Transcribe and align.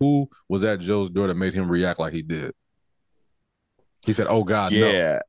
who 0.00 0.28
was 0.48 0.64
at 0.64 0.80
Joe's 0.80 1.10
door 1.10 1.26
that 1.26 1.34
made 1.34 1.54
him 1.54 1.68
react 1.68 2.00
like 2.00 2.12
he 2.12 2.22
did? 2.22 2.54
He 4.04 4.12
said, 4.12 4.26
"Oh 4.28 4.44
God, 4.44 4.72
no." 4.72 4.78
yeah, 4.78 5.20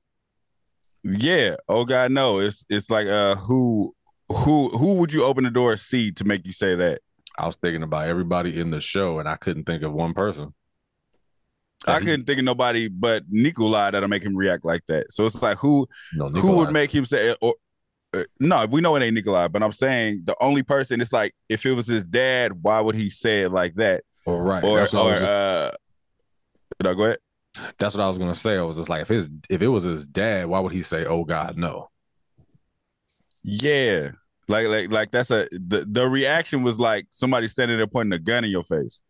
yeah. 1.04 1.56
Oh 1.68 1.86
God, 1.86 2.12
no. 2.12 2.40
It's 2.40 2.66
it's 2.70 2.90
like 2.90 3.08
uh, 3.08 3.36
who 3.36 3.96
who 4.30 4.70
who 4.70 4.94
would 4.96 5.12
you 5.12 5.24
open 5.24 5.44
the 5.44 5.50
door 5.50 5.76
see 5.78 6.12
to 6.14 6.24
make 6.24 6.46
you 6.46 6.54
say 6.54 6.76
that? 6.76 7.02
I 7.38 7.46
was 7.46 7.56
thinking 7.56 7.84
about 7.84 8.08
everybody 8.08 8.60
in 8.60 8.72
the 8.72 8.82
show, 8.82 9.20
and 9.20 9.28
I 9.28 9.36
couldn't 9.36 9.64
think 9.66 9.84
of 9.84 9.94
one 9.94 10.14
person. 10.14 10.54
I 11.88 12.00
he- 12.00 12.06
couldn't 12.06 12.26
think 12.26 12.40
of 12.40 12.46
nobody 12.46 12.90
but 12.90 13.24
Nikolai 13.30 13.92
that'll 13.92 14.10
make 14.10 14.24
him 14.24 14.36
react 14.36 14.66
like 14.66 14.84
that. 14.88 15.12
So 15.12 15.26
it's 15.26 15.42
like 15.42 15.58
who 15.58 15.88
No, 16.14 16.30
who 16.30 16.52
would 16.52 16.72
make 16.72 16.94
him 16.94 17.06
say 17.06 17.36
or 17.42 17.56
uh, 18.14 18.24
no, 18.40 18.66
we 18.66 18.82
know 18.82 18.96
it 18.96 19.04
ain't 19.04 19.14
Nikolai, 19.14 19.48
but 19.50 19.62
I'm 19.62 19.72
saying 19.72 20.22
the 20.24 20.36
only 20.42 20.64
person 20.64 21.00
it's 21.00 21.14
like 21.14 21.34
if 21.48 21.66
it 21.66 21.74
was 21.74 21.88
his 21.88 22.04
dad, 22.04 22.54
why 22.64 22.82
would 22.82 22.96
he 22.96 23.10
say 23.10 23.44
it 23.44 23.52
like 23.52 23.76
that? 23.76 24.04
Or 24.30 24.44
right. 24.44 24.64
Or 24.64 24.78
that's, 24.80 24.94
or 24.94 25.12
just- 25.14 25.26
uh 25.26 25.72
no, 26.84 26.96
go 26.96 27.04
ahead. 27.06 27.18
that's 27.78 27.96
what 27.96 28.04
I 28.04 28.08
was 28.08 28.18
gonna 28.18 28.36
say. 28.36 28.58
I 28.58 28.62
was 28.62 28.78
just 28.78 28.90
like, 28.90 29.02
if 29.02 29.08
his 29.10 29.28
if 29.50 29.62
it 29.62 29.68
was 29.68 29.84
his 29.84 30.06
dad, 30.06 30.48
why 30.48 30.60
would 30.60 30.72
he 30.72 30.82
say, 30.84 31.06
"Oh 31.06 31.24
God, 31.26 31.58
no"? 31.58 31.90
Yeah. 33.44 34.12
Like 34.48 34.68
like 34.68 34.92
like 34.92 35.12
that's 35.12 35.32
a 35.32 35.48
the, 35.52 35.86
the 35.90 36.08
reaction 36.08 36.64
was 36.64 36.80
like 36.80 37.08
somebody 37.10 37.48
standing 37.48 37.78
there 37.78 37.88
pointing 37.88 38.14
a 38.14 38.20
gun 38.20 38.44
in 38.44 38.52
your 38.52 38.64
face. 38.64 39.02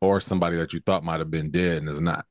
Or 0.00 0.20
somebody 0.20 0.56
that 0.56 0.72
you 0.72 0.80
thought 0.80 1.04
might 1.04 1.20
have 1.20 1.30
been 1.30 1.50
dead 1.50 1.78
and 1.78 1.88
is 1.88 2.00
not. 2.00 2.26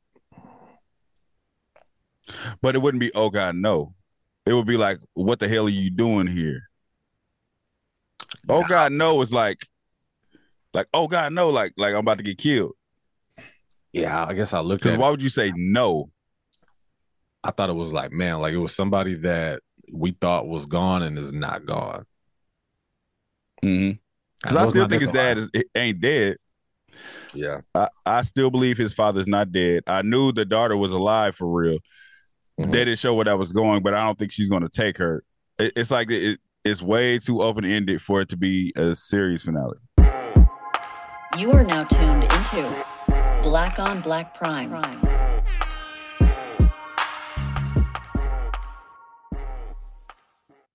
But 2.61 2.75
it 2.75 2.79
wouldn't 2.79 3.01
be 3.01 3.11
oh 3.15 3.29
god 3.29 3.55
no. 3.55 3.93
It 4.45 4.53
would 4.53 4.67
be 4.67 4.77
like 4.77 4.99
what 5.13 5.39
the 5.39 5.47
hell 5.47 5.65
are 5.65 5.69
you 5.69 5.89
doing 5.89 6.27
here? 6.27 6.63
Oh 8.47 8.63
god 8.63 8.91
no 8.91 9.21
is 9.21 9.33
like 9.33 9.65
like 10.73 10.87
oh 10.93 11.07
god 11.07 11.33
no 11.33 11.49
like 11.49 11.73
like 11.77 11.93
I'm 11.93 11.99
about 11.99 12.17
to 12.17 12.23
get 12.23 12.37
killed. 12.37 12.73
Yeah, 13.93 14.25
I 14.25 14.33
guess 14.33 14.53
I 14.53 14.61
looked 14.61 14.85
at. 14.85 14.97
why 14.99 15.09
would 15.09 15.21
you 15.21 15.29
say 15.29 15.51
no? 15.55 16.11
I 17.43 17.51
thought 17.51 17.69
it 17.69 17.73
was 17.73 17.91
like, 17.91 18.11
man, 18.11 18.39
like 18.39 18.53
it 18.53 18.57
was 18.57 18.73
somebody 18.75 19.15
that 19.15 19.61
we 19.91 20.11
thought 20.11 20.47
was 20.47 20.65
gone 20.65 21.01
and 21.03 21.17
is 21.17 21.33
not 21.33 21.65
gone. 21.65 22.05
Mhm. 23.63 23.99
Cuz 24.43 24.53
know 24.53 24.59
I 24.59 24.69
still 24.69 24.87
think 24.87 25.01
his 25.01 25.11
dad 25.11 25.37
is 25.37 25.51
ain't 25.75 25.99
dead. 25.99 26.37
Yeah. 27.33 27.61
I, 27.73 27.87
I 28.05 28.21
still 28.23 28.51
believe 28.51 28.77
his 28.77 28.93
father's 28.93 29.27
not 29.27 29.51
dead. 29.51 29.83
I 29.87 30.01
knew 30.01 30.31
the 30.31 30.45
daughter 30.45 30.75
was 30.77 30.91
alive 30.91 31.35
for 31.35 31.47
real. 31.49 31.79
Mhm. 32.59 32.71
They 32.71 32.85
didn't 32.85 32.99
show 32.99 33.13
where 33.13 33.25
that 33.25 33.37
was 33.37 33.51
going, 33.51 33.83
but 33.83 33.93
I 33.93 34.01
don't 34.01 34.17
think 34.17 34.31
she's 34.31 34.49
going 34.49 34.63
to 34.63 34.69
take 34.69 34.97
her. 34.97 35.23
It, 35.59 35.73
it's 35.75 35.91
like 35.91 36.09
it, 36.11 36.39
it's 36.63 36.81
way 36.81 37.17
too 37.19 37.41
open 37.41 37.65
ended 37.65 38.01
for 38.01 38.21
it 38.21 38.29
to 38.29 38.37
be 38.37 38.73
a 38.75 38.93
series 38.95 39.43
finale. 39.43 39.77
You 41.37 41.53
are 41.53 41.63
now 41.63 41.85
tuned 41.85 42.23
into 42.23 42.85
Black 43.41 43.79
on 43.79 44.01
Black 44.01 44.33
Prime. 44.33 44.73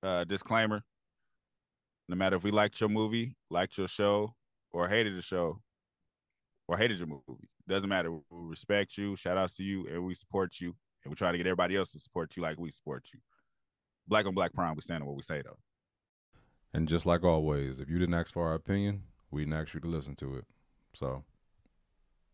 Uh, 0.02 0.24
disclaimer: 0.24 0.82
No 2.08 2.16
matter 2.16 2.36
if 2.36 2.42
we 2.42 2.50
liked 2.50 2.80
your 2.80 2.88
movie, 2.88 3.36
liked 3.50 3.76
your 3.76 3.86
show, 3.86 4.34
or 4.72 4.88
hated 4.88 5.14
the 5.16 5.20
show, 5.22 5.60
or 6.68 6.78
hated 6.78 6.98
your 6.98 7.08
movie, 7.08 7.50
doesn't 7.68 7.90
matter. 7.90 8.10
We 8.12 8.20
respect 8.30 8.96
you. 8.96 9.14
Shout 9.14 9.36
outs 9.36 9.56
to 9.56 9.62
you, 9.62 9.86
and 9.88 10.06
we 10.06 10.14
support 10.14 10.58
you, 10.58 10.74
and 11.04 11.10
we 11.10 11.16
try 11.16 11.32
to 11.32 11.38
get 11.38 11.46
everybody 11.46 11.76
else 11.76 11.92
to 11.92 11.98
support 11.98 12.34
you 12.34 12.42
like 12.42 12.58
we 12.58 12.70
support 12.70 13.10
you. 13.12 13.20
Black 14.08 14.24
on 14.24 14.32
Black 14.34 14.54
Prime, 14.54 14.74
we 14.74 14.80
stand 14.80 15.02
on 15.02 15.06
what 15.06 15.16
we 15.16 15.22
say 15.22 15.42
though. 15.42 15.58
And 16.72 16.88
just 16.88 17.04
like 17.04 17.24
always, 17.24 17.78
if 17.78 17.90
you 17.90 17.98
didn't 17.98 18.14
ask 18.14 18.32
for 18.32 18.46
our 18.46 18.54
opinion, 18.54 19.02
we 19.30 19.42
didn't 19.42 19.54
ask 19.54 19.74
you 19.74 19.80
to 19.80 19.88
listen 19.88 20.14
to 20.16 20.36
it. 20.36 20.44
So, 20.94 21.24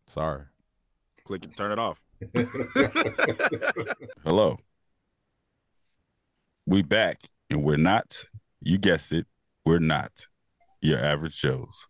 sorry. 0.07 0.43
Click 1.25 1.45
and 1.45 1.55
turn 1.55 1.71
it 1.71 1.79
off. 1.79 2.01
Hello. 4.23 4.57
We 6.65 6.81
back, 6.81 7.19
and 7.49 7.63
we're 7.63 7.77
not. 7.77 8.25
You 8.61 8.77
guessed 8.77 9.11
it. 9.11 9.25
We're 9.65 9.79
not 9.79 10.27
your 10.81 10.99
average 10.99 11.35
shows. 11.35 11.87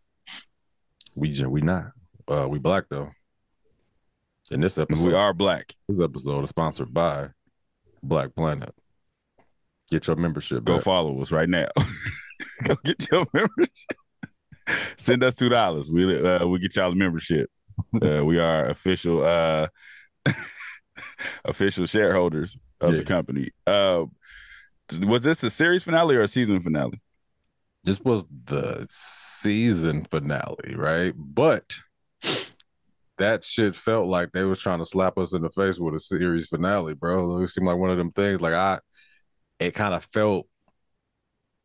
We 1.16 1.30
just, 1.30 1.50
we 1.50 1.62
not. 1.62 1.91
Uh, 2.28 2.47
we 2.50 2.59
black 2.59 2.85
though. 2.90 3.12
In 4.52 4.62
this 4.62 4.78
episode, 4.78 5.08
We 5.08 5.14
are 5.14 5.34
black. 5.34 5.75
This 5.88 6.02
episode 6.02 6.44
is 6.44 6.50
sponsored 6.50 6.94
by 6.94 7.30
Black 8.02 8.35
Planet. 8.35 8.74
Get 9.90 10.08
your 10.08 10.16
membership. 10.16 10.64
Go 10.64 10.75
back. 10.75 10.84
follow 10.84 11.22
us 11.22 11.31
right 11.31 11.50
now. 11.50 11.68
Go 12.64 12.75
get 12.84 13.08
your 13.12 13.25
membership. 13.34 13.97
Send 14.97 15.23
us 15.23 15.35
two 15.35 15.50
dollars. 15.50 15.89
We 15.91 16.25
uh, 16.25 16.45
we 16.47 16.59
get 16.59 16.75
y'all 16.75 16.91
a 16.91 16.95
membership. 16.95 17.50
Uh, 18.01 18.22
we 18.25 18.39
are 18.39 18.66
official 18.66 19.23
uh, 19.25 19.67
official 21.45 21.85
shareholders 21.85 22.57
of 22.81 22.97
the 22.97 23.03
company. 23.03 23.51
Uh, 23.66 24.06
was 25.01 25.23
this 25.23 25.44
a 25.44 25.50
series 25.50 25.84
finale 25.84 26.16
or 26.16 26.22
a 26.22 26.28
season 26.28 26.61
finale? 26.61 27.01
This 27.84 28.00
was 28.00 28.25
the 28.45 28.85
season 28.89 30.06
finale, 30.09 30.75
right? 30.75 31.13
But 31.16 31.75
that 33.17 33.44
shit 33.44 33.75
felt 33.75 34.07
like 34.07 34.31
they 34.31 34.44
was 34.44 34.59
trying 34.59 34.79
to 34.79 34.85
slap 34.85 35.17
us 35.17 35.34
in 35.34 35.41
the 35.41 35.50
face 35.50 35.79
with 35.79 35.95
a 35.95 36.00
series 36.00 36.47
finale, 36.47 36.94
bro. 36.94 37.41
It 37.41 37.50
seemed 37.50 37.67
like 37.67 37.78
one 37.78 37.90
of 37.90 37.97
them 37.97 38.11
things. 38.11 38.41
Like 38.41 38.53
I, 38.53 38.79
it 39.59 39.73
kind 39.73 39.94
of 39.94 40.05
felt. 40.13 40.47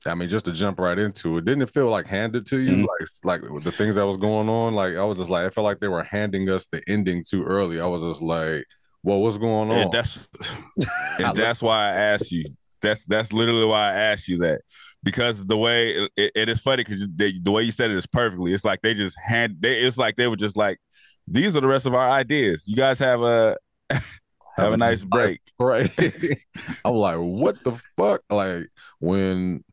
I 0.09 0.15
mean, 0.15 0.29
just 0.29 0.45
to 0.47 0.53
jump 0.53 0.79
right 0.79 0.99
into 0.99 1.39
it, 1.39 1.45
didn't 1.45 1.63
it 1.63 1.73
feel 1.73 1.89
like 1.89 2.07
handed 2.07 2.47
to 2.47 2.59
you? 2.59 2.85
Mhm. 2.85 2.87
Like, 3.25 3.43
like 3.43 3.65
the 3.65 3.73
things 3.73 3.95
that 3.97 4.07
was 4.07 4.17
going 4.17 4.49
on. 4.49 4.75
Like 4.75 4.97
I 4.97 5.05
was 5.05 5.19
just 5.19 5.31
like, 5.31 5.47
I 5.47 5.51
felt 5.51 5.65
like 5.65 5.81
they 5.81 5.89
were 5.89 6.03
handing 6.03 6.49
us 6.51 6.67
the 6.67 6.83
ending 6.89 7.25
too 7.29 7.45
early. 7.45 7.81
I 7.81 7.87
was 7.87 8.03
just 8.03 8.23
like, 8.23 8.65
well, 9.03 9.21
what's 9.21 9.39
going 9.39 9.71
on? 9.71 9.79
And 9.79 9.93
that's 9.93 10.29
and 11.19 11.37
that's 11.37 11.63
why 11.63 11.91
I 11.91 11.95
asked 11.95 12.33
you. 12.33 12.45
That's 12.81 13.05
that's 13.07 13.33
literally 13.33 13.65
why 13.65 13.91
I 13.91 13.95
asked 13.95 14.29
you 14.29 14.39
that 14.39 14.61
because 15.03 15.45
the 15.47 15.57
way 15.57 16.09
it, 16.17 16.33
it 16.35 16.49
is 16.49 16.61
funny 16.61 16.85
because 16.85 17.07
the, 17.17 17.39
the 17.43 17.51
way 17.51 17.63
you 17.63 17.73
said 17.73 17.91
it 17.91 17.97
is 17.97 18.07
perfectly. 18.07 18.53
It's 18.53 18.65
like 18.65 18.83
they 18.83 18.95
just 18.95 19.17
hand. 19.19 19.57
They, 19.61 19.81
it's 19.81 19.99
like 19.99 20.17
they 20.17 20.27
were 20.27 20.37
just 20.37 20.57
like, 20.57 20.79
these 21.27 21.57
are 21.57 21.61
the 21.61 21.67
rest 21.69 21.87
of 21.87 21.95
our 21.95 22.09
ideas. 22.11 22.67
You 22.67 22.77
guys 22.77 22.99
have 23.01 23.23
a 23.23 23.57
have 23.91 24.73
a 24.73 24.77
nice 24.77 25.05
break. 25.05 25.41
right? 25.59 25.91
I'm 26.85 26.95
like, 26.95 27.19
what 27.19 27.63
the 27.63 27.81
fuck? 27.97 28.23
Like 28.31 28.69
when, 28.99 29.65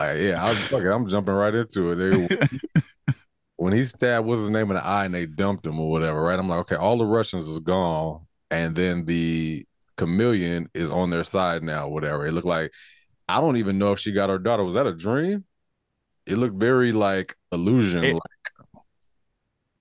like, 0.00 0.18
yeah, 0.18 0.44
I 0.44 0.50
was 0.50 0.58
fucking, 0.68 0.86
I'm 0.86 1.08
jumping 1.08 1.34
right 1.34 1.54
into 1.54 1.92
it. 1.92 1.96
They, 1.96 2.58
when 3.56 3.72
he 3.72 3.84
stabbed 3.84 4.26
what's 4.26 4.40
his 4.40 4.50
name 4.50 4.70
in 4.70 4.76
the 4.76 4.84
eye 4.84 5.04
and 5.04 5.14
they 5.14 5.26
dumped 5.26 5.66
him 5.66 5.80
or 5.80 5.90
whatever, 5.90 6.22
right? 6.22 6.38
I'm 6.38 6.48
like, 6.48 6.60
okay, 6.60 6.76
all 6.76 6.98
the 6.98 7.04
Russians 7.04 7.48
is 7.48 7.58
gone, 7.58 8.26
and 8.50 8.74
then 8.74 9.04
the 9.04 9.66
chameleon 9.96 10.68
is 10.74 10.90
on 10.90 11.10
their 11.10 11.24
side 11.24 11.62
now, 11.62 11.88
whatever. 11.88 12.26
It 12.26 12.32
looked 12.32 12.46
like 12.46 12.72
I 13.28 13.40
don't 13.40 13.56
even 13.56 13.78
know 13.78 13.92
if 13.92 13.98
she 13.98 14.12
got 14.12 14.30
her 14.30 14.38
daughter. 14.38 14.64
Was 14.64 14.74
that 14.76 14.86
a 14.86 14.94
dream? 14.94 15.44
It 16.26 16.38
looked 16.38 16.56
very 16.56 16.92
like 16.92 17.36
illusion. 17.52 18.04
It- 18.04 18.14
like, 18.14 18.22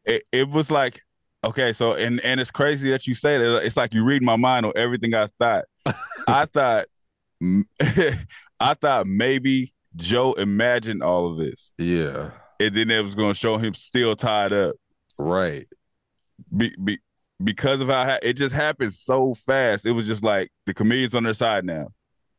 It, 0.06 0.24
it 0.32 0.50
was 0.50 0.72
like 0.72 1.02
okay, 1.44 1.72
so 1.72 1.94
and 1.94 2.20
and 2.22 2.40
it's 2.40 2.52
crazy 2.52 2.90
that 2.92 3.06
you 3.08 3.14
say 3.14 3.38
that. 3.38 3.64
It's 3.66 3.78
like 3.78 3.94
you 3.94 4.04
read 4.04 4.24
my 4.24 4.36
mind 4.38 4.66
on 4.66 4.74
everything 4.76 5.14
I 5.14 5.28
thought. 5.40 5.66
I 6.28 6.46
thought, 6.46 6.88
I 8.60 8.74
thought 8.74 9.06
maybe 9.06 9.74
Joe 9.98 10.34
imagined 10.34 11.04
all 11.04 11.30
of 11.32 11.38
this, 11.38 11.74
yeah, 11.78 12.32
and 12.60 12.74
then 12.74 12.90
it 12.90 13.02
was 13.02 13.16
going 13.16 13.34
to 13.34 13.40
show 13.40 13.58
him 13.58 13.74
still 13.74 14.16
tied 14.16 14.54
up. 14.54 14.76
right. 15.18 15.68
be, 16.56 16.74
be, 16.84 17.00
because 17.44 17.82
of 17.82 17.90
how 17.90 18.04
ha- 18.06 18.20
it 18.22 18.34
just 18.34 18.54
happened 18.56 18.94
so 18.94 19.34
fast. 19.34 19.86
It 19.86 19.92
was 19.92 20.08
just 20.08 20.24
like 20.24 20.50
the 20.66 20.74
chameleons 20.74 21.14
on 21.16 21.24
their 21.24 21.34
side 21.34 21.66
now, 21.66 21.88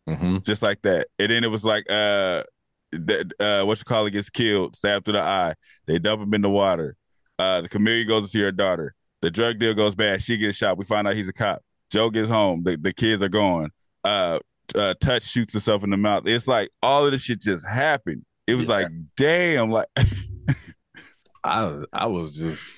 hmm 0.06 0.38
just 0.38 0.62
like 0.62 0.80
that. 0.82 1.08
And 1.18 1.30
then 1.30 1.44
it 1.44 1.48
was 1.50 1.64
like 1.64 1.84
uh, 1.90 2.44
that 2.92 3.32
uh, 3.38 3.64
what 3.64 3.78
you 3.78 3.84
call 3.84 4.06
it 4.06 4.12
gets 4.12 4.30
killed, 4.30 4.74
stabbed 4.74 5.04
through 5.04 5.14
the 5.14 5.22
eye. 5.22 5.54
They 5.86 5.98
dump 5.98 6.22
him 6.22 6.34
in 6.34 6.42
the 6.42 6.50
water. 6.50 6.96
Uh, 7.38 7.60
the 7.60 7.68
chameleon 7.68 8.08
goes 8.08 8.24
to 8.24 8.28
see 8.28 8.40
her 8.40 8.50
daughter. 8.52 8.94
The 9.20 9.30
drug 9.30 9.58
deal 9.58 9.74
goes 9.74 9.94
bad. 9.94 10.22
She 10.22 10.36
gets 10.36 10.56
shot. 10.56 10.78
We 10.78 10.84
find 10.84 11.06
out 11.06 11.14
he's 11.16 11.28
a 11.28 11.32
cop. 11.32 11.62
Joe 11.90 12.10
gets 12.10 12.28
home. 12.28 12.62
The, 12.64 12.76
the 12.76 12.92
kids 12.92 13.22
are 13.22 13.28
gone. 13.28 13.70
Uh, 14.04 14.38
uh, 14.74 14.94
Touch 15.00 15.22
shoots 15.22 15.54
herself 15.54 15.84
in 15.84 15.90
the 15.90 15.96
mouth. 15.96 16.24
It's 16.26 16.48
like 16.48 16.70
all 16.82 17.04
of 17.06 17.12
this 17.12 17.22
shit 17.22 17.40
just 17.40 17.66
happened. 17.66 18.24
It 18.46 18.54
was 18.54 18.66
Yeah. 18.66 18.74
like, 18.74 18.88
damn, 19.16 19.70
like 19.70 19.86
I 21.44 21.64
was 21.64 21.86
I 21.92 22.06
was 22.06 22.36
just 22.36 22.74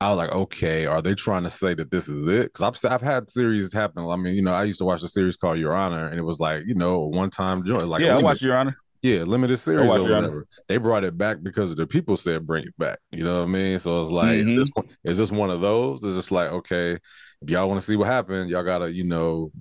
I 0.00 0.10
was 0.10 0.18
like, 0.18 0.32
okay, 0.32 0.86
are 0.86 1.00
they 1.00 1.14
trying 1.14 1.44
to 1.44 1.50
say 1.50 1.72
that 1.74 1.90
this 1.90 2.08
is 2.08 2.28
it? 2.28 2.52
Because 2.52 2.84
I've 2.84 2.92
I've 2.92 3.00
had 3.00 3.30
series 3.30 3.72
happen. 3.72 4.04
I 4.06 4.16
mean, 4.16 4.34
you 4.34 4.42
know, 4.42 4.52
I 4.52 4.64
used 4.64 4.78
to 4.78 4.84
watch 4.84 5.02
a 5.02 5.08
series 5.08 5.36
called 5.36 5.58
Your 5.58 5.72
Honor, 5.74 6.08
and 6.08 6.18
it 6.18 6.22
was 6.22 6.40
like, 6.40 6.64
you 6.66 6.74
know, 6.74 7.00
one 7.00 7.30
time 7.30 7.64
joint, 7.64 7.88
like 7.88 8.02
yeah, 8.02 8.16
I 8.16 8.18
watched 8.18 8.42
Your 8.42 8.56
Honor. 8.56 8.76
yeah, 9.02 9.22
limited 9.22 9.56
series 9.58 9.90
or 9.90 10.00
Honor. 10.00 10.14
whatever. 10.14 10.46
They 10.68 10.76
brought 10.78 11.04
it 11.04 11.16
back 11.16 11.38
because 11.42 11.74
the 11.74 11.86
people 11.86 12.16
said 12.16 12.46
bring 12.46 12.64
it 12.66 12.76
back. 12.76 12.98
You 13.12 13.24
know 13.24 13.38
what 13.38 13.44
I 13.48 13.52
mean? 13.52 13.78
So 13.78 14.02
it's 14.02 14.10
like, 14.10 14.36
Mhm. 14.38 14.50
is, 14.50 14.56
this 14.56 14.70
one, 14.74 14.86
is 15.04 15.18
this 15.18 15.32
one 15.32 15.50
of 15.50 15.60
those? 15.60 16.02
It's 16.04 16.16
just 16.16 16.32
like, 16.32 16.50
okay, 16.50 16.98
if 17.40 17.48
y'all 17.50 17.68
want 17.68 17.80
to 17.80 17.86
see 17.86 17.96
what 17.96 18.08
happened, 18.08 18.50
y'all 18.50 18.64
gotta, 18.64 18.92
you 18.92 19.04
know, 19.04 19.52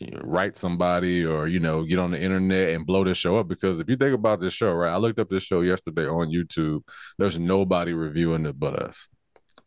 you 0.00 0.10
know, 0.10 0.20
write 0.24 0.56
somebody 0.56 1.24
or 1.26 1.46
you 1.46 1.60
know 1.60 1.84
get 1.84 1.98
on 1.98 2.10
the 2.10 2.20
internet 2.20 2.70
and 2.70 2.86
blow 2.86 3.04
this 3.04 3.18
show 3.18 3.36
up. 3.36 3.48
Because 3.48 3.78
if 3.78 3.88
you 3.88 3.96
think 3.96 4.14
about 4.14 4.40
this 4.40 4.54
show 4.54 4.72
right 4.72 4.90
i 4.90 4.96
looked 4.96 5.18
up 5.18 5.28
this 5.28 5.42
show 5.42 5.60
yesterday 5.60 6.08
on 6.08 6.30
youtube. 6.30 6.80
There's 7.18 7.38
nobody 7.38 7.92
reviewing 7.92 8.46
it 8.46 8.58
but 8.58 8.82
us. 8.82 9.08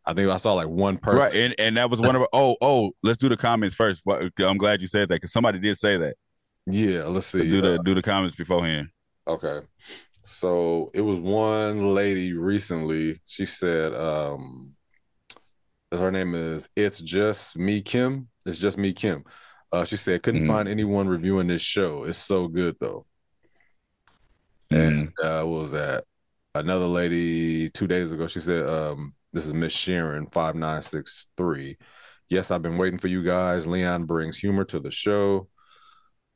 I 0.06 0.14
think 0.14 0.30
i 0.30 0.38
saw 0.38 0.54
like 0.54 0.68
one 0.68 0.98
person. 0.98 1.20
Right 1.20 1.36
and, 1.36 1.56
and 1.60 1.78
that 1.78 1.90
was 1.90 2.02
one 2.02 2.16
of 2.16 2.24
oh 2.34 2.58
oh 2.62 2.92
let's 3.04 3.20
do 3.20 3.30
the 3.30 3.38
comments 3.38 3.76
first. 3.76 4.02
I'm 4.40 4.58
glad 4.58 4.82
you 4.82 4.88
said 4.88 5.08
that 5.10 5.16
because 5.16 5.32
somebody 5.32 5.60
did 5.60 5.78
say 5.78 5.98
that. 5.98 6.16
Yeah 6.66 7.04
let's 7.04 7.28
see 7.28 7.44
do 7.44 7.62
the 7.62 7.78
do 7.84 7.94
the 7.94 8.02
comments 8.02 8.36
beforehand. 8.36 8.90
Okay. 9.28 9.60
So 10.26 10.90
it 10.96 11.02
was 11.02 11.20
one 11.20 11.94
lady 11.94 12.34
recently. 12.34 13.22
She 13.28 13.46
said 13.46 13.94
um 13.94 14.76
her 15.92 16.10
name 16.12 16.34
is 16.34 16.68
it's 16.76 17.00
just 17.00 17.56
me 17.56 17.84
kim. 17.84 18.30
It's 18.48 18.58
just 18.58 18.80
me 18.80 18.94
kim 18.94 19.26
uh, 19.74 19.84
she 19.84 19.98
said 19.98 20.22
couldn't 20.22 20.44
mm. 20.44 20.48
find 20.48 20.70
anyone 20.70 21.08
reviewing 21.08 21.48
this 21.48 21.62
show. 21.62 22.04
It's 22.04 22.18
so 22.18 22.48
good 22.48 22.76
though. 22.80 23.06
Mm. 24.72 24.88
And 24.88 25.14
uh, 25.22 25.44
what 25.44 25.64
was 25.64 25.72
that? 25.72 26.06
Another 26.54 26.86
lady 26.86 27.72
two 27.72 27.88
days 27.88 28.12
ago. 28.12 28.28
She 28.28 28.40
said, 28.40 28.68
um, 28.68 29.16
"This 29.34 29.48
is 29.48 29.54
Miss 29.54 29.74
Sharon 29.74 30.28
five 30.28 30.54
nine 30.54 30.84
six 30.84 31.26
three. 31.36 31.78
Yes, 32.30 32.52
I've 32.52 32.62
been 32.62 32.78
waiting 32.78 33.00
for 33.00 33.08
you 33.08 33.24
guys. 33.24 33.66
Leon 33.66 34.06
brings 34.06 34.38
humor 34.38 34.64
to 34.66 34.80
the 34.80 34.92
show. 34.92 35.50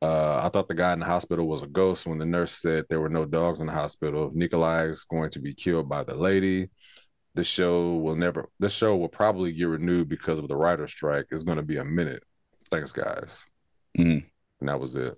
Uh, 0.02 0.42
I 0.44 0.50
thought 0.50 0.68
the 0.68 0.76
guy 0.76 0.94
in 0.94 1.00
the 1.00 1.06
hospital 1.06 1.48
was 1.48 1.62
a 1.62 1.68
ghost 1.68 2.06
when 2.06 2.18
the 2.18 2.26
nurse 2.26 2.52
said 2.52 2.86
there 2.90 3.00
were 3.00 3.10
no 3.10 3.26
dogs 3.26 3.62
in 3.62 3.68
the 3.68 3.74
hospital. 3.74 4.32
Nikolai 4.34 4.86
is 4.86 5.06
going 5.06 5.30
to 5.32 5.40
be 5.40 5.54
killed 5.54 5.88
by 5.88 6.04
the 6.04 6.16
lady. 6.16 6.70
The 7.36 7.44
show 7.44 7.96
will 7.98 8.16
never. 8.16 8.50
This 8.60 8.74
show 8.74 8.96
will 8.96 9.10
probably 9.10 9.52
get 9.52 9.66
renewed 9.66 10.10
because 10.10 10.40
of 10.40 10.48
the 10.48 10.56
writer 10.56 10.88
strike. 10.88 11.28
It's 11.30 11.44
going 11.44 11.58
to 11.58 11.64
be 11.64 11.78
a 11.78 11.86
minute. 11.86 12.24
Thanks, 12.68 12.92
guys. 12.92 13.46
Mm. 13.98 14.24
And 14.60 14.70
that 14.70 14.80
was 14.80 14.96
it. 14.96 15.18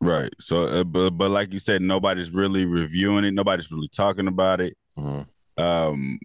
Right. 0.00 0.32
So, 0.40 0.64
uh, 0.64 0.84
but 0.84 1.10
but 1.10 1.30
like 1.30 1.52
you 1.52 1.58
said, 1.58 1.82
nobody's 1.82 2.30
really 2.30 2.66
reviewing 2.66 3.24
it. 3.24 3.32
Nobody's 3.32 3.70
really 3.70 3.88
talking 3.88 4.28
about 4.28 4.60
it. 4.60 4.76
Mm-hmm. 4.98 5.62
Um, 5.62 6.18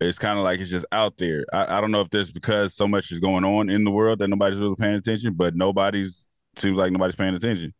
it's 0.00 0.18
kind 0.18 0.38
of 0.38 0.44
like 0.44 0.60
it's 0.60 0.70
just 0.70 0.86
out 0.92 1.18
there. 1.18 1.44
I, 1.52 1.78
I 1.78 1.80
don't 1.80 1.90
know 1.90 2.00
if 2.00 2.10
that's 2.10 2.30
because 2.30 2.74
so 2.74 2.86
much 2.86 3.10
is 3.10 3.20
going 3.20 3.44
on 3.44 3.68
in 3.68 3.84
the 3.84 3.90
world 3.90 4.20
that 4.20 4.28
nobody's 4.28 4.58
really 4.58 4.76
paying 4.76 4.94
attention, 4.94 5.34
but 5.34 5.54
nobody's 5.54 6.28
seems 6.56 6.76
like 6.76 6.92
nobody's 6.92 7.16
paying 7.16 7.34
attention. 7.34 7.74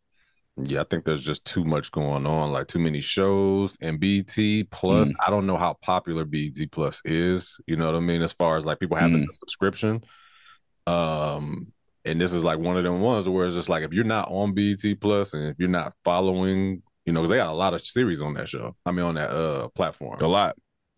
Yeah, 0.56 0.82
I 0.82 0.84
think 0.84 1.04
there's 1.04 1.24
just 1.24 1.44
too 1.44 1.64
much 1.64 1.90
going 1.90 2.26
on, 2.26 2.52
like 2.52 2.66
too 2.66 2.78
many 2.78 3.00
shows 3.00 3.78
and 3.80 3.98
BET 3.98 4.36
Plus. 4.70 5.08
Mm. 5.08 5.14
I 5.26 5.30
don't 5.30 5.46
know 5.46 5.56
how 5.56 5.76
popular 5.80 6.24
BET 6.24 6.58
Plus 6.70 7.00
is. 7.04 7.58
You 7.66 7.76
know 7.76 7.86
what 7.86 7.94
I 7.94 8.00
mean? 8.00 8.20
As 8.20 8.32
far 8.32 8.56
as 8.56 8.66
like 8.66 8.80
people 8.80 8.96
having 8.96 9.24
mm. 9.24 9.30
a 9.30 9.32
subscription, 9.32 10.02
um, 10.86 11.72
and 12.04 12.20
this 12.20 12.32
is 12.32 12.44
like 12.44 12.58
one 12.58 12.76
of 12.76 12.84
them 12.84 13.00
ones 13.00 13.28
where 13.28 13.46
it's 13.46 13.54
just 13.54 13.68
like 13.68 13.82
if 13.82 13.92
you're 13.92 14.04
not 14.04 14.28
on 14.30 14.54
BET 14.54 14.82
Plus 15.00 15.34
and 15.34 15.48
if 15.48 15.56
you're 15.58 15.68
not 15.68 15.92
following, 16.04 16.82
you 17.04 17.12
know, 17.12 17.20
because 17.20 17.30
they 17.30 17.36
got 17.36 17.52
a 17.52 17.54
lot 17.54 17.74
of 17.74 17.84
series 17.84 18.22
on 18.22 18.34
that 18.34 18.48
show. 18.48 18.74
I 18.86 18.92
mean, 18.92 19.04
on 19.04 19.14
that 19.16 19.30
uh 19.30 19.68
platform, 19.70 20.20
a 20.20 20.28
lot. 20.28 20.56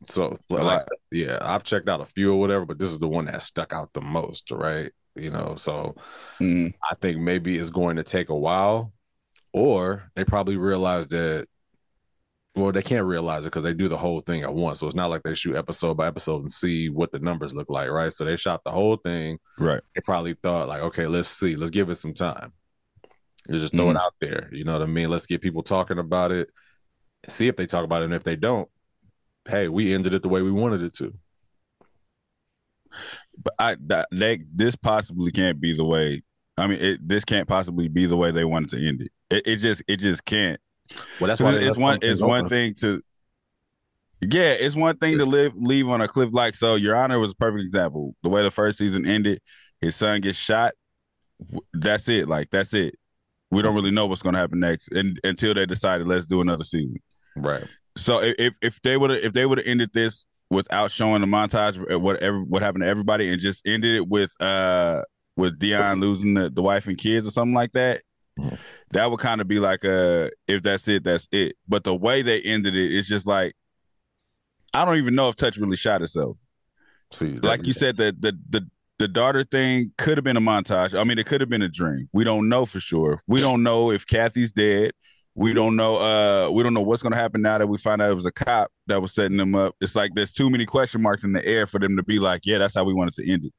So, 0.08 0.36
a 0.50 0.54
like, 0.54 0.62
lot. 0.62 0.84
yeah, 1.10 1.38
I've 1.40 1.62
checked 1.62 1.88
out 1.88 2.00
a 2.00 2.06
few 2.06 2.32
or 2.32 2.40
whatever, 2.40 2.64
but 2.64 2.78
this 2.78 2.90
is 2.90 2.98
the 2.98 3.08
one 3.08 3.26
that 3.26 3.42
stuck 3.42 3.72
out 3.72 3.92
the 3.92 4.00
most, 4.00 4.50
right? 4.50 4.90
You 5.14 5.30
know, 5.30 5.54
so 5.56 5.94
mm. 6.40 6.72
I 6.82 6.94
think 6.96 7.20
maybe 7.20 7.56
it's 7.56 7.70
going 7.70 7.96
to 7.96 8.02
take 8.02 8.28
a 8.28 8.36
while, 8.36 8.92
or 9.52 10.10
they 10.14 10.24
probably 10.24 10.56
realized 10.56 11.10
that 11.10 11.46
well, 12.54 12.70
they 12.70 12.82
can't 12.82 13.06
realize 13.06 13.44
it 13.44 13.48
because 13.48 13.62
they 13.62 13.72
do 13.72 13.88
the 13.88 13.96
whole 13.96 14.20
thing 14.20 14.42
at 14.42 14.52
once. 14.52 14.80
So 14.80 14.86
it's 14.86 14.96
not 14.96 15.08
like 15.08 15.22
they 15.22 15.34
shoot 15.34 15.56
episode 15.56 15.96
by 15.96 16.06
episode 16.06 16.42
and 16.42 16.52
see 16.52 16.90
what 16.90 17.10
the 17.10 17.18
numbers 17.18 17.54
look 17.54 17.70
like, 17.70 17.88
right? 17.88 18.12
So 18.12 18.24
they 18.24 18.36
shot 18.36 18.62
the 18.64 18.70
whole 18.70 18.96
thing. 18.96 19.38
Right. 19.58 19.80
They 19.94 20.02
probably 20.02 20.34
thought 20.34 20.68
like, 20.68 20.82
okay, 20.82 21.06
let's 21.06 21.30
see, 21.30 21.56
let's 21.56 21.70
give 21.70 21.88
it 21.88 21.94
some 21.94 22.12
time. 22.12 22.52
You 23.48 23.58
just 23.58 23.74
throw 23.74 23.86
mm. 23.86 23.92
it 23.92 23.96
out 23.96 24.14
there. 24.20 24.50
You 24.52 24.64
know 24.64 24.74
what 24.74 24.82
I 24.82 24.86
mean? 24.86 25.08
Let's 25.08 25.26
get 25.26 25.40
people 25.40 25.62
talking 25.62 25.98
about 25.98 26.30
it. 26.30 26.50
See 27.28 27.48
if 27.48 27.56
they 27.56 27.66
talk 27.66 27.84
about 27.84 28.02
it. 28.02 28.06
And 28.06 28.14
if 28.14 28.22
they 28.22 28.36
don't, 28.36 28.68
hey, 29.48 29.68
we 29.68 29.94
ended 29.94 30.14
it 30.14 30.22
the 30.22 30.28
way 30.28 30.42
we 30.42 30.52
wanted 30.52 30.82
it 30.82 30.94
to. 30.94 31.12
But 33.42 33.54
I 33.58 33.76
that, 33.86 34.08
that 34.12 34.40
this 34.54 34.76
possibly 34.76 35.32
can't 35.32 35.58
be 35.58 35.74
the 35.74 35.84
way. 35.84 36.20
I 36.58 36.66
mean, 36.66 36.78
it, 36.80 37.08
this 37.08 37.24
can't 37.24 37.48
possibly 37.48 37.88
be 37.88 38.04
the 38.04 38.16
way 38.16 38.30
they 38.30 38.44
wanted 38.44 38.70
to 38.70 38.86
end 38.86 39.00
it. 39.00 39.12
It, 39.30 39.46
it 39.46 39.56
just 39.56 39.82
it 39.88 39.96
just 39.96 40.24
can't 40.26 40.60
well, 41.20 41.28
that's 41.28 41.40
why 41.40 41.54
it's 41.54 41.76
one 41.76 41.98
it's 42.02 42.20
one 42.20 42.48
thing 42.48 42.74
to 42.74 43.02
yeah, 44.20 44.50
it's 44.50 44.76
one 44.76 44.96
thing 44.98 45.18
to 45.18 45.26
live 45.26 45.54
leave 45.56 45.88
on 45.88 46.00
a 46.00 46.06
cliff 46.06 46.30
like 46.32 46.54
so. 46.54 46.76
Your 46.76 46.94
Honor 46.94 47.18
was 47.18 47.32
a 47.32 47.34
perfect 47.34 47.62
example. 47.62 48.14
The 48.22 48.28
way 48.28 48.42
the 48.42 48.50
first 48.50 48.78
season 48.78 49.06
ended, 49.06 49.40
his 49.80 49.96
son 49.96 50.20
gets 50.20 50.38
shot. 50.38 50.74
That's 51.74 52.08
it. 52.08 52.28
Like 52.28 52.50
that's 52.50 52.72
it. 52.72 52.94
We 53.50 53.62
don't 53.62 53.74
really 53.74 53.90
know 53.90 54.06
what's 54.06 54.22
going 54.22 54.34
to 54.34 54.38
happen 54.38 54.60
next, 54.60 54.92
and 54.92 55.18
until 55.24 55.54
they 55.54 55.66
decided 55.66 56.06
let's 56.06 56.26
do 56.26 56.40
another 56.40 56.64
season. 56.64 57.00
Right. 57.34 57.64
So 57.96 58.20
if 58.22 58.54
if 58.62 58.80
they 58.82 58.96
would 58.96 59.10
have 59.10 59.24
if 59.24 59.32
they 59.32 59.44
would 59.44 59.58
have 59.58 59.66
ended 59.66 59.90
this 59.92 60.24
without 60.50 60.90
showing 60.92 61.20
the 61.20 61.26
montage 61.26 62.00
whatever 62.00 62.42
what 62.44 62.62
happened 62.62 62.82
to 62.82 62.88
everybody 62.88 63.28
and 63.30 63.40
just 63.40 63.66
ended 63.66 63.96
it 63.96 64.06
with 64.06 64.30
uh 64.40 65.02
with 65.36 65.58
Deon 65.58 66.00
losing 66.00 66.34
the, 66.34 66.50
the 66.50 66.62
wife 66.62 66.86
and 66.86 66.96
kids 66.96 67.26
or 67.26 67.30
something 67.30 67.54
like 67.54 67.72
that, 67.72 68.02
mm-hmm 68.38 68.54
that 68.92 69.10
would 69.10 69.20
kind 69.20 69.40
of 69.40 69.48
be 69.48 69.58
like 69.58 69.84
a 69.84 70.30
if 70.46 70.62
that's 70.62 70.86
it, 70.88 71.04
that's 71.04 71.28
it. 71.32 71.56
But 71.68 71.84
the 71.84 71.94
way 71.94 72.22
they 72.22 72.40
ended 72.40 72.76
it, 72.76 72.94
it's 72.94 73.08
just 73.08 73.26
like 73.26 73.54
I 74.74 74.84
don't 74.84 74.98
even 74.98 75.14
know 75.14 75.28
if 75.28 75.36
Touch 75.36 75.56
really 75.56 75.76
shot 75.76 76.02
itself. 76.02 76.36
See, 77.10 77.38
like 77.38 77.66
you 77.66 77.72
said, 77.72 77.96
the 77.96 78.14
the 78.18 78.38
the 78.48 78.68
the 78.98 79.08
daughter 79.08 79.44
thing 79.44 79.92
could 79.98 80.16
have 80.16 80.24
been 80.24 80.36
a 80.36 80.40
montage. 80.40 80.98
I 80.98 81.04
mean, 81.04 81.18
it 81.18 81.26
could 81.26 81.40
have 81.40 81.50
been 81.50 81.62
a 81.62 81.68
dream. 81.68 82.08
We 82.12 82.24
don't 82.24 82.48
know 82.48 82.66
for 82.66 82.80
sure. 82.80 83.20
We 83.26 83.40
don't 83.40 83.62
know 83.62 83.90
if 83.90 84.06
Kathy's 84.06 84.52
dead. 84.52 84.92
We 85.34 85.54
don't 85.54 85.76
know. 85.76 85.96
Uh, 85.96 86.50
we 86.50 86.62
don't 86.62 86.74
know 86.74 86.82
what's 86.82 87.02
gonna 87.02 87.16
happen 87.16 87.40
now 87.40 87.58
that 87.58 87.66
we 87.66 87.78
find 87.78 88.02
out 88.02 88.10
it 88.10 88.14
was 88.14 88.26
a 88.26 88.32
cop 88.32 88.70
that 88.86 89.00
was 89.00 89.12
setting 89.12 89.38
them 89.38 89.54
up. 89.54 89.74
It's 89.80 89.96
like 89.96 90.12
there's 90.14 90.32
too 90.32 90.50
many 90.50 90.66
question 90.66 91.00
marks 91.00 91.24
in 91.24 91.32
the 91.32 91.44
air 91.44 91.66
for 91.66 91.78
them 91.80 91.96
to 91.96 92.02
be 92.02 92.18
like, 92.18 92.42
yeah, 92.44 92.58
that's 92.58 92.74
how 92.74 92.84
we 92.84 92.92
wanted 92.92 93.14
to 93.14 93.30
end 93.30 93.46
it. 93.46 93.52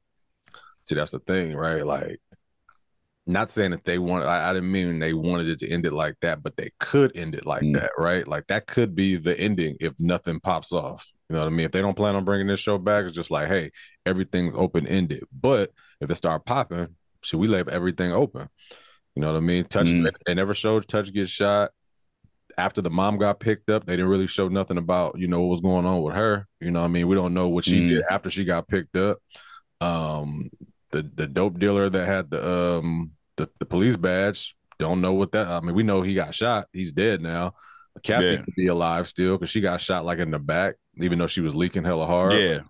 See, 0.82 0.94
that's 0.94 1.12
the 1.12 1.18
thing, 1.18 1.56
right? 1.56 1.84
Like 1.84 2.20
not 3.26 3.50
saying 3.50 3.70
that 3.70 3.84
they 3.84 3.98
want 3.98 4.24
I, 4.24 4.50
I, 4.50 4.52
didn't 4.52 4.70
mean 4.70 4.98
they 4.98 5.14
wanted 5.14 5.48
it 5.48 5.58
to 5.60 5.68
end 5.68 5.86
it 5.86 5.92
like 5.92 6.16
that 6.20 6.42
but 6.42 6.56
they 6.56 6.70
could 6.78 7.16
end 7.16 7.34
it 7.34 7.46
like 7.46 7.62
mm. 7.62 7.74
that 7.74 7.92
right? 7.96 8.26
Like 8.26 8.46
that 8.48 8.66
could 8.66 8.94
be 8.94 9.16
the 9.16 9.38
ending 9.38 9.76
if 9.80 9.94
nothing 9.98 10.40
pops 10.40 10.72
off 10.72 11.06
you 11.28 11.36
know 11.36 11.40
what 11.40 11.46
i 11.46 11.50
mean? 11.50 11.66
If 11.66 11.72
they 11.72 11.80
don't 11.80 11.96
plan 11.96 12.16
on 12.16 12.24
bringing 12.24 12.46
this 12.46 12.60
show 12.60 12.76
back 12.78 13.04
it's 13.04 13.14
just 13.14 13.30
like 13.30 13.48
hey 13.48 13.70
everything's 14.04 14.54
open 14.54 14.86
ended 14.86 15.24
but 15.32 15.70
if 16.00 16.10
it 16.10 16.14
start 16.16 16.44
popping 16.44 16.88
should 17.22 17.40
we 17.40 17.46
leave 17.46 17.68
everything 17.68 18.12
open? 18.12 18.48
You 19.14 19.22
know 19.22 19.32
what 19.32 19.38
i 19.38 19.40
mean? 19.40 19.64
Touch 19.64 19.86
mm. 19.86 20.10
they 20.26 20.34
never 20.34 20.54
showed 20.54 20.86
touch 20.86 21.12
get 21.12 21.28
shot. 21.28 21.70
After 22.56 22.82
the 22.82 22.90
mom 22.90 23.18
got 23.18 23.40
picked 23.40 23.70
up 23.70 23.86
they 23.86 23.94
didn't 23.94 24.10
really 24.10 24.26
show 24.26 24.48
nothing 24.48 24.76
about 24.76 25.18
you 25.18 25.28
know 25.28 25.40
what 25.40 25.48
was 25.48 25.60
going 25.62 25.86
on 25.86 26.02
with 26.02 26.14
her. 26.14 26.46
You 26.60 26.70
know 26.70 26.80
what 26.80 26.88
i 26.88 26.90
mean? 26.90 27.08
We 27.08 27.16
don't 27.16 27.34
know 27.34 27.48
what 27.48 27.64
she 27.64 27.80
mm. 27.80 27.88
did 27.88 28.02
after 28.10 28.28
she 28.28 28.44
got 28.44 28.68
picked 28.68 28.96
up. 28.96 29.18
Um 29.80 30.50
the 30.94 31.10
the 31.14 31.26
dope 31.26 31.58
dealer 31.58 31.90
that 31.90 32.06
had 32.06 32.30
the 32.30 32.76
um 32.78 33.12
the, 33.36 33.48
the 33.58 33.66
police 33.66 33.96
badge. 33.96 34.56
Don't 34.78 35.00
know 35.00 35.12
what 35.12 35.32
that. 35.32 35.46
I 35.46 35.60
mean, 35.60 35.74
we 35.74 35.82
know 35.82 36.02
he 36.02 36.14
got 36.14 36.34
shot. 36.34 36.66
He's 36.72 36.92
dead 36.92 37.20
now. 37.20 37.54
Kathy 38.02 38.26
yeah. 38.26 38.36
could 38.36 38.54
be 38.56 38.66
alive 38.66 39.06
still 39.06 39.36
because 39.36 39.50
she 39.50 39.60
got 39.60 39.80
shot 39.80 40.04
like 40.04 40.18
in 40.18 40.30
the 40.30 40.38
back, 40.38 40.74
even 40.96 41.18
though 41.18 41.26
she 41.26 41.40
was 41.40 41.54
leaking 41.54 41.84
hella 41.84 42.06
hard. 42.06 42.32
Yeah, 42.32 42.60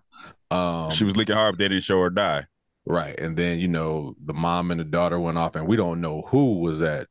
um, 0.51 0.91
she 0.91 1.03
was 1.03 1.15
leaking 1.15 1.35
hard, 1.35 1.53
but 1.53 1.59
they 1.59 1.67
didn't 1.67 1.83
show 1.83 1.99
her 2.01 2.09
die. 2.09 2.45
Right, 2.85 3.19
and 3.19 3.35
then 3.35 3.59
you 3.59 3.67
know 3.67 4.15
the 4.23 4.33
mom 4.33 4.71
and 4.71 4.79
the 4.79 4.85
daughter 4.85 5.19
went 5.19 5.37
off, 5.37 5.55
and 5.55 5.67
we 5.67 5.75
don't 5.75 6.01
know 6.01 6.21
who 6.27 6.59
was 6.59 6.81
at 6.81 7.07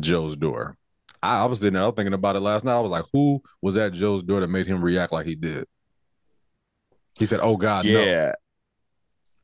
Joe's 0.00 0.36
door. 0.36 0.76
I, 1.22 1.42
I 1.42 1.44
was 1.46 1.58
sitting 1.58 1.74
there 1.74 1.90
thinking 1.92 2.14
about 2.14 2.36
it 2.36 2.40
last 2.40 2.64
night. 2.64 2.76
I 2.76 2.80
was 2.80 2.90
like, 2.90 3.04
who 3.12 3.42
was 3.62 3.76
at 3.76 3.92
Joe's 3.92 4.22
door 4.22 4.40
that 4.40 4.48
made 4.48 4.66
him 4.66 4.82
react 4.82 5.12
like 5.12 5.26
he 5.26 5.36
did? 5.36 5.66
He 7.18 7.26
said, 7.26 7.40
"Oh 7.42 7.56
God, 7.56 7.84
yeah." 7.84 8.26
No. 8.26 8.32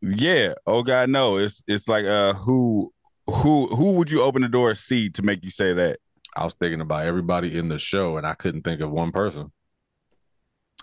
Yeah. 0.02 0.54
Oh 0.66 0.82
God, 0.82 1.08
no. 1.08 1.36
It's 1.36 1.62
it's 1.66 1.88
like 1.88 2.04
uh 2.04 2.34
who 2.34 2.92
who 3.26 3.66
who 3.68 3.92
would 3.92 4.10
you 4.10 4.22
open 4.22 4.42
the 4.42 4.48
door 4.48 4.74
see 4.74 5.08
to 5.10 5.22
make 5.22 5.42
you 5.44 5.50
say 5.50 5.72
that? 5.72 6.00
I 6.36 6.44
was 6.44 6.54
thinking 6.54 6.80
about 6.80 7.06
everybody 7.06 7.56
in 7.56 7.68
the 7.68 7.78
show, 7.78 8.16
and 8.16 8.26
I 8.26 8.34
couldn't 8.34 8.62
think 8.62 8.80
of 8.80 8.90
one 8.90 9.12
person. 9.12 9.52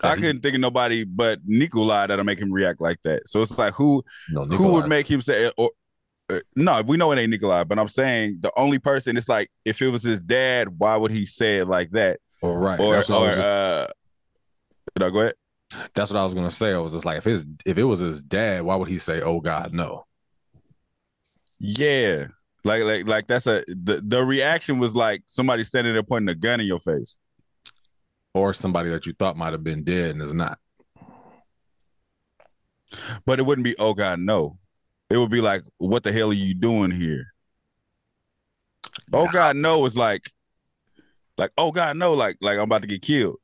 I 0.02 0.14
couldn't 0.14 0.40
think 0.40 0.54
of 0.54 0.62
nobody 0.62 1.04
but 1.04 1.40
Nikolai 1.44 2.06
that'll 2.06 2.24
make 2.24 2.38
him 2.38 2.50
react 2.50 2.80
like 2.80 2.98
that. 3.04 3.28
So 3.28 3.42
it's 3.42 3.58
like 3.58 3.74
who 3.74 4.02
no, 4.30 4.44
who 4.46 4.68
would 4.68 4.88
make 4.88 5.10
him 5.10 5.20
say 5.20 5.52
or 5.58 5.72
uh, 6.30 6.40
no, 6.54 6.80
we 6.82 6.96
know 6.96 7.10
it 7.12 7.18
ain't 7.18 7.30
Nikolai, 7.30 7.64
but 7.64 7.78
I'm 7.78 7.88
saying 7.88 8.38
the 8.40 8.52
only 8.56 8.78
person. 8.78 9.16
It's 9.16 9.28
like 9.28 9.50
if 9.64 9.82
it 9.82 9.88
was 9.88 10.02
his 10.02 10.20
dad, 10.20 10.68
why 10.78 10.96
would 10.96 11.10
he 11.10 11.26
say 11.26 11.58
it 11.58 11.66
like 11.66 11.90
that? 11.90 12.20
Or 12.40 12.58
right, 12.58 12.80
or 12.80 12.96
or 12.96 13.00
just, 13.02 13.12
uh, 13.12 13.86
no, 14.98 15.10
go 15.10 15.20
ahead. 15.20 15.34
That's 15.94 16.10
what 16.10 16.18
I 16.20 16.24
was 16.24 16.34
gonna 16.34 16.50
say. 16.50 16.72
I 16.72 16.78
was 16.78 16.92
just 16.92 17.04
like, 17.04 17.18
if 17.18 17.24
his 17.24 17.44
if 17.64 17.78
it 17.78 17.84
was 17.84 18.00
his 18.00 18.20
dad, 18.20 18.62
why 18.62 18.76
would 18.76 18.88
he 18.88 18.98
say, 18.98 19.20
"Oh 19.20 19.40
God, 19.40 19.72
no"? 19.72 20.06
Yeah. 21.58 22.28
Like 22.64 22.82
like 22.82 23.06
like 23.06 23.26
that's 23.26 23.46
a 23.46 23.64
the, 23.68 24.02
the 24.04 24.24
reaction 24.24 24.78
was 24.78 24.94
like 24.94 25.22
somebody 25.26 25.64
standing 25.64 25.92
there 25.92 26.02
pointing 26.02 26.28
a 26.28 26.34
gun 26.34 26.60
in 26.60 26.66
your 26.66 26.80
face. 26.80 27.16
Or 28.34 28.54
somebody 28.54 28.90
that 28.90 29.06
you 29.06 29.12
thought 29.12 29.36
might 29.36 29.52
have 29.52 29.64
been 29.64 29.82
dead 29.82 30.10
and 30.10 30.22
is 30.22 30.32
not. 30.32 30.58
But 33.24 33.38
it 33.38 33.42
wouldn't 33.44 33.64
be 33.64 33.76
oh 33.78 33.94
god 33.94 34.20
no. 34.20 34.58
it 35.10 35.16
would 35.16 35.30
be 35.30 35.40
like, 35.40 35.62
"What 35.78 36.02
the 36.02 36.12
hell 36.12 36.30
are 36.30 36.34
you 36.34 36.54
doing 36.54 36.90
here?" 36.90 37.32
Oh 39.12 39.28
God, 39.28 39.56
no! 39.56 39.84
It's 39.86 39.96
like, 39.96 40.30
like, 41.36 41.50
oh 41.58 41.72
God, 41.72 41.96
no! 41.96 42.14
Like, 42.14 42.36
like 42.40 42.58
I'm 42.58 42.64
about 42.64 42.82
to 42.82 42.88
get 42.88 43.02
killed. 43.02 43.36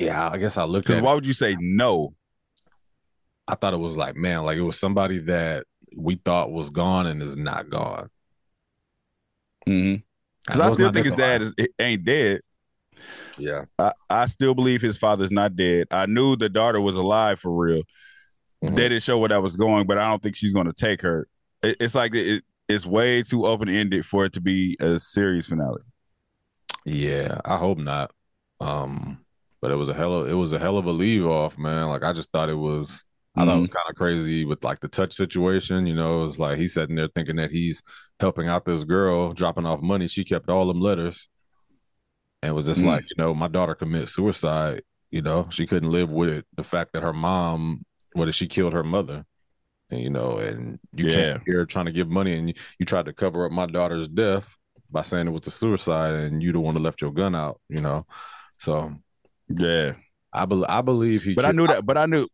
Yeah, 0.00 0.30
I 0.30 0.38
guess 0.38 0.56
I 0.56 0.64
looked 0.64 0.86
Because 0.86 0.98
at. 0.98 1.04
why 1.04 1.14
would 1.14 1.26
you 1.26 1.32
say 1.34 1.56
no? 1.60 2.14
I 3.46 3.54
thought 3.54 3.74
it 3.74 3.78
was 3.78 3.96
like, 3.96 4.16
man, 4.16 4.44
like 4.44 4.56
it 4.56 4.62
was 4.62 4.78
somebody 4.78 5.18
that 5.18 5.64
we 5.96 6.14
thought 6.14 6.52
was 6.52 6.70
gone 6.70 7.06
and 7.06 7.22
is 7.22 7.36
not 7.36 7.68
gone. 7.68 8.08
Because 9.64 10.56
know 10.56 10.62
I 10.62 10.66
it's 10.66 10.74
still 10.74 10.92
think 10.92 11.04
his 11.04 11.14
dad 11.14 11.42
is 11.42 11.54
ain't 11.78 12.04
dead. 12.04 12.40
Yeah, 13.36 13.64
I, 13.78 13.92
I 14.08 14.26
still 14.26 14.54
believe 14.54 14.80
his 14.82 14.98
father's 14.98 15.30
not 15.30 15.56
dead. 15.56 15.88
I 15.90 16.06
knew 16.06 16.36
the 16.36 16.48
daughter 16.48 16.80
was 16.80 16.96
alive 16.96 17.40
for 17.40 17.50
real. 17.52 17.82
Mhm. 18.62 18.76
They 18.76 18.88
didn't 18.88 19.02
show 19.02 19.18
where 19.18 19.28
that 19.30 19.42
was 19.42 19.56
going, 19.56 19.86
but 19.86 19.98
I 19.98 20.04
don't 20.04 20.22
think 20.22 20.36
she's 20.36 20.52
going 20.52 20.66
to 20.66 20.72
take 20.72 21.02
her. 21.02 21.26
It, 21.62 21.76
it's 21.80 21.94
like 21.94 22.14
it, 22.14 22.42
it's 22.68 22.86
way 22.86 23.22
too 23.22 23.46
open 23.46 23.68
ended 23.68 24.06
for 24.06 24.24
it 24.24 24.32
to 24.34 24.40
be 24.40 24.76
a 24.80 24.98
series 24.98 25.46
finale. 25.46 25.82
yeah. 26.84 27.40
I 27.44 27.56
hope 27.56 27.78
not. 27.78 28.12
Um, 28.60 29.24
but 29.62 29.70
it 29.70 29.76
was 29.76 29.88
a 29.88 29.94
hell 29.94 30.14
of 30.14 30.28
it 30.28 30.34
was 30.34 30.52
a 30.52 30.58
hell 30.58 30.78
of 30.78 30.86
a 30.86 30.90
leave 30.92 31.26
off, 31.26 31.58
man. 31.58 31.88
Like 31.88 32.02
I 32.02 32.12
just 32.12 32.30
thought 32.32 32.48
it 32.48 32.54
was. 32.54 33.04
I 33.36 33.46
thought 33.46 33.58
it 33.58 33.60
was 33.60 33.70
kind 33.70 33.86
of 33.88 33.94
crazy 33.94 34.44
with 34.44 34.64
like 34.64 34.80
the 34.80 34.88
touch 34.88 35.12
situation. 35.14 35.86
You 35.86 35.94
know, 35.94 36.20
it 36.20 36.24
was 36.24 36.38
like 36.40 36.58
he's 36.58 36.74
sitting 36.74 36.96
there 36.96 37.08
thinking 37.14 37.36
that 37.36 37.52
he's 37.52 37.80
helping 38.18 38.48
out 38.48 38.64
this 38.64 38.82
girl, 38.84 39.32
dropping 39.32 39.66
off 39.66 39.80
money. 39.80 40.08
She 40.08 40.24
kept 40.24 40.50
all 40.50 40.66
them 40.66 40.80
letters, 40.80 41.28
and 42.42 42.54
was 42.54 42.66
just 42.66 42.80
Mm. 42.80 42.86
like, 42.86 43.04
you 43.08 43.22
know, 43.22 43.34
my 43.34 43.48
daughter 43.48 43.74
commit 43.74 44.08
suicide. 44.08 44.82
You 45.10 45.22
know, 45.22 45.46
she 45.50 45.66
couldn't 45.66 45.90
live 45.90 46.10
with 46.10 46.28
it. 46.28 46.46
the 46.56 46.62
fact 46.64 46.92
that 46.92 47.02
her 47.02 47.12
mom, 47.12 47.84
what 48.14 48.28
if 48.28 48.34
she 48.34 48.46
killed 48.46 48.72
her 48.72 48.84
mother? 48.84 49.24
And, 49.90 50.00
you 50.00 50.10
know, 50.10 50.38
and 50.38 50.78
you 50.94 51.06
Yeah. 51.08 51.32
came 51.34 51.42
here 51.46 51.66
trying 51.66 51.86
to 51.86 51.92
give 51.92 52.08
money, 52.08 52.34
and 52.36 52.48
you, 52.48 52.54
you 52.78 52.86
tried 52.86 53.06
to 53.06 53.12
cover 53.12 53.44
up 53.44 53.52
my 53.52 53.66
daughter's 53.66 54.08
death 54.08 54.56
by 54.90 55.02
saying 55.02 55.26
it 55.26 55.30
was 55.32 55.46
a 55.46 55.50
suicide, 55.50 56.14
and 56.14 56.42
you 56.42 56.52
the 56.52 56.60
one 56.60 56.74
that 56.74 56.82
left 56.82 57.00
your 57.00 57.12
gun 57.12 57.34
out. 57.34 57.60
You 57.68 57.80
know, 57.80 58.06
so 58.58 58.92
Yeah, 59.50 59.94
I 60.32 60.46
bel 60.46 60.64
I 60.68 60.80
believe 60.80 61.22
he. 61.24 61.34
but 61.34 61.44
I 61.44 61.52
knew 61.52 61.66
that. 61.66 61.84
But 61.84 61.98
I 61.98 62.06
knew, 62.06 62.26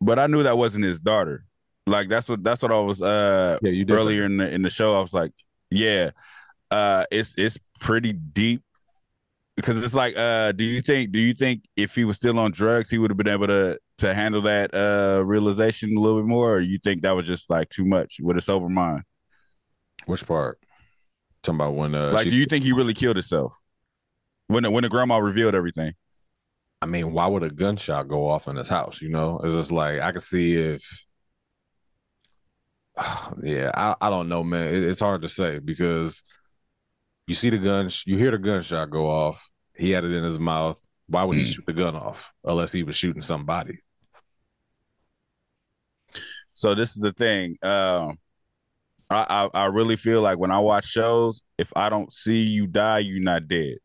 but 0.00 0.18
I 0.18 0.26
knew 0.26 0.42
that 0.42 0.58
wasn't 0.58 0.84
his 0.84 1.00
daughter. 1.00 1.44
Like 1.86 2.08
that's 2.08 2.28
what 2.28 2.42
that's 2.42 2.62
what 2.62 2.72
I 2.72 2.80
was 2.80 3.00
uh 3.00 3.58
Yeah, 3.62 3.70
you 3.70 3.86
earlier 3.88 4.24
in 4.24 4.36
the 4.36 4.50
in 4.52 4.62
the 4.62 4.70
show. 4.70 4.96
I 4.96 5.00
was 5.00 5.14
like, 5.14 5.32
yeah, 5.70 6.10
uh, 6.70 7.04
it's 7.10 7.34
it's 7.38 7.58
pretty 7.80 8.12
deep 8.12 8.62
because 9.56 9.82
it's 9.82 9.94
like, 9.94 10.16
uh, 10.16 10.52
do 10.52 10.64
you 10.64 10.82
think 10.82 11.12
do 11.12 11.18
you 11.20 11.32
think 11.32 11.64
if 11.76 11.94
he 11.94 12.04
was 12.04 12.16
still 12.16 12.38
on 12.38 12.50
drugs, 12.50 12.90
he 12.90 12.98
would 12.98 13.10
have 13.10 13.16
been 13.16 13.28
able 13.28 13.46
to 13.46 13.78
to 13.98 14.12
handle 14.14 14.42
that 14.42 14.74
uh 14.74 15.22
realization 15.24 15.96
a 15.96 16.00
little 16.00 16.20
bit 16.20 16.26
more, 16.28 16.54
or 16.54 16.60
you 16.60 16.78
think 16.78 17.02
that 17.02 17.12
was 17.12 17.26
just 17.26 17.48
like 17.48 17.68
too 17.68 17.84
much 17.86 18.16
with 18.20 18.36
a 18.36 18.40
sober 18.40 18.68
mind? 18.68 19.02
Which 20.06 20.26
part? 20.26 20.58
Talking 21.42 21.56
about 21.56 21.74
when 21.74 21.94
uh 21.94 22.10
like, 22.10 22.24
she- 22.24 22.30
do 22.30 22.36
you 22.36 22.46
think 22.46 22.64
he 22.64 22.72
really 22.72 22.94
killed 22.94 23.16
himself 23.16 23.56
when 24.48 24.62
the, 24.64 24.70
when 24.70 24.82
the 24.82 24.88
grandma 24.88 25.18
revealed 25.18 25.54
everything? 25.54 25.94
I 26.82 26.86
mean, 26.86 27.12
why 27.12 27.26
would 27.26 27.42
a 27.42 27.50
gunshot 27.50 28.08
go 28.08 28.28
off 28.28 28.48
in 28.48 28.56
his 28.56 28.68
house? 28.68 29.00
You 29.00 29.08
know, 29.08 29.40
it's 29.42 29.54
just 29.54 29.72
like 29.72 30.00
I 30.00 30.12
could 30.12 30.22
see 30.22 30.54
if. 30.56 30.82
Yeah, 33.42 33.70
I, 33.74 33.94
I 34.00 34.10
don't 34.10 34.28
know, 34.28 34.42
man. 34.42 34.74
It, 34.74 34.82
it's 34.84 35.00
hard 35.00 35.22
to 35.22 35.28
say 35.28 35.58
because 35.58 36.22
you 37.26 37.34
see 37.34 37.50
the 37.50 37.58
gun, 37.58 37.90
you 38.06 38.16
hear 38.18 38.30
the 38.30 38.38
gunshot 38.38 38.90
go 38.90 39.08
off. 39.10 39.48
He 39.74 39.90
had 39.90 40.04
it 40.04 40.12
in 40.12 40.24
his 40.24 40.38
mouth. 40.38 40.78
Why 41.08 41.24
would 41.24 41.38
he 41.38 41.44
Hmm. 41.44 41.50
shoot 41.50 41.66
the 41.66 41.72
gun 41.72 41.94
off 41.96 42.30
unless 42.44 42.72
he 42.72 42.82
was 42.82 42.96
shooting 42.96 43.22
somebody? 43.22 43.80
So 46.54 46.74
this 46.74 46.90
is 46.96 47.02
the 47.02 47.12
thing. 47.12 47.56
Um, 47.62 48.18
I, 49.10 49.48
I 49.54 49.62
I 49.62 49.66
really 49.66 49.96
feel 49.96 50.22
like 50.22 50.38
when 50.38 50.50
I 50.50 50.60
watch 50.60 50.86
shows, 50.86 51.42
if 51.58 51.72
I 51.76 51.88
don't 51.90 52.12
see 52.12 52.42
you 52.42 52.66
die, 52.66 53.00
you're 53.00 53.22
not 53.22 53.48
dead. 53.48 53.76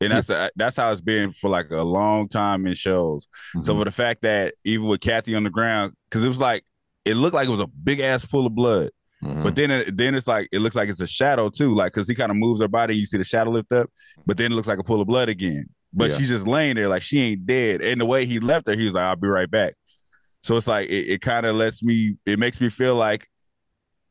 And 0.00 0.12
that's 0.12 0.30
a, 0.30 0.50
that's 0.56 0.76
how 0.76 0.90
it's 0.92 1.00
been 1.02 1.30
for 1.32 1.50
like 1.50 1.70
a 1.70 1.82
long 1.82 2.28
time 2.28 2.66
in 2.66 2.74
shows. 2.74 3.28
So 3.60 3.74
Mhm. 3.74 3.78
for 3.80 3.84
the 3.84 3.90
fact 3.90 4.22
that 4.22 4.54
even 4.64 4.86
with 4.86 5.00
Kathy 5.00 5.34
on 5.34 5.44
the 5.44 5.50
ground, 5.50 5.92
because 6.08 6.24
it 6.24 6.28
was 6.28 6.38
like 6.40 6.64
it 7.04 7.14
looked 7.14 7.34
like 7.34 7.48
it 7.48 7.50
was 7.50 7.60
a 7.60 7.66
big 7.66 8.00
ass 8.00 8.24
pool 8.24 8.46
of 8.46 8.54
blood, 8.54 8.90
Mhm. 9.22 9.42
but 9.42 9.54
then 9.56 9.70
it, 9.70 9.96
then 9.96 10.14
it's 10.14 10.26
like 10.26 10.48
it 10.52 10.60
looks 10.60 10.76
like 10.76 10.88
it's 10.88 11.00
a 11.00 11.06
shadow 11.06 11.48
too, 11.50 11.74
like 11.74 11.92
because 11.92 12.08
he 12.08 12.14
kind 12.14 12.30
of 12.30 12.36
moves 12.36 12.60
her 12.60 12.68
body, 12.68 12.96
you 12.96 13.04
see 13.06 13.18
the 13.18 13.24
shadow 13.24 13.50
lift 13.50 13.72
up, 13.72 13.90
but 14.26 14.36
then 14.38 14.52
it 14.52 14.54
looks 14.54 14.68
like 14.68 14.78
a 14.78 14.84
pool 14.84 15.00
of 15.02 15.06
blood 15.06 15.28
again. 15.28 15.66
But 15.92 16.10
Yeah. 16.10 16.16
she's 16.18 16.28
just 16.28 16.46
laying 16.46 16.76
there 16.76 16.88
like 16.88 17.02
she 17.02 17.18
ain't 17.20 17.46
dead. 17.46 17.82
And 17.82 18.00
the 18.00 18.06
way 18.06 18.24
he 18.24 18.38
left 18.40 18.68
her, 18.68 18.74
he 18.76 18.84
was 18.86 18.94
like, 18.94 19.04
"I'll 19.04 19.16
be 19.16 19.28
right 19.28 19.50
back." 19.50 19.74
So 20.42 20.56
it's 20.56 20.66
like 20.66 20.88
it, 20.88 21.08
it 21.10 21.20
kind 21.20 21.44
of 21.44 21.56
lets 21.56 21.82
me. 21.82 22.16
It 22.24 22.38
makes 22.38 22.60
me 22.60 22.70
feel 22.70 22.94
like 22.94 23.26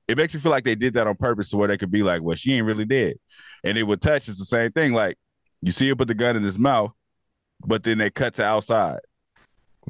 it 0.07 0.17
makes 0.17 0.33
me 0.33 0.39
feel 0.39 0.51
like 0.51 0.63
they 0.65 0.75
did 0.75 0.93
that 0.95 1.07
on 1.07 1.15
purpose, 1.15 1.49
to 1.51 1.57
where 1.57 1.67
they 1.67 1.77
could 1.77 1.91
be 1.91 2.03
like, 2.03 2.21
"Well, 2.21 2.35
she 2.35 2.53
ain't 2.53 2.65
really 2.65 2.85
dead," 2.85 3.15
and 3.63 3.77
it 3.77 3.83
would 3.83 4.01
touch. 4.01 4.27
It's 4.27 4.39
the 4.39 4.45
same 4.45 4.71
thing. 4.71 4.93
Like 4.93 5.17
you 5.61 5.71
see 5.71 5.89
him 5.89 5.97
put 5.97 6.07
the 6.07 6.13
gun 6.13 6.35
in 6.35 6.43
his 6.43 6.59
mouth, 6.59 6.91
but 7.65 7.83
then 7.83 7.97
they 7.97 8.09
cut 8.09 8.33
to 8.35 8.43
outside 8.43 8.99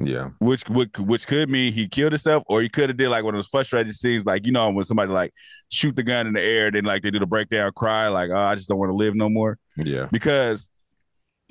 yeah, 0.02 0.30
which 0.38 0.66
would 0.70 0.96
which 0.98 1.26
could 1.26 1.50
mean 1.50 1.72
he 1.72 1.86
killed 1.86 2.12
himself, 2.12 2.42
or 2.46 2.62
he 2.62 2.68
could 2.68 2.88
have 2.88 2.96
did 2.96 3.10
like 3.10 3.22
one 3.22 3.34
of 3.34 3.38
those 3.38 3.48
frustrated 3.48 3.94
scenes, 3.94 4.24
like 4.24 4.46
you 4.46 4.52
know 4.52 4.70
when 4.70 4.84
somebody 4.84 5.12
like 5.12 5.32
shoot 5.68 5.94
the 5.94 6.02
gun 6.02 6.26
in 6.26 6.32
the 6.32 6.40
air, 6.40 6.70
then 6.70 6.84
like 6.84 7.02
they 7.02 7.10
do 7.10 7.18
the 7.18 7.26
breakdown 7.26 7.70
cry, 7.76 8.08
like 8.08 8.30
oh 8.30 8.36
I 8.36 8.54
just 8.54 8.68
don't 8.68 8.78
want 8.78 8.90
to 8.90 8.96
live 8.96 9.14
no 9.14 9.28
more. 9.28 9.58
yeah, 9.76 10.06
Because, 10.10 10.70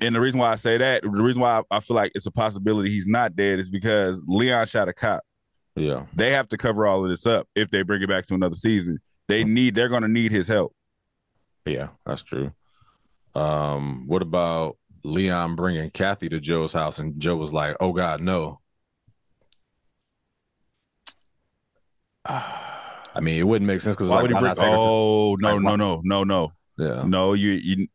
and 0.00 0.14
the 0.14 0.20
reason 0.20 0.40
why 0.40 0.50
I 0.50 0.56
say 0.56 0.78
that, 0.78 1.02
the 1.02 1.10
reason 1.10 1.40
why 1.40 1.60
I, 1.70 1.76
I 1.76 1.80
feel 1.80 1.94
like 1.94 2.12
it's 2.14 2.26
a 2.26 2.32
possibility 2.32 2.90
he's 2.90 3.06
not 3.06 3.36
dead 3.36 3.60
is 3.60 3.70
because 3.70 4.22
Leon 4.26 4.66
shot 4.66 4.88
a 4.88 4.92
cop. 4.92 5.22
yeah. 5.76 6.06
They 6.14 6.32
have 6.32 6.48
to 6.48 6.56
cover 6.56 6.86
all 6.86 7.04
of 7.04 7.10
this 7.10 7.26
up 7.26 7.46
if 7.54 7.70
they 7.70 7.82
bring 7.82 8.02
it 8.02 8.08
back 8.08 8.26
to 8.26 8.34
another 8.34 8.56
season. 8.56 8.98
They 9.28 9.44
mm. 9.44 9.50
need 9.50 9.74
they're 9.76 9.88
going 9.88 10.02
to 10.02 10.08
need 10.08 10.32
his 10.32 10.48
help. 10.48 10.74
Yeah, 11.66 11.88
that's 12.04 12.22
true. 12.22 12.52
Um, 13.34 14.06
what 14.06 14.22
about 14.22 14.76
Leon 15.04 15.56
bringing 15.56 15.90
Kathy 15.90 16.28
to 16.28 16.40
Joe's 16.40 16.72
house, 16.72 16.98
and 16.98 17.18
Joe 17.20 17.36
was 17.36 17.52
like, 17.52 17.76
"Oh 17.80 17.92
God, 17.92 18.20
no." 18.20 18.60
I 22.26 23.20
mean, 23.20 23.38
it 23.38 23.46
wouldn't 23.46 23.66
make 23.66 23.80
sense 23.80 23.96
because 23.96 24.08
Why 24.08 24.16
like, 24.16 24.22
would 24.22 24.30
he 24.30 24.38
bring? 24.38 24.54
Oh 24.56 25.36
no 25.40 25.54
like, 25.58 25.62
no 25.62 25.76
no 25.76 26.00
no 26.04 26.24
no. 26.24 26.52
yeah, 26.78 27.02
No, 27.04 27.32
you 27.32 27.50
you 27.50 27.86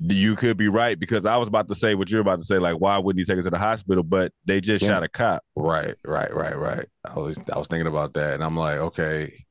you 0.00 0.36
could 0.36 0.56
be 0.56 0.68
right 0.68 0.98
because 0.98 1.26
I 1.26 1.36
was 1.36 1.48
about 1.48 1.68
to 1.68 1.74
say 1.74 1.94
what 1.94 2.10
you're 2.10 2.20
about 2.20 2.38
to 2.38 2.44
say. 2.44 2.58
Like, 2.58 2.80
why 2.80 2.98
wouldn't 2.98 3.20
he 3.20 3.24
take 3.26 3.38
us 3.38 3.44
to 3.44 3.50
the 3.50 3.58
hospital? 3.58 4.02
But 4.02 4.32
they 4.44 4.60
just 4.60 4.82
Yeah. 4.82 4.88
shot 4.88 5.02
a 5.02 5.08
cop. 5.08 5.42
right, 5.56 5.94
right, 6.04 6.34
right, 6.34 6.56
right. 6.56 6.86
I 7.04 7.18
was 7.18 7.38
I 7.52 7.58
was 7.58 7.68
thinking 7.68 7.86
about 7.86 8.14
that, 8.14 8.34
and 8.34 8.44
I'm 8.44 8.56
like, 8.56 8.78
okay, 8.78 9.44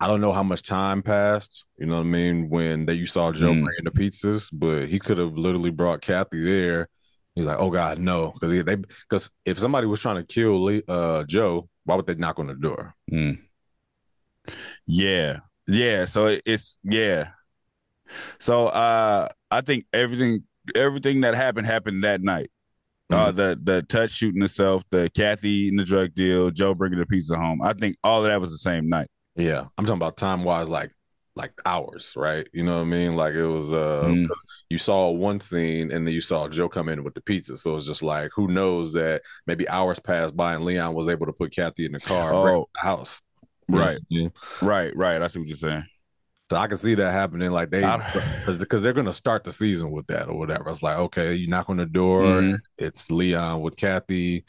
I 0.00 0.06
don't 0.06 0.20
know 0.20 0.32
how 0.32 0.42
much 0.44 0.62
time 0.62 1.02
passed. 1.02 1.64
You 1.76 1.86
know 1.86 1.96
what 1.96 2.02
I 2.02 2.04
mean? 2.04 2.48
When 2.48 2.86
that 2.86 2.96
you 2.96 3.06
saw 3.06 3.32
Joe 3.32 3.52
Mm. 3.52 3.64
bringing 3.64 3.84
the 3.84 3.90
pizzas, 3.90 4.48
but 4.52 4.86
he 4.88 4.98
could 4.98 5.18
have 5.18 5.36
literally 5.36 5.70
brought 5.70 6.02
Kathy 6.02 6.42
there. 6.44 6.88
He's 7.34 7.46
like, 7.46 7.58
oh 7.58 7.70
God, 7.70 7.98
no, 7.98 8.32
because 8.32 8.64
they 8.64 8.74
because 8.76 9.30
if 9.44 9.58
somebody 9.58 9.86
was 9.86 10.00
trying 10.00 10.16
to 10.16 10.24
kill 10.24 10.62
Lee, 10.64 10.82
uh, 10.88 11.24
Joe, 11.24 11.68
why 11.84 11.96
would 11.96 12.06
they 12.06 12.14
knock 12.14 12.38
on 12.38 12.46
the 12.46 12.54
door? 12.54 12.94
Mm. 13.12 13.38
Yeah, 14.86 15.40
yeah. 15.66 16.04
So 16.04 16.26
it, 16.26 16.42
it's 16.46 16.78
yeah. 16.82 17.30
So 18.38 18.66
uh, 18.68 19.28
I 19.50 19.60
think 19.60 19.86
everything 19.92 20.44
everything 20.74 21.20
that 21.22 21.34
happened 21.34 21.66
happened 21.66 22.04
that 22.04 22.22
night. 22.22 22.50
Uh, 23.10 23.30
the 23.32 23.58
the 23.62 23.82
touch 23.82 24.10
shooting 24.10 24.42
itself, 24.42 24.84
the 24.90 25.10
Kathy 25.14 25.48
eating 25.48 25.78
the 25.78 25.84
drug 25.84 26.14
deal, 26.14 26.50
Joe 26.50 26.74
bringing 26.74 26.98
the 26.98 27.06
pizza 27.06 27.36
home. 27.36 27.62
I 27.62 27.72
think 27.72 27.96
all 28.04 28.24
of 28.24 28.30
that 28.30 28.40
was 28.40 28.50
the 28.50 28.58
same 28.58 28.88
night. 28.88 29.08
Yeah, 29.38 29.64
I'm 29.78 29.84
talking 29.86 29.96
about 29.98 30.16
time 30.16 30.44
wise, 30.44 30.68
like 30.68 30.90
like 31.36 31.52
hours, 31.64 32.14
right? 32.16 32.46
You 32.52 32.64
know 32.64 32.74
what 32.76 32.82
I 32.82 32.86
mean? 32.86 33.12
Like 33.14 33.34
it 33.34 33.46
was 33.46 33.72
uh 33.72 34.02
Mm. 34.06 34.28
you 34.68 34.76
saw 34.78 35.10
one 35.10 35.40
scene 35.40 35.92
and 35.92 36.04
then 36.06 36.12
you 36.12 36.20
saw 36.20 36.48
Joe 36.48 36.68
come 36.68 36.88
in 36.88 37.04
with 37.04 37.14
the 37.14 37.20
pizza. 37.20 37.56
So 37.56 37.76
it's 37.76 37.86
just 37.86 38.02
like 38.02 38.30
who 38.34 38.48
knows 38.48 38.92
that 38.94 39.22
maybe 39.46 39.68
hours 39.68 40.00
passed 40.00 40.36
by 40.36 40.54
and 40.54 40.64
Leon 40.64 40.94
was 40.94 41.06
able 41.08 41.26
to 41.26 41.32
put 41.32 41.54
Kathy 41.54 41.86
in 41.86 41.92
the 41.92 42.00
car 42.00 42.34
Oh. 42.34 42.68
the 42.74 42.80
house. 42.80 43.22
Right. 43.70 44.00
what 44.08 44.12
I 44.12 44.14
mean? 44.14 44.32
Right, 44.62 44.96
right. 44.96 45.22
I 45.22 45.28
see 45.28 45.38
what 45.38 45.46
you're 45.48 45.56
saying. 45.56 45.84
So 46.50 46.56
I 46.56 46.66
can 46.66 46.78
see 46.78 46.94
that 46.96 47.12
happening. 47.12 47.50
Like 47.52 47.70
they 47.70 47.82
because 48.56 48.82
they're 48.82 48.92
gonna 48.94 49.12
start 49.12 49.44
the 49.44 49.52
season 49.52 49.92
with 49.92 50.06
that 50.08 50.28
or 50.28 50.36
whatever. 50.36 50.70
It's 50.70 50.82
like, 50.82 50.98
okay, 50.98 51.34
you 51.34 51.46
knock 51.46 51.68
on 51.70 51.76
the 51.76 51.86
door, 51.86 52.22
Mhm. 52.24 52.58
it's 52.78 53.10
Leon 53.12 53.60
with 53.60 53.76
Kathy. 53.76 54.44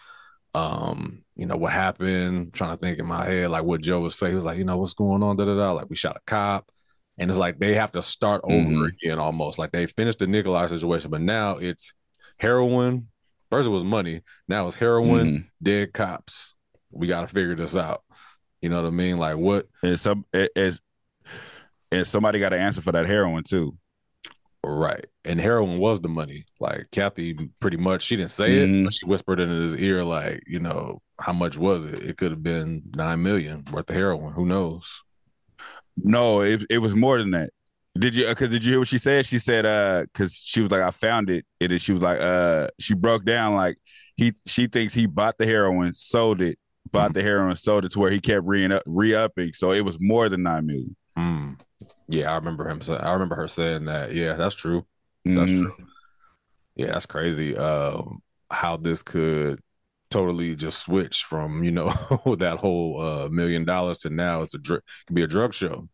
Um, 0.55 1.23
you 1.35 1.45
know, 1.45 1.57
what 1.57 1.71
happened? 1.71 2.53
trying 2.53 2.75
to 2.75 2.81
think 2.81 2.99
in 2.99 3.05
my 3.05 3.25
head, 3.25 3.49
like 3.51 3.63
what 3.63 3.81
Joe 3.81 4.01
was 4.01 4.15
saying. 4.15 4.31
He 4.31 4.35
was 4.35 4.45
like, 4.45 4.57
you 4.57 4.63
know, 4.63 4.77
what's 4.77 4.93
going 4.93 5.21
on? 5.23 5.37
Da 5.37 5.45
da 5.45 5.55
da. 5.55 5.71
Like 5.73 5.89
we 5.89 5.95
shot 5.95 6.17
a 6.17 6.21
cop. 6.25 6.69
And 7.17 7.29
it's 7.29 7.37
like 7.39 7.59
they 7.59 7.75
have 7.75 7.91
to 7.93 8.01
start 8.01 8.41
over 8.45 8.55
Mhm. 8.71 8.87
again 8.87 9.19
almost. 9.19 9.59
Like 9.59 9.71
they 9.71 9.85
finished 9.85 10.19
the 10.19 10.27
Nikolai 10.27 10.67
situation, 10.67 11.11
but 11.11 11.21
now 11.21 11.57
it's 11.57 11.93
heroin. 12.37 13.09
First 13.51 13.67
it 13.67 13.71
was 13.71 13.83
money. 13.83 14.21
Now 14.47 14.67
it's 14.67 14.75
heroin, 14.77 15.27
Mhm. 15.27 15.45
dead 15.61 15.93
cops. 15.93 16.55
We 16.91 17.07
gotta 17.07 17.27
figure 17.27 17.55
this 17.55 17.75
out. 17.75 18.03
You 18.61 18.69
know 18.69 18.81
what 18.81 18.87
I 18.87 18.91
mean? 18.91 19.17
Like 19.17 19.37
what 19.37 19.67
And 19.83 19.99
some 19.99 20.25
as 20.55 20.79
and 21.91 22.07
somebody 22.07 22.39
got 22.39 22.49
to 22.49 22.57
answer 22.59 22.81
for 22.81 22.91
that 22.91 23.07
heroin 23.07 23.43
too. 23.43 23.75
Right. 24.63 25.05
And 25.25 25.39
heroin 25.39 25.79
was 25.79 26.01
the 26.01 26.09
money. 26.09 26.45
Like 26.59 26.87
Kathy 26.91 27.33
pretty 27.59 27.77
much 27.77 28.03
she 28.03 28.15
didn't 28.17 28.31
say 28.31 28.57
it, 28.59 28.67
Mhm. 28.69 28.83
but 28.85 28.93
she 28.93 29.05
whispered 29.05 29.39
in 29.39 29.49
his 29.49 29.75
ear, 29.75 30.03
like, 30.03 30.43
you 30.47 30.59
know, 30.59 31.01
how 31.19 31.33
much 31.33 31.57
was 31.57 31.85
it? 31.85 32.03
It 32.03 32.17
could 32.17 32.31
have 32.31 32.43
been 32.43 32.83
nine 32.95 33.23
million 33.23 33.63
worth 33.71 33.89
of 33.89 33.95
heroin. 33.95 34.33
Who 34.33 34.45
knows? 34.45 34.85
No, 35.97 36.41
it 36.41 36.65
it 36.69 36.77
was 36.79 36.95
more 36.95 37.17
than 37.17 37.31
that. 37.31 37.51
Did 37.97 38.15
you? 38.15 38.27
Because 38.27 38.49
did 38.49 38.63
you 38.63 38.71
hear 38.73 38.79
what 38.79 38.87
she 38.87 38.97
said? 38.97 39.25
She 39.25 39.39
said, 39.39 39.65
uh, 39.65 40.03
because 40.03 40.35
she 40.35 40.61
was 40.61 40.71
like, 40.71 40.81
I 40.81 40.91
found 40.91 41.29
it, 41.29 41.45
and 41.59 41.71
then 41.71 41.79
she 41.79 41.91
was 41.91 42.01
like, 42.01 42.19
uh, 42.19 42.67
she 42.79 42.93
broke 42.93 43.25
down 43.25 43.55
like 43.55 43.77
he 44.15 44.33
she 44.45 44.67
thinks 44.67 44.93
he 44.93 45.05
bought 45.05 45.37
the 45.37 45.45
heroin, 45.45 45.93
sold 45.93 46.41
it, 46.41 46.57
bought 46.91 47.13
the 47.13 47.21
heroin, 47.23 47.55
sold 47.55 47.85
it 47.85 47.91
to 47.93 47.99
where 47.99 48.11
he 48.11 48.19
kept 48.21 48.45
re 48.45 48.69
re 48.85 49.13
upping, 49.15 49.53
so 49.53 49.71
it 49.71 49.81
was 49.81 49.97
more 49.99 50.29
than 50.29 50.43
nine 50.43 50.65
million. 50.67 50.95
Mm. 51.17 51.59
Yeah, 52.11 52.31
I 52.31 52.35
remember 52.35 52.67
him 52.67 52.81
say 52.81 52.97
I 52.97 53.13
remember 53.13 53.35
her 53.35 53.47
saying 53.47 53.85
that. 53.85 54.13
Yeah, 54.13 54.33
that's 54.33 54.55
true. 54.55 54.85
That's 55.25 55.51
Mhm. 55.51 55.61
true. 55.61 55.75
Yeah, 56.75 56.87
that's 56.87 57.05
crazy. 57.05 57.55
Um, 57.55 58.21
how 58.49 58.77
this 58.77 59.03
could 59.03 59.59
totally 60.09 60.55
just 60.55 60.81
switch 60.81 61.23
from, 61.23 61.63
you 61.63 61.69
know, 61.69 61.87
that 62.39 62.57
whole 62.57 62.99
uh 62.99 63.29
million 63.29 63.63
dollars 63.63 63.99
to 63.99 64.09
now 64.09 64.41
it's 64.41 64.55
a 64.55 64.57
dr- 64.57 64.79
it 64.79 65.05
could 65.07 65.15
be 65.15 65.21
a 65.23 65.27
drug 65.27 65.53
show. 65.53 65.87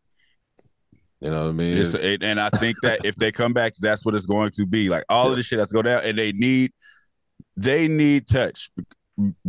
You 1.20 1.30
know 1.30 1.44
what 1.44 1.48
I 1.50 1.52
mean? 1.52 1.76
It's, 1.76 1.94
it, 1.94 2.22
and 2.22 2.40
I 2.40 2.48
think 2.50 2.76
that 2.82 3.04
if 3.04 3.16
they 3.16 3.30
come 3.32 3.52
back, 3.52 3.74
that's 3.78 4.04
what 4.04 4.14
it's 4.14 4.26
going 4.26 4.50
to 4.52 4.66
be. 4.66 4.88
Like 4.88 5.04
all 5.08 5.30
of 5.30 5.36
this 5.36 5.46
shit 5.46 5.58
that's 5.58 5.72
go 5.72 5.82
down, 5.82 6.02
and 6.02 6.16
they 6.16 6.32
need 6.32 6.72
they 7.56 7.88
need 7.88 8.26
touch. 8.26 8.70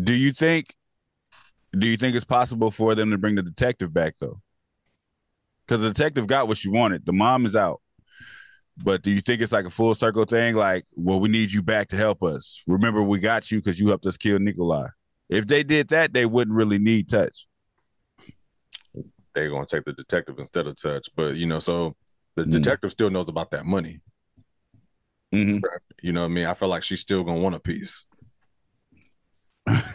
Do 0.01 0.13
you 0.13 0.33
think? 0.33 0.73
Do 1.77 1.87
you 1.87 1.97
think 1.97 2.15
it's 2.15 2.25
possible 2.25 2.71
for 2.71 2.95
them 2.95 3.11
to 3.11 3.17
bring 3.17 3.35
the 3.35 3.43
detective 3.43 3.93
back 3.93 4.15
though? 4.19 4.41
Because 5.67 5.81
the 5.81 5.89
detective 5.91 6.27
got 6.27 6.47
what 6.47 6.57
she 6.57 6.69
wanted. 6.69 7.05
The 7.05 7.11
mom 7.13 7.45
is 7.45 7.55
out, 7.55 7.81
but 8.83 9.01
do 9.01 9.11
you 9.11 9.19
think 9.21 9.41
it's 9.41 9.51
like 9.51 9.65
a 9.65 9.69
full 9.69 9.93
circle 9.95 10.23
thing? 10.25 10.55
Like, 10.55 10.85
well, 10.95 11.19
we 11.19 11.27
need 11.29 11.51
you 11.51 11.61
back 11.61 11.89
to 11.89 11.97
help 11.97 12.23
us. 12.23 12.61
Remember, 12.67 13.03
we 13.03 13.19
got 13.19 13.51
you 13.51 13.59
because 13.59 13.79
you 13.79 13.87
helped 13.89 14.05
us 14.05 14.15
kill 14.17 14.39
Nikolai. 14.39 14.87
If 15.29 15.45
they 15.47 15.63
did 15.63 15.89
that, 15.89 16.13
they 16.13 16.25
wouldn't 16.25 16.55
really 16.55 16.79
need 16.79 17.09
touch. 17.09 17.47
they're 19.35 19.51
gonna 19.51 19.67
take 19.67 19.85
the 19.85 19.93
detective 19.93 20.39
instead 20.39 20.65
of 20.65 20.75
touch. 20.81 21.09
But 21.15 21.35
you 21.35 21.45
know, 21.45 21.59
so 21.59 21.95
the 22.35 22.43
Mm. 22.45 22.53
detective 22.53 22.89
still 22.91 23.11
knows 23.11 23.29
about 23.29 23.51
that 23.51 23.65
money. 23.67 23.99
Mhm. 25.31 25.61
You 26.01 26.11
know 26.11 26.21
what 26.21 26.31
I 26.31 26.33
mean? 26.33 26.45
I 26.45 26.55
feel 26.55 26.69
like 26.69 26.81
she's 26.81 27.01
still 27.01 27.23
gonna 27.23 27.39
want 27.39 27.53
a 27.53 27.59
piece. 27.59 28.05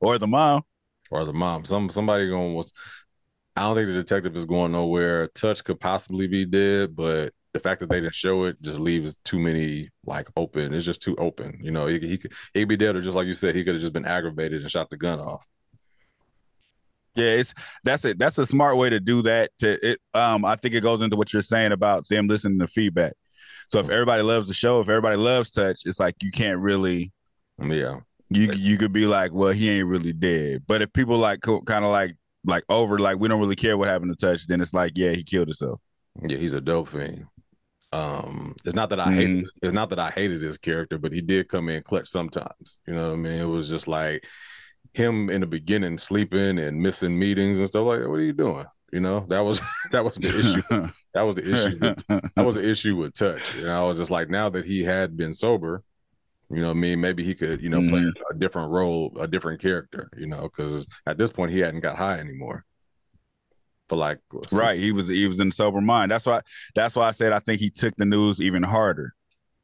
Or 0.00 0.18
the 0.18 0.26
mom. 0.26 0.62
Or 1.10 1.24
the 1.24 1.32
mom. 1.32 1.64
Some 1.64 1.88
somebody 1.90 2.28
gonna 2.28 2.52
was 2.52 2.72
I 3.56 3.62
don't 3.62 3.74
think 3.74 3.88
the 3.88 3.94
detective 3.94 4.36
is 4.36 4.44
going 4.44 4.72
nowhere. 4.72 5.28
Touch 5.28 5.62
could 5.62 5.80
possibly 5.80 6.26
be 6.26 6.44
dead, 6.46 6.96
but 6.96 7.32
the 7.52 7.60
fact 7.60 7.80
that 7.80 7.90
they 7.90 8.00
didn't 8.00 8.14
show 8.14 8.44
it 8.44 8.60
just 8.62 8.80
leaves 8.80 9.16
too 9.24 9.38
many 9.38 9.90
like 10.06 10.28
open. 10.36 10.72
It's 10.72 10.86
just 10.86 11.02
too 11.02 11.16
open. 11.16 11.58
You 11.62 11.70
know, 11.70 11.86
he, 11.86 11.98
he 11.98 12.18
could 12.18 12.32
he 12.54 12.60
could 12.60 12.68
be 12.68 12.76
dead, 12.76 12.96
or 12.96 13.02
just 13.02 13.16
like 13.16 13.26
you 13.26 13.34
said, 13.34 13.54
he 13.54 13.64
could 13.64 13.74
have 13.74 13.82
just 13.82 13.92
been 13.92 14.06
aggravated 14.06 14.62
and 14.62 14.70
shot 14.70 14.88
the 14.90 14.96
gun 14.96 15.20
off. 15.20 15.46
Yeah, 17.14 17.26
it's 17.26 17.52
that's 17.84 18.04
it. 18.06 18.18
That's 18.18 18.38
a 18.38 18.46
smart 18.46 18.78
way 18.78 18.88
to 18.88 18.98
do 19.00 19.20
that. 19.22 19.50
To 19.58 19.92
it, 19.92 20.00
um, 20.14 20.44
I 20.46 20.56
think 20.56 20.74
it 20.74 20.80
goes 20.80 21.02
into 21.02 21.16
what 21.16 21.32
you're 21.32 21.42
saying 21.42 21.72
about 21.72 22.08
them 22.08 22.26
listening 22.26 22.58
to 22.60 22.66
feedback. 22.68 23.12
So 23.68 23.80
if 23.80 23.90
everybody 23.90 24.22
loves 24.22 24.48
the 24.48 24.54
show, 24.54 24.80
if 24.80 24.88
everybody 24.88 25.16
loves 25.16 25.50
touch, 25.50 25.82
it's 25.84 26.00
like 26.00 26.16
you 26.22 26.30
can't 26.30 26.58
really 26.58 27.12
Yeah, 27.62 28.00
you 28.30 28.50
you 28.54 28.78
could 28.78 28.92
be 28.92 29.06
like, 29.06 29.32
well, 29.32 29.52
he 29.52 29.68
ain't 29.70 29.86
really 29.88 30.12
dead. 30.12 30.62
But 30.66 30.82
if 30.82 30.92
people 30.92 31.18
like 31.18 31.40
kind 31.42 31.84
of 31.84 31.90
like 31.90 32.16
like 32.44 32.64
over 32.68 32.98
like 32.98 33.18
we 33.18 33.28
don't 33.28 33.40
really 33.40 33.56
care 33.56 33.76
what 33.78 33.88
happened 33.88 34.16
to 34.16 34.26
touch, 34.26 34.46
then 34.46 34.60
it's 34.60 34.74
like, 34.74 34.92
yeah, 34.96 35.12
he 35.12 35.22
killed 35.24 35.48
himself. 35.48 35.80
yeah, 36.28 36.36
he's 36.38 36.54
a 36.54 36.60
dope 36.60 36.88
fiend. 36.88 37.26
Um, 37.92 38.56
it's 38.64 38.74
not 38.74 38.88
that 38.90 39.00
I 39.00 39.12
hate 39.12 39.28
Mhm. 39.28 39.44
it's 39.62 39.72
not 39.74 39.90
that 39.90 39.98
I 39.98 40.10
hated 40.10 40.40
his 40.40 40.56
character, 40.58 40.98
but 40.98 41.12
he 41.12 41.20
did 41.20 41.48
come 41.48 41.68
in 41.68 41.82
clutch 41.82 42.08
sometimes. 42.08 42.78
You 42.86 42.94
know 42.94 43.08
what 43.10 43.14
I 43.14 43.16
mean? 43.16 43.38
It 43.38 43.44
was 43.44 43.68
just 43.68 43.86
like 43.86 44.26
him 44.94 45.28
in 45.30 45.40
the 45.42 45.46
beginning 45.46 45.98
sleeping 45.98 46.58
and 46.58 46.80
missing 46.80 47.18
meetings 47.18 47.58
and 47.58 47.68
stuff 47.68 47.84
like 47.86 48.00
that. 48.00 48.08
What 48.08 48.18
are 48.20 48.24
you 48.24 48.32
doing? 48.32 48.64
You 48.92 49.00
know, 49.00 49.26
that 49.28 49.40
was 49.40 49.60
that 49.90 50.04
was 50.04 50.14
the 50.14 50.38
issue. 50.38 50.88
That 51.14 51.22
was 51.26 51.34
the 51.34 51.42
issue. 51.52 51.78
With, 51.78 52.06
that 52.36 52.42
was 52.46 52.54
the 52.54 52.66
issue 52.70 52.96
with 52.96 53.12
touch. 53.12 53.56
And 53.56 53.68
I 53.68 53.82
was 53.84 53.98
just 53.98 54.10
like, 54.10 54.30
now 54.30 54.48
that 54.48 54.64
he 54.64 54.82
had 54.82 55.14
been 55.14 55.34
sober, 55.34 55.84
you 56.52 56.60
know, 56.60 56.68
what 56.68 56.76
I 56.76 56.80
mean, 56.80 57.00
maybe 57.00 57.24
he 57.24 57.34
could, 57.34 57.62
you 57.62 57.68
know, 57.70 57.80
play 57.88 58.04
a 58.30 58.34
different 58.34 58.70
role, 58.70 59.16
a 59.18 59.26
different 59.26 59.60
character. 59.60 60.10
You 60.16 60.26
know, 60.26 60.42
because 60.42 60.86
at 61.06 61.16
this 61.18 61.32
point 61.32 61.52
he 61.52 61.58
hadn't 61.60 61.80
got 61.80 61.96
high 61.96 62.18
anymore. 62.18 62.64
For 63.88 63.96
like 63.96 64.20
what, 64.30 64.50
right. 64.52 64.78
He 64.78 64.92
was 64.92 65.08
he 65.08 65.26
was 65.26 65.40
in 65.40 65.50
sober 65.50 65.80
mind. 65.80 66.10
That's 66.10 66.24
why 66.26 66.40
that's 66.74 66.94
why 66.96 67.08
I 67.08 67.10
said 67.12 67.32
I 67.32 67.38
think 67.40 67.60
he 67.60 67.70
took 67.70 67.94
the 67.96 68.04
news 68.06 68.40
even 68.40 68.62
harder. 68.62 69.12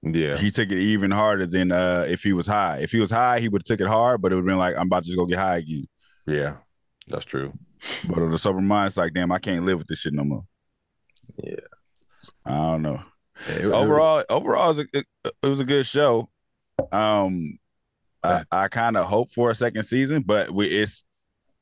yeah, 0.02 0.36
He 0.36 0.50
took 0.50 0.70
it 0.70 0.78
even 0.78 1.10
harder 1.10 1.46
than 1.46 1.72
uh 1.72 2.04
if 2.08 2.22
he 2.22 2.32
was 2.32 2.46
high. 2.46 2.78
If 2.82 2.90
he 2.92 3.00
was 3.00 3.10
high, 3.10 3.38
he 3.40 3.48
would 3.48 3.62
have 3.62 3.66
took 3.66 3.80
it 3.80 3.88
hard, 3.90 4.20
but 4.20 4.32
it 4.32 4.34
would 4.34 4.42
have 4.42 4.46
been 4.48 4.58
like, 4.58 4.76
I'm 4.76 4.86
about 4.88 5.04
to 5.04 5.06
just 5.06 5.18
go 5.18 5.26
get 5.26 5.38
high 5.38 5.58
again. 5.58 5.88
yeah, 6.26 6.56
that's 7.06 7.24
true. 7.24 7.52
But 8.08 8.18
on 8.18 8.30
the 8.32 8.38
sober 8.38 8.60
mind, 8.60 8.88
it's 8.88 8.96
like, 8.96 9.14
damn, 9.14 9.30
I 9.32 9.38
can't 9.38 9.64
live 9.64 9.78
with 9.78 9.86
this 9.86 10.00
shit 10.00 10.12
no 10.12 10.24
more. 10.24 10.44
Yeah. 11.42 11.54
I 12.44 12.50
don't 12.50 12.82
know. 12.82 13.00
Yeah, 13.48 13.54
it- 13.54 13.64
it- 13.66 13.72
Overall, 13.72 14.24
overall, 14.28 14.70
it 14.72 14.76
was 14.76 14.86
a, 14.94 15.04
it 15.42 15.48
was 15.48 15.60
a 15.60 15.64
good 15.64 15.86
show. 15.86 16.28
Um, 16.92 17.58
I, 18.22 18.44
I 18.50 18.68
kind 18.68 18.96
of 18.96 19.06
hope 19.06 19.32
for 19.32 19.50
a 19.50 19.54
second 19.54 19.84
season, 19.84 20.22
but 20.22 20.50
we 20.50 20.66
it's 20.66 21.04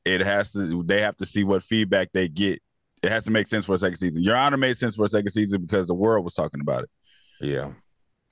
it 0.05 0.21
has 0.21 0.51
to. 0.53 0.83
They 0.83 1.01
have 1.01 1.17
to 1.17 1.25
see 1.25 1.43
what 1.43 1.63
feedback 1.63 2.09
they 2.13 2.27
get. 2.27 2.61
It 3.03 3.09
has 3.11 3.25
to 3.25 3.31
make 3.31 3.47
sense 3.47 3.65
for 3.65 3.75
a 3.75 3.77
second 3.77 3.97
season. 3.97 4.23
Your 4.23 4.35
Honor 4.35 4.57
made 4.57 4.77
sense 4.77 4.95
for 4.95 5.05
a 5.05 5.09
second 5.09 5.29
season 5.31 5.61
because 5.61 5.85
the 5.85 5.93
world 5.93 6.25
was 6.25 6.33
talking 6.33 6.61
about 6.61 6.83
it. 6.83 6.89
Yeah. 7.39 7.71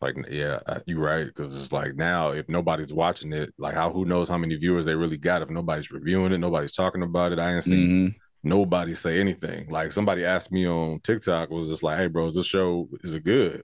Like 0.02 0.16
yeah, 0.30 0.60
you're 0.86 1.00
right. 1.00 1.26
Because 1.28 1.56
it's 1.56 1.72
like 1.72 1.96
now, 1.96 2.32
if 2.32 2.50
nobody's 2.50 2.94
watching 2.94 3.32
it, 3.32 3.54
like 3.58 3.76
how 3.76 3.92
who 3.92 4.06
knows 4.06 4.28
how 4.30 4.38
many 4.38 4.56
viewers 4.56 4.86
they 4.86 4.96
really 4.96 5.18
got 5.18 5.42
if 5.42 5.50
nobody's 5.50 5.92
reviewing 5.92 6.32
it, 6.34 6.40
nobody's 6.40 6.74
talking 6.74 7.04
about 7.04 7.32
it. 7.32 7.40
I 7.40 7.54
ain't 7.56 7.64
seen 7.64 7.88
Mhm. 8.10 8.16
nobody 8.44 8.94
say 8.94 9.20
anything. 9.20 9.70
Like 9.70 9.92
somebody 9.94 10.26
asked 10.26 10.52
me 10.52 10.68
on 10.68 11.00
TikTok 11.00 11.50
was 11.50 11.70
just 11.70 11.82
like, 11.84 11.98
"Hey, 11.98 12.08
bro, 12.08 12.26
is 12.26 12.36
this 12.36 12.46
show 12.46 12.90
is 13.04 13.14
it 13.14 13.24
good?" 13.24 13.64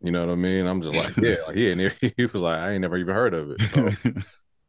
You 0.00 0.10
know 0.12 0.26
what 0.26 0.32
I 0.32 0.36
mean? 0.36 0.66
I'm 0.66 0.82
just 0.82 0.94
like, 0.94 1.14
yeah, 1.20 1.36
like 1.46 1.56
he 1.56 1.68
ain't. 1.70 1.92
He 2.16 2.26
was 2.26 2.42
like, 2.42 2.58
I 2.58 2.72
ain't 2.72 2.82
never 2.82 2.96
even 2.96 3.14
heard 3.14 3.34
of 3.34 3.50
it. 3.50 3.60
So 3.64 3.94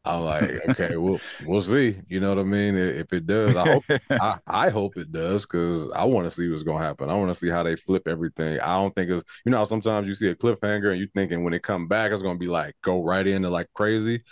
I'm 0.05 0.21
like, 0.23 0.51
okay, 0.69 0.95
we'll 0.97 1.23
we'll 1.39 1.61
see. 1.61 1.99
You 2.07 2.19
know 2.19 2.29
what 2.29 2.39
I 2.39 2.43
mean? 2.43 2.75
If 2.77 3.13
it 3.13 3.27
does, 3.27 3.55
I 3.55 3.65
hope 3.65 3.85
I, 4.19 4.37
I 4.47 4.69
hope 4.69 4.97
it 4.97 5.11
does 5.11 5.45
because 5.45 5.89
I 5.91 6.05
want 6.05 6.25
to 6.25 6.31
see 6.31 6.49
what's 6.49 6.63
gonna 6.63 6.83
happen. 6.83 7.09
I 7.09 7.15
want 7.15 7.29
to 7.29 7.35
see 7.35 7.49
how 7.49 7.63
they 7.63 7.75
flip 7.75 8.07
everything. 8.07 8.59
I 8.61 8.75
don't 8.75 8.95
think 8.95 9.11
it's 9.11 9.23
you 9.45 9.51
know 9.51 9.65
sometimes 9.65 10.07
you 10.07 10.15
see 10.15 10.29
a 10.29 10.35
cliffhanger 10.35 10.91
and 10.91 10.99
you 10.99 11.07
thinking 11.15 11.43
when 11.43 11.53
it 11.53 11.63
come 11.63 11.87
back 11.87 12.11
it's 12.11 12.21
gonna 12.23 12.39
be 12.39 12.47
like 12.47 12.75
go 12.83 13.03
right 13.03 13.27
into 13.27 13.49
like 13.49 13.67
crazy. 13.73 14.23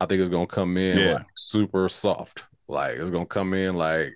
I 0.00 0.06
think 0.06 0.20
it's 0.20 0.30
gonna 0.30 0.46
come 0.46 0.76
in 0.76 1.04
Yeah. 1.04 1.06
like 1.06 1.26
super 1.36 1.88
soft. 1.88 2.44
Like 2.68 2.96
it's 2.96 3.10
gonna 3.10 3.26
come 3.26 3.54
in 3.54 3.74
like 3.76 4.14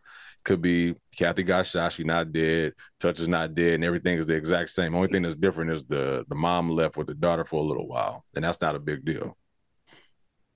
could 0.48 0.62
be 0.62 0.94
Kathy 1.14 1.42
got 1.42 1.66
shot, 1.66 1.92
she 1.92 2.04
not 2.04 2.32
dead, 2.32 2.72
Touch 2.98 3.20
is 3.20 3.28
not 3.28 3.54
dead, 3.54 3.74
and 3.74 3.84
everything 3.84 4.18
is 4.18 4.24
the 4.26 4.34
exact 4.34 4.70
same. 4.70 4.94
Only 4.94 5.08
thing 5.08 5.22
that's 5.22 5.37
different 5.37 5.70
is 5.70 5.84
the 5.84 6.24
the 6.28 6.34
mom 6.34 6.70
left 6.70 6.96
with 6.96 7.06
the 7.06 7.14
daughter 7.14 7.44
for 7.44 7.56
a 7.62 7.66
little 7.66 7.87
while, 7.87 8.24
and 8.34 8.42
that's 8.44 8.61
not 8.61 8.74
a 8.74 8.78
big 8.78 9.04
deal. 9.04 9.37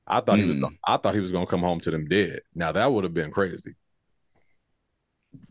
I 0.07 0.21
thought 0.21 0.39
he 0.39 0.47
was. 0.47 0.57
Mm. 0.57 0.63
Gonna, 0.63 0.77
I 0.87 0.97
thought 0.97 1.15
he 1.15 1.21
was 1.21 1.31
gonna 1.31 1.47
come 1.47 1.61
home 1.61 1.79
to 1.81 1.91
them 1.91 2.09
dead. 2.09 2.41
Now 2.55 2.73
that 2.73 2.91
would 2.91 3.05
have 3.05 3.15
been 3.15 3.31
crazy. 3.31 3.75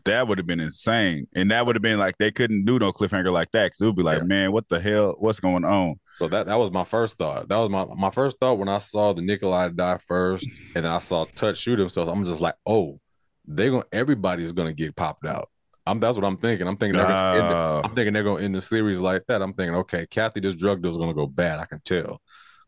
that 0.04 0.26
would 0.26 0.38
have 0.38 0.46
been 0.46 0.60
insane, 0.60 1.28
and 1.34 1.50
that 1.52 1.64
would 1.64 1.76
have 1.76 1.82
been 1.82 1.98
like 1.98 2.18
they 2.18 2.32
couldn't 2.32 2.64
do 2.64 2.78
no 2.80 2.92
cliffhanger 2.92 3.32
like 3.32 3.50
that 3.52 3.66
because 3.66 3.80
it 3.80 3.86
would 3.86 3.96
be 3.96 4.02
like, 4.02 4.18
Yeah. 4.18 4.24
man, 4.24 4.52
what 4.52 4.68
the 4.68 4.80
hell? 4.80 5.14
What's 5.20 5.40
going 5.40 5.64
on? 5.64 6.00
So 6.14 6.26
that 6.28 6.46
that 6.46 6.58
was 6.58 6.72
my 6.72 6.84
first 6.84 7.16
thought. 7.16 7.48
That 7.48 7.58
was 7.58 7.70
my 7.70 7.84
my 7.96 8.10
first 8.10 8.38
thought 8.40 8.58
when 8.58 8.68
I 8.68 8.78
saw 8.78 9.12
the 9.12 9.22
Nikolai 9.22 9.68
die 9.68 9.98
first, 9.98 10.48
and 10.74 10.84
then 10.84 10.92
I 10.92 10.98
saw 10.98 11.26
Touch 11.36 11.58
shoot 11.58 11.78
himself. 11.78 12.08
I'm 12.08 12.24
just 12.24 12.40
like, 12.40 12.56
oh, 12.66 12.98
they 13.46 13.70
going 13.70 13.84
everybody's 13.92 14.52
gonna 14.52 14.72
get 14.72 14.94
popped 14.96 15.26
out. 15.26 15.48
I'm 15.86 15.98
that's 16.00 16.16
what 16.16 16.24
I'm 16.24 16.36
thinking. 16.36 16.66
I'm 16.68 16.76
thinking 16.76 16.96
they're 16.98 17.10
Uh, 17.10 17.82
I'm 17.84 17.94
thinking 17.94 18.12
they're 18.12 18.22
gonna 18.22 18.42
end 18.44 18.54
the 18.54 18.60
series 18.60 19.00
like 19.00 19.24
that. 19.26 19.42
I'm 19.42 19.52
thinking, 19.54 19.74
okay, 19.76 20.06
Kathy, 20.06 20.40
this 20.40 20.54
drug 20.54 20.82
deal's 20.82 20.96
gonna 20.96 21.14
go 21.14 21.26
bad. 21.26 21.58
I 21.58 21.64
can 21.64 21.80
tell 21.84 22.20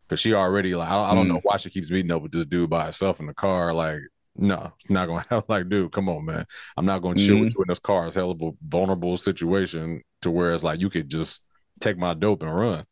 because 0.03 0.21
she 0.21 0.35
already 0.35 0.75
like 0.75 0.89
I 0.89 0.95
don't, 0.97 1.11
I 1.11 1.15
don't 1.15 1.29
know 1.29 1.41
why 1.45 1.57
she 1.59 1.71
keeps 1.71 1.91
meeting 1.91 2.11
up 2.11 2.23
with 2.23 2.33
this 2.33 2.47
dude 2.47 2.71
by 2.71 2.87
herself 2.87 3.21
in 3.21 3.27
the 3.27 3.35
car. 3.35 3.73
Like, 3.73 4.01
no, 4.37 4.73
not 4.89 5.07
gonna 5.07 5.21
happen. 5.31 5.45
Like, 5.49 5.69
dude, 5.69 5.93
come 5.93 6.09
on, 6.09 6.25
man. 6.25 6.45
I'm 6.77 6.87
not 6.87 7.03
gonna 7.03 7.15
chill 7.17 7.41
with 7.41 7.55
you 7.55 7.63
in 7.63 7.69
this 7.69 7.79
car. 7.79 8.07
It's 8.09 8.17
a 8.17 8.21
hell 8.21 8.33
of 8.33 8.43
a 8.43 8.51
vulnerable 8.67 9.17
situation 9.17 10.03
to 10.23 10.31
where 10.33 10.53
it's 10.53 10.65
like 10.65 10.81
you 10.81 10.91
could 10.91 11.09
just 11.09 11.41
take 11.81 11.97
my 11.97 12.15
dope 12.15 12.43
and 12.43 12.55
run 12.55 12.85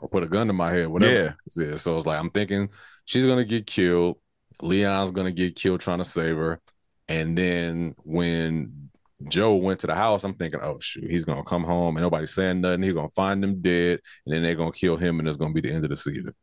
or 0.00 0.08
put 0.08 0.24
a 0.24 0.26
gun 0.28 0.48
to 0.48 0.52
my 0.52 0.72
head, 0.72 0.88
whatever 0.88 1.12
Yeah. 1.14 1.32
it 1.56 1.62
is. 1.74 1.82
So 1.82 1.96
it's 1.96 2.06
like 2.06 2.18
I'm 2.18 2.30
thinking 2.30 2.70
she's 3.04 3.24
gonna 3.24 3.44
get 3.44 3.68
killed. 3.68 4.16
Leon's 4.60 5.12
gonna 5.12 5.30
get 5.32 5.54
killed 5.54 5.80
trying 5.80 5.98
to 5.98 6.04
save 6.04 6.36
her. 6.36 6.60
And 7.08 7.36
then 7.36 7.94
when 8.04 8.90
Joe 9.28 9.56
went 9.56 9.80
to 9.80 9.86
the 9.86 9.94
house, 9.94 10.24
I'm 10.24 10.34
thinking, 10.34 10.60
oh 10.62 10.78
shoot, 10.80 11.10
he's 11.10 11.24
gonna 11.24 11.44
come 11.44 11.64
home 11.64 11.96
and 11.96 12.02
nobody's 12.02 12.34
saying 12.34 12.60
nothing. 12.60 12.82
He's 12.82 12.94
gonna 12.94 13.08
find 13.10 13.42
them 13.42 13.60
dead, 13.60 14.00
and 14.26 14.34
then 14.34 14.42
they're 14.42 14.54
gonna 14.54 14.72
kill 14.72 14.96
him, 14.96 15.18
and 15.18 15.28
it's 15.28 15.36
gonna 15.36 15.52
be 15.52 15.60
the 15.60 15.72
end 15.72 15.84
of 15.84 15.90
the 15.90 15.96
season. 15.96 16.34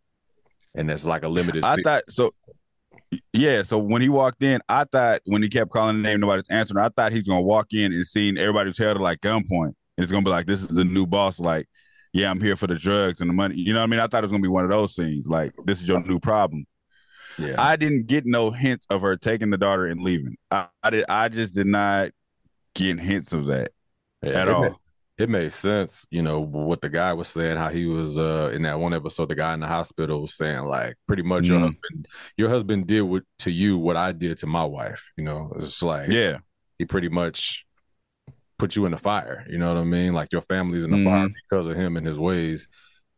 And 0.76 0.90
that's 0.90 1.06
like 1.06 1.24
a 1.24 1.28
limited. 1.28 1.64
I 1.64 1.76
se- 1.76 1.84
thought 1.84 2.04
so. 2.10 2.32
Yeah, 3.34 3.64
so 3.64 3.78
when 3.78 4.02
he 4.02 4.08
walked 4.08 4.42
in, 4.42 4.62
I 4.70 4.86
thought 4.86 5.22
when 5.26 5.44
he 5.44 5.50
kept 5.50 5.72
calling 5.72 5.98
the 5.98 6.04
name, 6.04 6.22
nobody's 6.22 6.50
answering. 6.50 6.84
I 6.84 6.90
thought 6.90 7.12
he's 7.12 7.28
gonna 7.28 7.42
walk 7.42 7.74
in 7.74 7.92
and 7.92 8.06
seeing 8.06 8.38
everybody 8.38 8.70
was 8.70 8.78
held 8.78 8.98
at 8.98 9.02
like 9.02 9.20
gunpoint, 9.20 9.66
and 9.66 9.76
it's 9.98 10.12
gonna 10.12 10.24
be 10.24 10.32
like 10.32 10.46
this 10.46 10.62
is 10.62 10.70
the 10.70 10.86
new 10.86 11.06
boss. 11.06 11.40
Like, 11.40 11.68
yeah, 12.14 12.30
I'm 12.30 12.40
here 12.40 12.56
for 12.56 12.68
the 12.68 12.76
drugs 12.76 13.20
and 13.22 13.30
the 13.30 13.34
money. 13.34 13.56
You 13.56 13.74
know 13.74 13.80
what 13.80 13.86
I 13.86 13.88
mean? 13.88 14.00
I 14.00 14.08
thought 14.08 14.24
it 14.24 14.28
was 14.28 14.32
gonna 14.32 14.42
be 14.42 14.48
one 14.48 14.64
of 14.64 14.70
those 14.70 14.96
scenes. 14.96 15.28
Like, 15.28 15.54
this 15.66 15.82
is 15.82 15.88
your 15.88 16.02
new 16.02 16.20
problem. 16.20 16.66
Yeah. 17.38 17.56
I 17.58 17.76
didn't 17.76 18.08
get 18.08 18.26
no 18.26 18.50
hints 18.52 18.86
of 18.90 19.02
her 19.02 19.16
taking 19.18 19.50
the 19.50 19.58
daughter 19.58 19.86
and 19.86 20.02
leaving. 20.02 20.38
I, 20.50 20.68
I 20.84 20.90
did. 20.90 21.06
I 21.10 21.30
just 21.30 21.56
did 21.56 21.68
not 21.68 22.12
get 22.76 23.00
hints 23.00 23.34
of 23.34 23.48
that 23.48 23.70
Yeah, 24.22 24.42
at 24.42 24.48
it 24.48 24.54
all. 24.54 24.62
Made, 24.64 24.74
it 25.18 25.30
made 25.30 25.54
sense, 25.54 26.06
you 26.10 26.22
know, 26.22 26.40
what 26.40 26.82
the 26.82 26.90
guy 26.90 27.14
was 27.14 27.28
saying, 27.28 27.58
how 27.58 27.70
he 27.70 27.86
was 27.86 28.18
uh 28.18 28.52
in 28.54 28.64
that 28.64 28.80
one 28.80 28.94
episode, 28.94 29.30
the 29.30 29.36
guy 29.36 29.54
in 29.54 29.60
the 29.60 29.68
hospital 29.68 30.22
was 30.22 30.36
saying, 30.36 30.66
like, 30.66 30.96
pretty 31.08 31.22
much 31.24 31.48
your 31.48 31.60
Mhm. 31.60 31.64
husband, 31.64 32.08
your 32.38 32.50
husband 32.50 32.88
did 32.88 33.02
what 33.02 33.24
to 33.40 33.52
you 33.52 33.78
what 33.78 33.98
I 33.98 34.14
did 34.14 34.38
to 34.40 34.48
my 34.48 34.64
wife. 34.64 35.12
You 35.18 35.24
know, 35.26 35.54
it's 35.58 35.84
like 35.84 36.10
yeah, 36.10 36.40
he 36.80 36.86
pretty 36.86 37.10
much 37.10 37.66
put 38.58 38.76
you 38.76 38.86
in 38.86 38.92
the 38.92 38.98
fire. 38.98 39.46
You 39.50 39.58
know 39.58 39.74
what 39.74 39.82
I 39.82 39.84
mean? 39.84 40.14
Like 40.14 40.32
your 40.32 40.42
family's 40.42 40.84
in 40.86 40.92
the 40.92 41.04
fire 41.04 41.28
Mhm. 41.28 41.34
because 41.50 41.68
of 41.68 41.76
him 41.76 41.98
and 41.98 42.06
his 42.08 42.18
ways. 42.20 42.68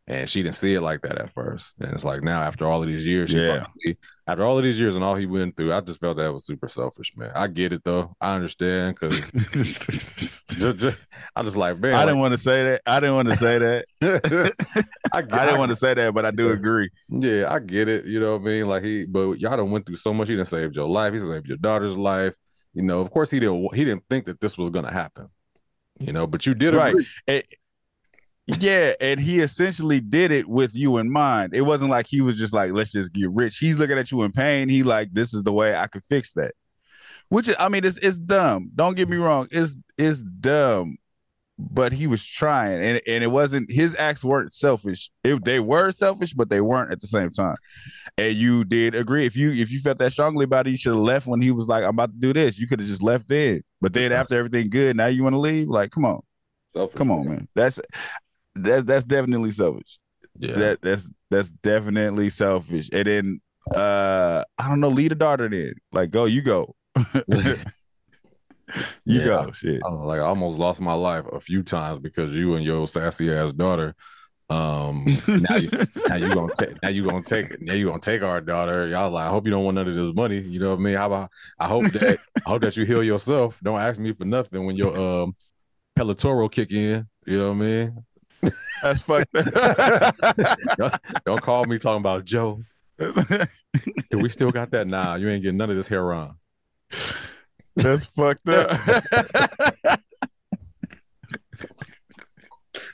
And 0.06 0.28
she 0.28 0.42
didn't 0.42 0.56
see 0.56 0.74
it 0.74 0.82
like 0.82 1.00
that 1.02 1.16
at 1.16 1.32
first. 1.32 1.76
And 1.80 1.90
it's 1.94 2.04
like 2.04 2.22
now, 2.22 2.42
after 2.42 2.66
all 2.66 2.82
of 2.82 2.88
these 2.88 3.06
years, 3.06 3.32
Yeah. 3.32 3.60
probably- 3.64 3.96
after 4.26 4.44
all 4.44 4.56
of 4.58 4.64
these 4.64 4.78
years 4.78 4.94
and 4.96 5.04
all 5.04 5.14
he 5.14 5.24
went 5.26 5.56
through, 5.56 5.72
I 5.72 5.80
just 5.80 5.98
felt 6.00 6.16
that 6.18 6.32
was 6.32 6.44
super 6.46 6.68
selfish, 6.68 7.12
man. 7.16 7.30
I 7.34 7.46
get 7.46 7.72
it 7.72 7.82
though. 7.84 8.14
I 8.20 8.34
understand 8.34 8.96
because 8.98 9.18
just, 10.48 10.78
just, 10.78 10.98
I'm 11.36 11.44
just 11.44 11.56
like, 11.56 11.78
man, 11.78 11.94
I 11.94 11.98
like, 11.98 12.06
didn't 12.06 12.20
want 12.20 12.32
to 12.32 12.38
say 12.38 12.64
that. 12.64 12.82
I 12.86 13.00
didn't 13.00 13.16
want 13.16 13.28
to 13.28 13.36
say 13.36 13.58
that. 13.58 13.84
I, 15.12 15.18
I 15.18 15.22
didn't 15.22 15.58
want 15.58 15.70
to 15.70 15.76
say 15.76 15.94
that, 15.94 16.12
but 16.14 16.24
I 16.26 16.30
do 16.30 16.50
agree. 16.50 16.90
Yeah, 17.08 17.52
I 17.52 17.58
get 17.58 17.88
it. 17.88 18.04
You 18.06 18.20
know 18.20 18.32
what 18.32 18.42
I 18.42 18.44
mean? 18.44 18.66
Like 18.66 18.82
he, 18.84 19.04
but 19.04 19.40
y'all 19.40 19.56
done 19.56 19.70
went 19.70 19.86
through 19.86 19.96
so 19.96 20.12
much. 20.14 20.28
He 20.28 20.36
didn't 20.36 20.48
save 20.48 20.72
your 20.74 20.88
life. 20.88 21.12
He 21.12 21.18
saved 21.18 21.46
your 21.46 21.58
daughter's 21.58 21.96
life. 21.96 22.34
You 22.72 22.82
know, 22.82 23.00
of 23.00 23.10
course 23.10 23.30
he 23.30 23.40
didn't. 23.40 23.74
He 23.74 23.84
didn't 23.84 24.04
think 24.10 24.24
that 24.26 24.40
this 24.40 24.56
was 24.58 24.70
gonna 24.70 24.92
happen. 24.92 25.28
You 26.00 26.12
know, 26.12 26.26
but 26.26 26.44
you 26.46 26.54
did 26.54 26.74
Right. 26.74 26.90
agree. 26.92 27.06
It- 27.26 27.46
yeah, 28.46 28.92
and 29.00 29.18
he 29.18 29.40
essentially 29.40 30.00
did 30.00 30.30
it 30.30 30.48
with 30.48 30.74
you 30.74 30.98
in 30.98 31.10
mind. 31.10 31.54
It 31.54 31.62
wasn't 31.62 31.90
like 31.90 32.06
he 32.06 32.20
was 32.20 32.36
just 32.36 32.52
like, 32.52 32.72
let's 32.72 32.92
just 32.92 33.12
get 33.12 33.30
rich. 33.30 33.58
He's 33.58 33.78
looking 33.78 33.98
at 33.98 34.10
you 34.10 34.22
in 34.22 34.32
pain. 34.32 34.68
He 34.68 34.82
like, 34.82 35.12
this 35.12 35.32
is 35.32 35.42
the 35.44 35.52
way 35.52 35.74
I 35.74 35.86
could 35.86 36.04
fix 36.04 36.32
that. 36.34 36.52
Which 37.30 37.48
is, 37.48 37.56
I 37.58 37.70
mean, 37.70 37.84
it's 37.84 37.96
it's 37.98 38.18
dumb. 38.18 38.70
Don't 38.74 38.96
get 38.96 39.08
me 39.08 39.16
wrong. 39.16 39.48
It's 39.50 39.78
it's 39.96 40.20
dumb. 40.20 40.98
But 41.56 41.92
he 41.92 42.08
was 42.08 42.24
trying, 42.24 42.82
and, 42.82 43.00
and 43.06 43.22
it 43.22 43.28
wasn't 43.28 43.70
his 43.70 43.96
acts 43.96 44.24
weren't 44.24 44.52
selfish. 44.52 45.10
If 45.22 45.42
they 45.42 45.60
were 45.60 45.92
selfish, 45.92 46.34
but 46.34 46.50
they 46.50 46.60
weren't 46.60 46.90
at 46.90 47.00
the 47.00 47.06
same 47.06 47.30
time. 47.30 47.56
And 48.18 48.36
you 48.36 48.64
did 48.64 48.94
agree. 48.96 49.24
If 49.24 49.36
you 49.36 49.52
if 49.52 49.70
you 49.70 49.80
felt 49.80 49.98
that 49.98 50.12
strongly 50.12 50.44
about 50.44 50.66
it, 50.66 50.70
you 50.70 50.76
should 50.76 50.94
have 50.94 51.02
left 51.02 51.28
when 51.28 51.40
he 51.40 51.52
was 51.52 51.68
like, 51.68 51.84
I'm 51.84 51.90
about 51.90 52.10
to 52.10 52.18
do 52.18 52.32
this. 52.32 52.58
You 52.58 52.66
could 52.66 52.80
have 52.80 52.88
just 52.88 53.02
left 53.02 53.28
then. 53.28 53.62
But 53.80 53.92
then 53.92 54.10
after 54.10 54.36
everything 54.36 54.68
good, 54.68 54.96
now 54.96 55.06
you 55.06 55.22
want 55.22 55.34
to 55.34 55.38
leave? 55.38 55.68
Like, 55.68 55.92
come 55.92 56.04
on. 56.04 56.22
Selfish, 56.74 56.96
Come 56.96 57.12
on, 57.12 57.28
man. 57.28 57.48
That's 57.54 57.80
that 58.56 58.86
that's 58.86 59.04
definitely 59.04 59.50
selfish. 59.50 59.98
Yeah, 60.38 60.54
That 60.56 60.82
that's 60.82 61.10
that's 61.30 61.50
definitely 61.50 62.30
selfish. 62.30 62.88
And 62.92 63.06
then 63.06 63.40
uh 63.74 64.44
I 64.58 64.68
don't 64.68 64.80
know, 64.80 64.88
lead 64.88 65.12
a 65.12 65.14
daughter 65.14 65.48
then. 65.48 65.74
Like 65.92 66.10
go, 66.10 66.24
you 66.26 66.42
go. 66.42 66.74
you 67.34 67.56
Yeah. 69.04 69.24
go. 69.24 69.52
Shit. 69.52 69.80
I 69.84 69.90
like 69.90 70.20
I 70.20 70.24
almost 70.24 70.58
lost 70.58 70.80
my 70.80 70.94
life 70.94 71.24
a 71.32 71.40
few 71.40 71.62
times 71.62 71.98
because 71.98 72.32
you 72.34 72.54
and 72.54 72.64
your 72.64 72.86
sassy 72.86 73.32
ass 73.32 73.52
daughter. 73.52 73.94
Um, 74.50 75.04
now 75.28 75.56
you 75.56 75.70
now 76.08 76.16
you 76.16 76.34
gonna 76.34 76.52
take 76.56 76.82
now 76.82 76.88
you 76.90 77.04
gonna 77.04 77.22
take 77.22 77.60
now 77.60 77.72
you 77.74 77.86
gonna 77.86 78.00
take 78.00 78.22
our 78.22 78.40
daughter. 78.40 78.86
Y'all 78.88 79.10
like, 79.10 79.26
I 79.26 79.30
hope 79.30 79.46
you 79.46 79.50
don't 79.50 79.64
want 79.64 79.76
none 79.76 79.88
of 79.88 79.94
this 79.94 80.12
money. 80.14 80.40
You 80.40 80.60
know 80.60 80.70
what 80.70 80.80
I 80.80 80.82
mean? 80.82 80.96
How 80.96 81.06
about 81.06 81.30
I 81.58 81.66
hope 81.68 81.92
that 81.92 82.18
I 82.46 82.50
hope 82.50 82.62
that 82.62 82.76
you 82.76 82.84
heal 82.84 83.02
yourself. 83.02 83.58
Don't 83.62 83.78
ask 83.80 84.00
me 84.00 84.12
for 84.12 84.24
nothing 84.24 84.66
when 84.66 84.76
your 84.76 84.96
um 84.96 85.36
Pelotoro 85.98 86.50
kick 86.50 86.72
in. 86.72 87.06
You 87.26 87.38
know 87.38 87.48
what 87.48 87.54
I 87.56 87.58
mean? 87.58 88.04
That's 88.82 89.02
fucked 89.02 89.34
up. 89.34 91.00
Don't 91.26 91.42
call 91.42 91.64
me 91.64 91.78
talking 91.78 92.00
about 92.00 92.24
Joe. 92.24 92.62
Do 92.98 93.46
we 94.12 94.28
still 94.28 94.50
got 94.50 94.70
that? 94.72 94.86
Nah, 94.86 95.16
you 95.16 95.28
ain't 95.28 95.42
getting 95.42 95.58
none 95.58 95.70
of 95.70 95.76
this 95.76 95.88
hair 95.88 96.12
on. 96.12 96.36
that's 97.76 98.06
fucked 98.06 98.48
up. 98.48 98.80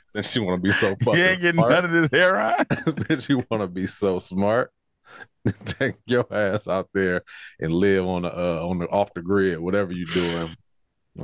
Since 0.09 0.35
you 0.35 0.43
want 0.43 0.61
to 0.61 0.67
be 0.67 0.73
so 0.73 0.93
fucking 1.03 1.19
you 1.19 1.25
ain't 1.25 1.41
getting 1.41 1.59
smart. 1.59 1.71
none 1.71 1.85
of 1.85 1.91
this 1.91 2.09
hair 2.11 2.37
on. 2.37 2.65
Since 2.87 3.29
you 3.29 3.45
want 3.49 3.63
to 3.63 3.67
be 3.67 3.87
so 3.87 4.19
smart, 4.19 4.71
take 5.63 5.95
your 6.05 6.25
ass 6.33 6.67
out 6.67 6.89
there 6.93 7.23
and 7.61 7.73
live 7.73 8.05
on 8.05 8.23
the 8.23 8.37
uh, 8.37 8.67
on 8.67 8.79
the 8.79 8.87
off 8.87 9.13
the 9.13 9.21
grid, 9.21 9.59
whatever 9.59 9.93
you 9.93 10.05
doing. 10.07 10.49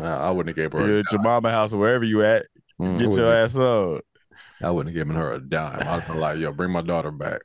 I 0.01 0.31
wouldn't 0.31 0.55
have 0.55 0.71
gave 0.71 0.79
her. 0.79 0.99
At 0.99 1.11
your 1.11 1.21
mama 1.21 1.51
house 1.51 1.73
or 1.73 1.79
wherever 1.79 2.05
you 2.05 2.23
at. 2.23 2.45
I 2.79 2.97
Get 2.97 3.11
your 3.11 3.33
ass 3.33 3.55
on. 3.55 4.01
I 4.61 4.71
wouldn't 4.71 4.95
have 4.95 4.99
given 4.99 5.15
her 5.15 5.33
a 5.33 5.39
dime. 5.39 5.79
I'd 5.79 5.85
have 5.85 6.07
been 6.07 6.19
like, 6.19 6.39
"Yo, 6.39 6.51
bring 6.51 6.71
my 6.71 6.81
daughter 6.81 7.11
back." 7.11 7.41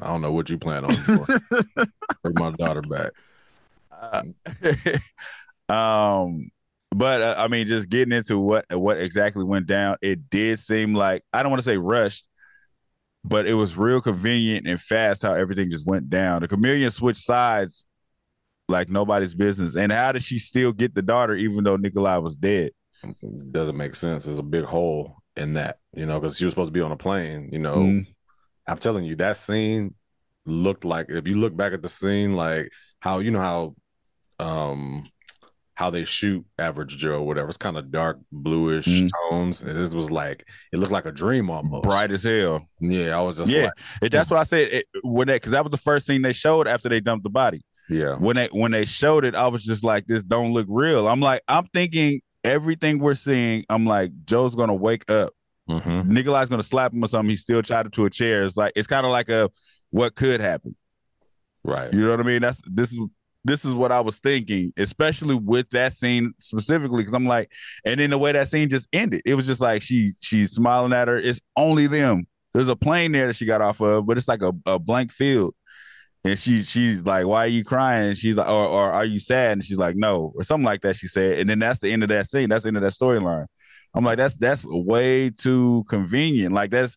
I 0.00 0.08
don't 0.08 0.20
know 0.20 0.32
what 0.32 0.50
you 0.50 0.58
plan 0.58 0.84
on 0.84 0.94
doing. 1.06 1.40
bring 2.22 2.34
my 2.34 2.50
daughter 2.52 2.82
back. 2.82 3.12
Uh, 3.90 4.22
um 5.72 6.50
but 6.90 7.22
uh, 7.22 7.34
i 7.38 7.46
mean 7.46 7.66
just 7.66 7.88
getting 7.88 8.12
into 8.12 8.38
what 8.38 8.64
what 8.70 8.98
exactly 8.98 9.44
went 9.44 9.66
down 9.66 9.96
it 10.00 10.30
did 10.30 10.58
seem 10.58 10.94
like 10.94 11.22
i 11.32 11.42
don't 11.42 11.50
want 11.50 11.60
to 11.60 11.64
say 11.64 11.76
rushed 11.76 12.26
but 13.22 13.46
it 13.46 13.54
was 13.54 13.76
real 13.76 14.00
convenient 14.00 14.66
and 14.66 14.80
fast 14.80 15.22
how 15.22 15.34
everything 15.34 15.70
just 15.70 15.86
went 15.86 16.08
down 16.10 16.40
the 16.40 16.48
chameleon 16.48 16.90
switched 16.90 17.20
sides 17.20 17.84
like 18.68 18.88
nobody's 18.88 19.34
business 19.34 19.76
and 19.76 19.92
how 19.92 20.10
did 20.10 20.22
she 20.22 20.38
still 20.38 20.72
get 20.72 20.94
the 20.94 21.02
daughter 21.02 21.34
even 21.34 21.62
though 21.62 21.76
nikolai 21.76 22.16
was 22.16 22.36
dead 22.36 22.72
Doesn't 23.50 23.76
make 23.76 23.94
sense. 23.94 24.24
There's 24.26 24.38
a 24.38 24.42
big 24.42 24.64
hole 24.64 25.19
in 25.40 25.54
that, 25.54 25.78
you 25.94 26.06
know, 26.06 26.20
because 26.20 26.36
she 26.36 26.44
was 26.44 26.52
supposed 26.52 26.68
to 26.68 26.72
be 26.72 26.80
on 26.80 26.92
a 26.92 26.96
plane. 26.96 27.48
You 27.52 27.58
know, 27.58 27.76
Mhm. 27.76 28.06
I'm 28.68 28.78
telling 28.78 29.04
you, 29.04 29.16
that 29.16 29.36
scene 29.36 29.94
looked 30.46 30.84
like 30.84 31.06
if 31.08 31.26
you 31.26 31.36
look 31.36 31.56
back 31.56 31.72
at 31.72 31.82
the 31.82 31.88
scene, 31.88 32.34
like 32.34 32.70
how 33.00 33.18
you 33.18 33.30
know 33.30 33.40
how 33.40 33.74
um 34.44 35.08
how 35.74 35.88
they 35.88 36.04
shoot 36.04 36.44
average 36.58 36.98
Joe, 36.98 37.22
whatever. 37.22 37.48
It's 37.48 37.56
kind 37.56 37.78
of 37.78 37.90
dark 37.90 38.18
bluish 38.30 38.86
Mhm. 38.86 39.08
tones. 39.30 39.62
And 39.62 39.76
this 39.78 39.94
was 39.94 40.10
like 40.10 40.46
it 40.72 40.78
looked 40.78 40.92
like 40.92 41.06
a 41.06 41.12
dream 41.12 41.48
almost. 41.50 41.84
bright 41.84 42.12
as 42.12 42.22
hell 42.24 42.66
Yeah, 42.80 43.16
I 43.18 43.22
was 43.22 43.38
just 43.38 43.50
yeah 43.50 43.64
like, 43.64 43.72
it, 44.02 44.12
that's 44.12 44.30
what 44.30 44.38
i 44.40 44.42
said 44.42 44.68
it, 44.72 44.86
when 45.02 45.28
that 45.28 45.36
because 45.36 45.52
that 45.52 45.64
was 45.64 45.70
the 45.70 45.78
first 45.78 46.06
thing 46.06 46.20
they 46.22 46.34
showed 46.34 46.68
after 46.68 46.88
they 46.90 47.00
dumped 47.00 47.24
the 47.24 47.30
body 47.30 47.62
yeah. 47.88 48.16
when 48.16 48.36
they 48.36 48.48
when 48.52 48.70
they 48.72 48.84
showed 48.84 49.24
it, 49.24 49.34
I 49.34 49.48
was 49.48 49.64
just 49.64 49.82
like, 49.82 50.06
this 50.06 50.22
don't 50.22 50.52
look 50.52 50.66
real. 50.68 51.08
I'm 51.08 51.20
like, 51.20 51.40
I'm 51.48 51.66
thinking 51.72 52.20
everything 52.44 52.98
we're 52.98 53.14
seeing. 53.14 53.64
I'm 53.68 53.86
like, 53.86 54.12
Joe's 54.24 54.54
gonna 54.54 54.74
wake 54.74 55.10
up. 55.10 55.32
Mm-hmm. 55.68 56.12
Nikolai's 56.12 56.48
gonna 56.48 56.62
slap 56.62 56.92
him 56.92 57.04
or 57.04 57.08
something. 57.08 57.30
He's 57.30 57.42
still 57.42 57.62
tied 57.62 57.92
to 57.92 58.04
a 58.04 58.10
chair. 58.10 58.44
It's 58.44 58.56
like 58.56 58.72
it's 58.76 58.88
kind 58.88 59.06
of 59.06 59.12
like 59.12 59.28
a 59.28 59.50
what 59.90 60.14
could 60.14 60.40
happen. 60.40 60.76
Right. 61.64 61.92
You 61.92 62.02
know 62.02 62.10
what 62.10 62.20
I 62.20 62.24
mean? 62.24 62.42
That's 62.42 62.60
this 62.66 62.92
is 62.92 63.00
this 63.44 63.64
is 63.64 63.74
what 63.74 63.92
I 63.92 64.00
was 64.00 64.18
thinking, 64.18 64.72
especially 64.76 65.34
with 65.34 65.70
that 65.70 65.92
scene 65.92 66.32
specifically, 66.38 66.98
because 66.98 67.14
I'm 67.14 67.26
like, 67.26 67.50
and 67.84 67.98
then 67.98 68.10
the 68.10 68.18
way 68.18 68.32
that 68.32 68.48
scene 68.48 68.68
just 68.68 68.88
ended, 68.92 69.22
it 69.24 69.34
was 69.34 69.46
just 69.46 69.60
like 69.60 69.82
she 69.82 70.12
she's 70.20 70.52
smiling 70.52 70.92
at 70.92 71.08
her. 71.08 71.16
It's 71.16 71.40
only 71.56 71.86
them. 71.86 72.26
There's 72.52 72.68
a 72.68 72.76
plane 72.76 73.12
there 73.12 73.28
that 73.28 73.36
she 73.36 73.46
got 73.46 73.60
off 73.60 73.80
of, 73.80 74.06
but 74.06 74.18
it's 74.18 74.28
like 74.28 74.42
a, 74.42 74.52
a 74.66 74.78
blank 74.78 75.12
field. 75.12 75.54
And 76.24 76.38
she 76.38 76.62
she's 76.62 77.04
like, 77.04 77.26
Why 77.26 77.44
are 77.44 77.48
you 77.48 77.64
crying? 77.64 78.08
And 78.10 78.18
she's 78.18 78.36
like, 78.36 78.48
or, 78.48 78.66
or 78.66 78.92
are 78.92 79.04
you 79.04 79.18
sad? 79.18 79.52
And 79.52 79.64
she's 79.64 79.78
like, 79.78 79.96
No, 79.96 80.32
or 80.36 80.42
something 80.42 80.64
like 80.64 80.82
that. 80.82 80.96
She 80.96 81.06
said. 81.06 81.38
And 81.38 81.48
then 81.48 81.58
that's 81.58 81.80
the 81.80 81.90
end 81.90 82.02
of 82.02 82.10
that 82.10 82.28
scene. 82.28 82.48
That's 82.48 82.64
the 82.64 82.68
end 82.68 82.76
of 82.76 82.82
that 82.82 82.92
storyline. 82.92 83.46
I'm 83.94 84.04
like, 84.04 84.18
that's 84.18 84.36
that's 84.36 84.66
way 84.66 85.30
too 85.30 85.84
convenient. 85.88 86.54
Like 86.54 86.70
that's 86.70 86.96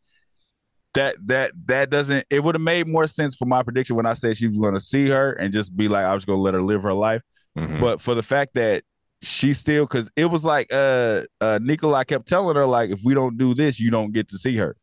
that 0.93 1.15
that 1.25 1.51
that 1.65 1.89
doesn't 1.89 2.25
it 2.29 2.43
would 2.43 2.55
have 2.55 2.61
made 2.61 2.87
more 2.87 3.07
sense 3.07 3.35
for 3.35 3.45
my 3.45 3.63
prediction 3.63 3.95
when 3.95 4.05
I 4.05 4.13
said 4.13 4.37
she 4.37 4.47
was 4.47 4.59
gonna 4.59 4.79
see 4.79 5.07
her 5.09 5.33
and 5.33 5.51
just 5.51 5.75
be 5.75 5.87
like, 5.87 6.05
I 6.05 6.13
was 6.13 6.25
gonna 6.25 6.41
let 6.41 6.53
her 6.53 6.61
live 6.61 6.83
her 6.83 6.93
life. 6.93 7.21
Mhm. 7.57 7.79
But 7.79 8.01
for 8.01 8.15
the 8.15 8.23
fact 8.23 8.53
that 8.55 8.83
she 9.21 9.53
still 9.53 9.85
because 9.85 10.11
it 10.15 10.25
was 10.25 10.43
like 10.43 10.67
uh 10.71 11.21
uh 11.41 11.59
Nikolai 11.61 12.03
kept 12.03 12.27
telling 12.27 12.55
her, 12.57 12.65
like, 12.65 12.91
if 12.91 12.99
we 13.03 13.13
don't 13.13 13.37
do 13.37 13.53
this, 13.53 13.79
you 13.79 13.89
don't 13.89 14.11
get 14.11 14.27
to 14.29 14.37
see 14.37 14.57
her. 14.57 14.75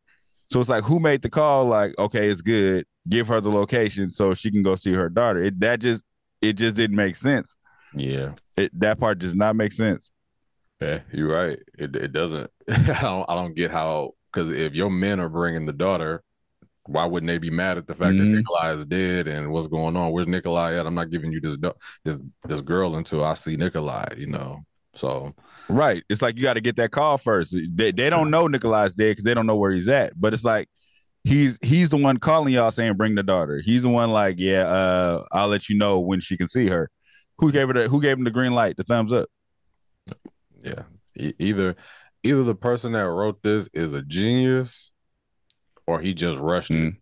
So 0.49 0.59
it's 0.59 0.69
like, 0.69 0.83
who 0.83 0.99
made 0.99 1.21
the 1.21 1.29
call? 1.29 1.65
Like, 1.65 1.97
okay, 1.97 2.27
it's 2.27 2.41
good. 2.41 2.85
Give 3.09 3.27
her 3.27 3.41
the 3.41 3.49
location 3.49 4.11
so 4.11 4.33
she 4.33 4.51
can 4.51 4.61
go 4.61 4.75
see 4.75 4.93
her 4.93 5.09
daughter. 5.09 5.41
It 5.43 5.59
that 5.61 5.79
just 5.79 6.03
it 6.41 6.53
just 6.53 6.75
didn't 6.77 6.95
make 6.97 7.15
sense. 7.15 7.55
yeah. 7.95 8.33
It 8.57 8.77
that 8.79 8.99
part 8.99 9.19
does 9.19 9.35
not 9.35 9.55
make 9.55 9.71
sense. 9.73 10.11
Yeah, 10.79 10.99
you're 11.11 11.29
right. 11.35 11.59
It 11.77 11.95
it 11.95 12.11
doesn't. 12.13 12.49
I 12.69 12.99
don't. 13.01 13.29
I 13.29 13.35
don't 13.35 13.55
get 13.55 13.71
how. 13.71 14.11
Because 14.31 14.49
if 14.49 14.73
your 14.73 14.89
men 14.89 15.19
are 15.19 15.29
bringing 15.29 15.65
the 15.65 15.73
daughter, 15.73 16.23
why 16.85 17.05
wouldn't 17.05 17.27
they 17.27 17.37
be 17.37 17.49
mad 17.49 17.77
at 17.77 17.85
the 17.85 17.93
fact 17.93 18.17
that 18.17 18.23
Mhm. 18.23 18.35
Nikolai 18.37 18.73
is 18.75 18.85
dead 18.85 19.27
and 19.27 19.51
what's 19.51 19.67
going 19.67 19.95
on? 19.97 20.11
Where's 20.11 20.27
Nikolai 20.27 20.75
at? 20.79 20.85
I'm 20.87 20.95
not 20.95 21.09
giving 21.09 21.31
you 21.31 21.41
this 21.41 21.57
this 22.05 22.23
this 22.47 22.61
girl 22.61 22.95
until 22.95 23.23
I 23.23 23.33
see 23.33 23.55
Nikolai. 23.57 24.13
You 24.17 24.27
know. 24.27 24.59
So 24.93 25.33
Right. 25.69 26.03
It's 26.09 26.21
like 26.21 26.35
you 26.35 26.41
got 26.41 26.53
to 26.55 26.61
get 26.61 26.75
that 26.77 26.91
call 26.91 27.17
first. 27.17 27.55
They 27.75 27.91
they 27.91 28.09
don't 28.09 28.29
know 28.29 28.47
Nikolai's 28.47 28.93
dead 28.95 29.11
because 29.11 29.23
they 29.23 29.33
don't 29.33 29.47
know 29.47 29.55
where 29.55 29.71
he's 29.71 29.87
at. 29.89 30.19
But 30.19 30.33
it's 30.33 30.43
like 30.43 30.67
he's 31.23 31.57
he's 31.61 31.89
the 31.89 31.97
one 31.97 32.17
calling 32.17 32.53
y'all 32.53 32.71
saying 32.71 32.95
bring 32.95 33.15
the 33.15 33.23
daughter. 33.23 33.61
He's 33.63 33.81
the 33.81 33.89
one 33.89 34.11
like, 34.11 34.35
yeah, 34.39 34.63
uh, 34.67 35.23
I'll 35.31 35.47
let 35.47 35.69
you 35.69 35.77
know 35.77 35.99
when 35.99 36.19
she 36.19 36.37
can 36.37 36.47
see 36.47 36.67
her. 36.67 36.89
Who 37.37 37.51
gave 37.51 37.67
her 37.67 37.73
the 37.73 37.87
who 37.87 38.01
gave 38.01 38.17
him 38.17 38.23
the 38.23 38.31
green 38.31 38.53
light, 38.53 38.77
the 38.77 38.83
thumbs 38.83 39.13
up? 39.13 39.29
yeah, 40.63 40.83
E- 41.17 41.33
either 41.39 41.75
either 42.23 42.43
the 42.43 42.55
person 42.55 42.91
that 42.93 43.07
wrote 43.07 43.41
this 43.41 43.67
is 43.73 43.93
a 43.93 44.01
genius 44.01 44.91
or 45.87 45.99
he 45.99 46.13
just 46.13 46.39
rushed 46.39 46.71
it. 46.71 46.93
Mm. 46.93 46.97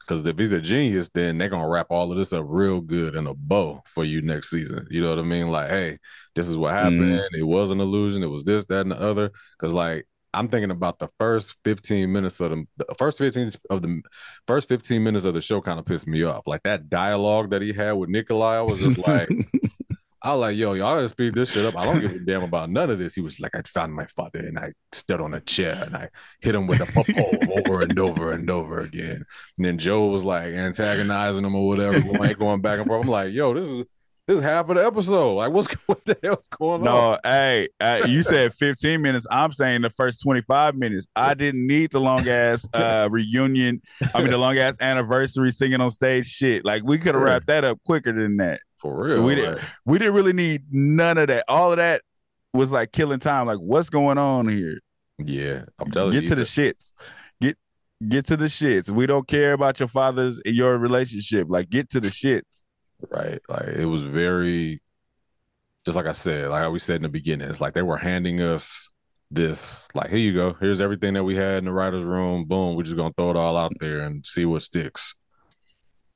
Because 0.00 0.26
if 0.26 0.38
he's 0.38 0.52
a 0.52 0.60
genius, 0.60 1.08
then 1.14 1.38
they're 1.38 1.48
gonna 1.48 1.68
wrap 1.68 1.86
all 1.90 2.10
of 2.10 2.18
this 2.18 2.32
up 2.32 2.44
real 2.48 2.80
good 2.80 3.14
in 3.14 3.26
a 3.26 3.34
bow 3.34 3.80
for 3.86 4.04
you 4.04 4.22
next 4.22 4.50
season. 4.50 4.86
You 4.90 5.02
know 5.02 5.10
what 5.10 5.20
I 5.20 5.22
mean? 5.22 5.48
Like, 5.48 5.70
hey, 5.70 5.98
this 6.34 6.48
is 6.48 6.56
what 6.56 6.72
happened. 6.72 7.22
It 7.32 7.44
was 7.44 7.70
an 7.70 7.80
illusion. 7.80 8.24
It 8.24 8.26
was 8.26 8.44
this, 8.44 8.64
that, 8.66 8.80
and 8.80 8.90
the 8.90 9.00
other. 9.00 9.30
Because 9.56 9.72
like 9.72 10.08
I'm 10.32 10.48
thinking 10.48 10.70
about 10.70 10.98
the 10.98 11.08
first 11.18 11.56
15 11.64 12.10
minutes 12.10 12.40
of 12.40 12.50
the, 12.50 12.64
the 12.76 12.94
first 12.96 13.18
15 13.18 13.52
of 13.68 13.82
the 13.82 14.02
first 14.46 14.68
15 14.68 15.02
minutes 15.02 15.24
of 15.24 15.34
the 15.34 15.40
show 15.40 15.60
kind 15.60 15.78
of 15.78 15.86
pissed 15.86 16.06
me 16.06 16.22
off. 16.22 16.46
Like 16.46 16.62
that 16.62 16.88
dialogue 16.88 17.50
that 17.50 17.62
he 17.62 17.72
had 17.72 17.92
with 17.92 18.10
Nikolai, 18.10 18.58
I 18.58 18.62
was 18.62 18.78
just 18.78 18.98
like, 18.98 19.28
I 20.22 20.32
was 20.32 20.40
like, 20.40 20.56
yo, 20.56 20.74
y'all 20.74 20.96
gotta 20.96 21.08
speed 21.08 21.34
this 21.34 21.50
shit 21.50 21.64
up. 21.64 21.76
I 21.76 21.84
don't 21.84 22.00
give 22.00 22.12
a 22.12 22.18
damn 22.18 22.42
about 22.42 22.70
none 22.70 22.90
of 22.90 22.98
this. 22.98 23.14
He 23.14 23.22
was 23.22 23.40
like, 23.40 23.56
I 23.56 23.62
found 23.62 23.94
my 23.94 24.04
father 24.06 24.40
and 24.40 24.58
I 24.58 24.72
stood 24.92 25.20
on 25.20 25.34
a 25.34 25.40
chair 25.40 25.82
and 25.84 25.96
I 25.96 26.10
hit 26.40 26.54
him 26.54 26.66
with 26.66 26.80
a 26.80 26.86
pole 26.92 27.04
oh, 27.16 27.58
over 27.58 27.80
and 27.82 27.98
over 27.98 28.32
and 28.32 28.50
over 28.50 28.80
again. 28.80 29.24
And 29.56 29.66
then 29.66 29.78
Joe 29.78 30.06
was 30.06 30.22
like 30.22 30.52
antagonizing 30.52 31.44
him 31.44 31.54
or 31.54 31.66
whatever, 31.66 32.00
going, 32.00 32.34
going 32.34 32.60
back 32.60 32.78
and 32.78 32.86
forth. 32.86 33.02
I'm 33.02 33.10
like, 33.10 33.32
yo, 33.32 33.54
this 33.54 33.66
is 33.66 33.84
this 34.30 34.38
is 34.38 34.44
half 34.44 34.68
of 34.68 34.76
the 34.76 34.86
episode. 34.86 35.34
Like, 35.34 35.50
what's 35.50 35.72
what 35.86 36.04
the 36.04 36.16
hell's 36.22 36.46
going 36.46 36.82
no, 36.82 36.96
on? 36.96 37.18
No, 37.24 37.30
hey, 37.30 37.68
uh, 37.80 38.02
you 38.06 38.22
said 38.22 38.54
15 38.58 39.02
minutes. 39.02 39.26
I'm 39.28 39.52
saying 39.52 39.82
the 39.82 39.90
first 39.90 40.22
25 40.22 40.76
minutes. 40.76 41.08
I 41.16 41.34
didn't 41.34 41.66
need 41.66 41.90
the 41.90 42.00
long 42.00 42.28
ass 42.28 42.66
uh, 42.72 43.08
reunion. 43.10 43.82
I 44.14 44.22
mean, 44.22 44.30
the 44.30 44.38
long 44.38 44.56
ass 44.58 44.76
anniversary 44.80 45.50
singing 45.50 45.80
on 45.80 45.90
stage 45.90 46.26
shit. 46.26 46.64
Like, 46.64 46.84
we 46.84 46.96
could 46.96 47.14
have 47.16 47.22
wrapped 47.24 47.48
that 47.48 47.64
up 47.64 47.80
quicker 47.84 48.12
than 48.12 48.36
that. 48.36 48.60
For 48.78 49.04
real. 49.04 49.24
We 49.24 49.34
didn't. 49.34 49.60
We 49.84 49.98
didn't 49.98 50.14
really 50.14 50.32
need 50.32 50.62
none 50.70 51.18
of 51.18 51.26
that. 51.26 51.44
All 51.48 51.72
of 51.72 51.78
that 51.78 52.02
was 52.54 52.70
like 52.70 52.92
killing 52.92 53.18
time. 53.18 53.46
Like, 53.46 53.58
what's 53.58 53.90
going 53.90 54.16
on 54.16 54.48
here? 54.48 54.78
Yeah, 55.18 55.64
I'm 55.78 55.90
telling 55.90 56.12
get 56.12 56.22
you. 56.22 56.28
Get 56.28 56.28
to 56.28 56.34
the 56.36 56.42
shits. 56.42 56.92
Get 57.42 57.58
get 58.08 58.26
to 58.28 58.36
the 58.36 58.46
shits. 58.46 58.88
We 58.88 59.06
don't 59.06 59.26
care 59.28 59.52
about 59.52 59.80
your 59.80 59.88
father's 59.88 60.40
and 60.46 60.54
your 60.54 60.78
relationship. 60.78 61.48
Like, 61.50 61.68
get 61.68 61.90
to 61.90 62.00
the 62.00 62.08
shits. 62.08 62.62
Right. 63.08 63.40
Like 63.48 63.68
it 63.68 63.86
was 63.86 64.02
very 64.02 64.80
just 65.84 65.96
like 65.96 66.06
I 66.06 66.12
said, 66.12 66.48
like 66.48 66.62
I 66.62 66.68
we 66.68 66.78
said 66.78 66.96
in 66.96 67.02
the 67.02 67.08
beginning, 67.08 67.48
it's 67.48 67.60
like 67.60 67.74
they 67.74 67.82
were 67.82 67.96
handing 67.96 68.40
us 68.40 68.90
this, 69.30 69.88
like, 69.94 70.10
here 70.10 70.18
you 70.18 70.34
go. 70.34 70.56
Here's 70.60 70.80
everything 70.80 71.14
that 71.14 71.24
we 71.24 71.36
had 71.36 71.58
in 71.58 71.64
the 71.66 71.72
writer's 71.72 72.04
room. 72.04 72.44
Boom. 72.44 72.74
We're 72.74 72.82
just 72.82 72.96
gonna 72.96 73.14
throw 73.16 73.30
it 73.30 73.36
all 73.36 73.56
out 73.56 73.72
there 73.80 74.00
and 74.00 74.26
see 74.26 74.44
what 74.44 74.62
sticks. 74.62 75.14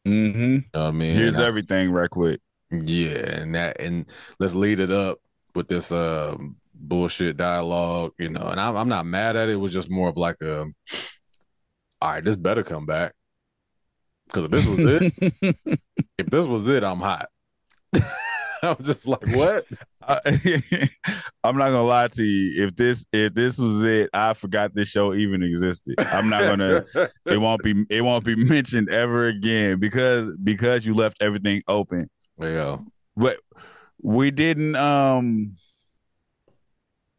Mm-hmm. 0.07 0.55
You 0.55 0.64
know 0.75 0.88
I 0.88 0.90
mean? 0.90 1.16
Here's 1.16 1.37
I, 1.37 1.47
everything 1.47 1.90
right 1.90 2.11
quick. 2.11 2.40
Yeah, 2.70 3.18
and 3.18 3.55
that 3.55 3.81
and 3.81 4.07
let's 4.38 4.55
lead 4.55 4.81
it 4.81 4.90
up 4.90 5.18
with 5.55 5.68
this 5.68 5.92
uh 5.92 6.37
bullshit 6.75 7.37
dialogue, 7.37 8.12
you 8.18 8.29
know. 8.29 8.49
And 8.49 8.61
I'm 8.61 8.77
I'm 8.77 8.88
not 8.88 9.07
mad 9.07 9.37
at 9.37 9.49
it. 9.49 9.53
It 9.53 9.57
was 9.57 9.73
just 9.73 9.90
more 9.90 10.09
of 10.09 10.16
like 10.16 10.40
a 10.42 10.66
all 12.03 12.11
right, 12.11 12.25
this 12.25 12.37
better 12.37 12.62
come 12.62 12.85
back. 12.85 13.14
Because 14.35 14.47
if 14.47 14.51
this 14.51 14.66
was 14.66 14.79
it, 14.81 15.79
if 16.18 16.27
this 16.27 16.47
was 16.47 16.66
it, 16.68 16.83
I'm 16.83 16.99
hot. 16.99 17.29
I'm 18.62 18.83
just 18.83 19.07
like, 19.07 19.25
what? 19.29 19.64
I, 20.09 20.20
am 21.44 21.57
not 21.57 21.70
gonna 21.70 21.85
lie 21.85 22.09
to 22.09 22.25
you. 22.25 22.64
If 22.64 22.75
this 22.75 23.07
if 23.12 23.33
this 23.35 23.59
was 23.59 23.83
it, 23.83 24.11
I 24.12 24.35
forgot 24.35 24.75
this 24.75 24.88
show 24.88 25.14
even 25.14 25.42
existed. 25.42 25.94
I'm 25.99 26.29
not 26.29 26.40
gonna. 26.40 26.85
it 27.27 27.38
won't 27.38 27.62
be 27.62 27.85
it 27.88 28.01
won't 28.01 28.25
be 28.25 28.35
mentioned 28.35 28.88
ever 28.90 29.27
again 29.27 29.79
because 29.79 30.37
because 30.42 30.85
you 30.85 30.94
left 30.94 31.18
everything 31.23 31.62
open. 31.68 32.11
Yeah, 32.38 32.79
but 33.16 33.38
we 34.03 34.31
didn't. 34.31 34.75
Um, 34.75 35.57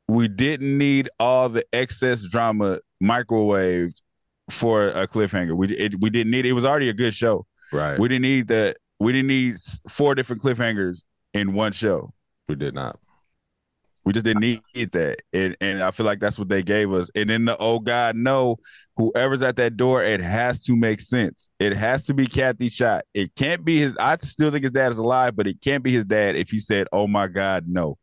we 0.08 0.28
didn't 0.28 0.78
need 0.78 1.10
all 1.19 1.47
the 1.49 1.65
excess 1.73 2.23
drama 2.23 2.80
microwaved 3.01 4.01
for 4.49 4.89
a 4.89 5.08
cliffhanger. 5.08 5.55
We 5.55 5.67
it, 5.75 5.99
we 5.99 6.10
didn't 6.10 6.31
need 6.31 6.45
it. 6.45 6.53
was 6.53 6.65
already 6.65 6.89
a 6.89 6.93
good 6.93 7.13
show. 7.13 7.45
Right. 7.71 7.99
We 7.99 8.08
didn't 8.08 8.23
need 8.23 8.47
that. 8.49 8.77
We 8.99 9.12
didn't 9.12 9.27
need 9.27 9.58
four 9.89 10.15
different 10.15 10.41
cliffhangers 10.41 11.03
in 11.34 11.53
one 11.53 11.71
show. 11.71 12.13
We 12.47 12.55
did 12.55 12.73
not. 12.73 12.99
We 14.05 14.13
just 14.13 14.23
didn't 14.23 14.62
need 14.75 14.91
that. 14.91 15.21
And 15.34 15.58
and 15.60 15.81
I 15.81 15.89
feel 15.89 16.05
like 16.05 16.19
that's 16.19 16.38
what 16.38 16.47
they 16.47 16.62
gave 16.62 16.93
us. 16.93 17.10
And 17.15 17.27
then 17.27 17.45
the 17.45 17.58
oh 17.58 17.79
God, 17.79 18.15
no, 18.15 18.58
whoever's 18.97 19.41
at 19.41 19.55
that 19.55 19.77
door, 19.77 20.03
it 20.03 20.21
has 20.21 20.63
to 20.65 20.75
make 20.75 21.01
sense. 21.01 21.49
It 21.60 21.73
has 21.73 22.05
to 22.05 22.13
be 22.13 22.27
Kathy 22.27 22.69
shot. 22.69 23.05
It 23.15 23.34
can't 23.36 23.65
be 23.65 23.79
his 23.79 23.97
I 23.97 24.17
still 24.21 24.51
think 24.51 24.63
his 24.63 24.71
dad 24.71 24.91
is 24.91 24.99
alive, 24.99 25.36
but 25.36 25.47
it 25.47 25.60
can't 25.60 25.84
be 25.84 25.91
his 25.91 26.05
dad 26.05 26.36
if 26.36 26.51
he 26.51 26.60
said, 26.60 26.88
Oh 26.93 27.08
my 27.08 27.27
God, 27.27 27.65
no. 27.67 27.97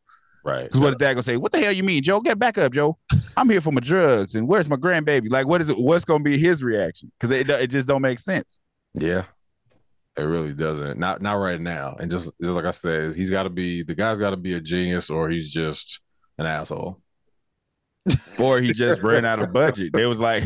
Right. 0.44 0.64
Because 0.64 0.81
what 0.81 0.88
his 0.88 0.96
dad 0.96 1.14
gonna 1.14 1.22
say? 1.22 1.37
What 1.37 1.52
the 1.52 1.61
hell 1.61 1.72
you 1.72 1.85
mean, 1.85 2.02
Joe? 2.02 2.20
Get 2.20 2.38
back 2.38 2.59
up, 2.59 2.72
Joe. 2.72 2.98
I'm 3.37 3.48
here 3.48 3.61
for 3.61 3.70
my 3.72 3.81
drugs, 3.81 4.35
and 4.35 4.48
where's 4.48 4.68
my 4.68 4.76
grandbaby? 4.76 5.31
Like, 5.31 5.46
what 5.46 5.61
is 5.61 5.70
it? 5.70 5.78
What's 5.78 6.05
gonna 6.05 6.24
be 6.24 6.37
his 6.37 6.62
reaction? 6.62 7.12
Because 7.18 7.37
it 7.37 7.48
it 7.48 7.68
just 7.68 7.87
don't 7.87 8.02
make 8.02 8.18
sense. 8.18 8.61
Yeah, 8.94 9.24
it 10.16 10.22
really 10.22 10.52
doesn't. 10.52 10.98
Not 10.98 11.22
not 11.22 11.35
right 11.35 11.61
now. 11.61 11.96
And 11.98 12.11
just 12.11 12.33
just 12.42 12.57
like 12.57 12.64
I 12.64 12.72
said, 12.72 13.14
he's 13.14 13.31
got 13.31 13.44
to 13.44 13.50
be 13.50 13.83
the 13.85 13.94
guy's 13.94 14.18
got 14.18 14.31
to 14.31 14.37
be 14.37 14.55
a 14.55 14.61
genius, 14.61 15.11
or 15.11 15.31
he's 15.31 15.48
just 15.50 16.00
an 16.38 16.46
asshole. 16.46 17.00
or 18.38 18.61
he 18.61 18.72
just 18.72 19.00
ran 19.00 19.24
out 19.24 19.38
of 19.38 19.52
budget. 19.52 19.92
They 19.92 20.07
was 20.07 20.18
like, 20.18 20.42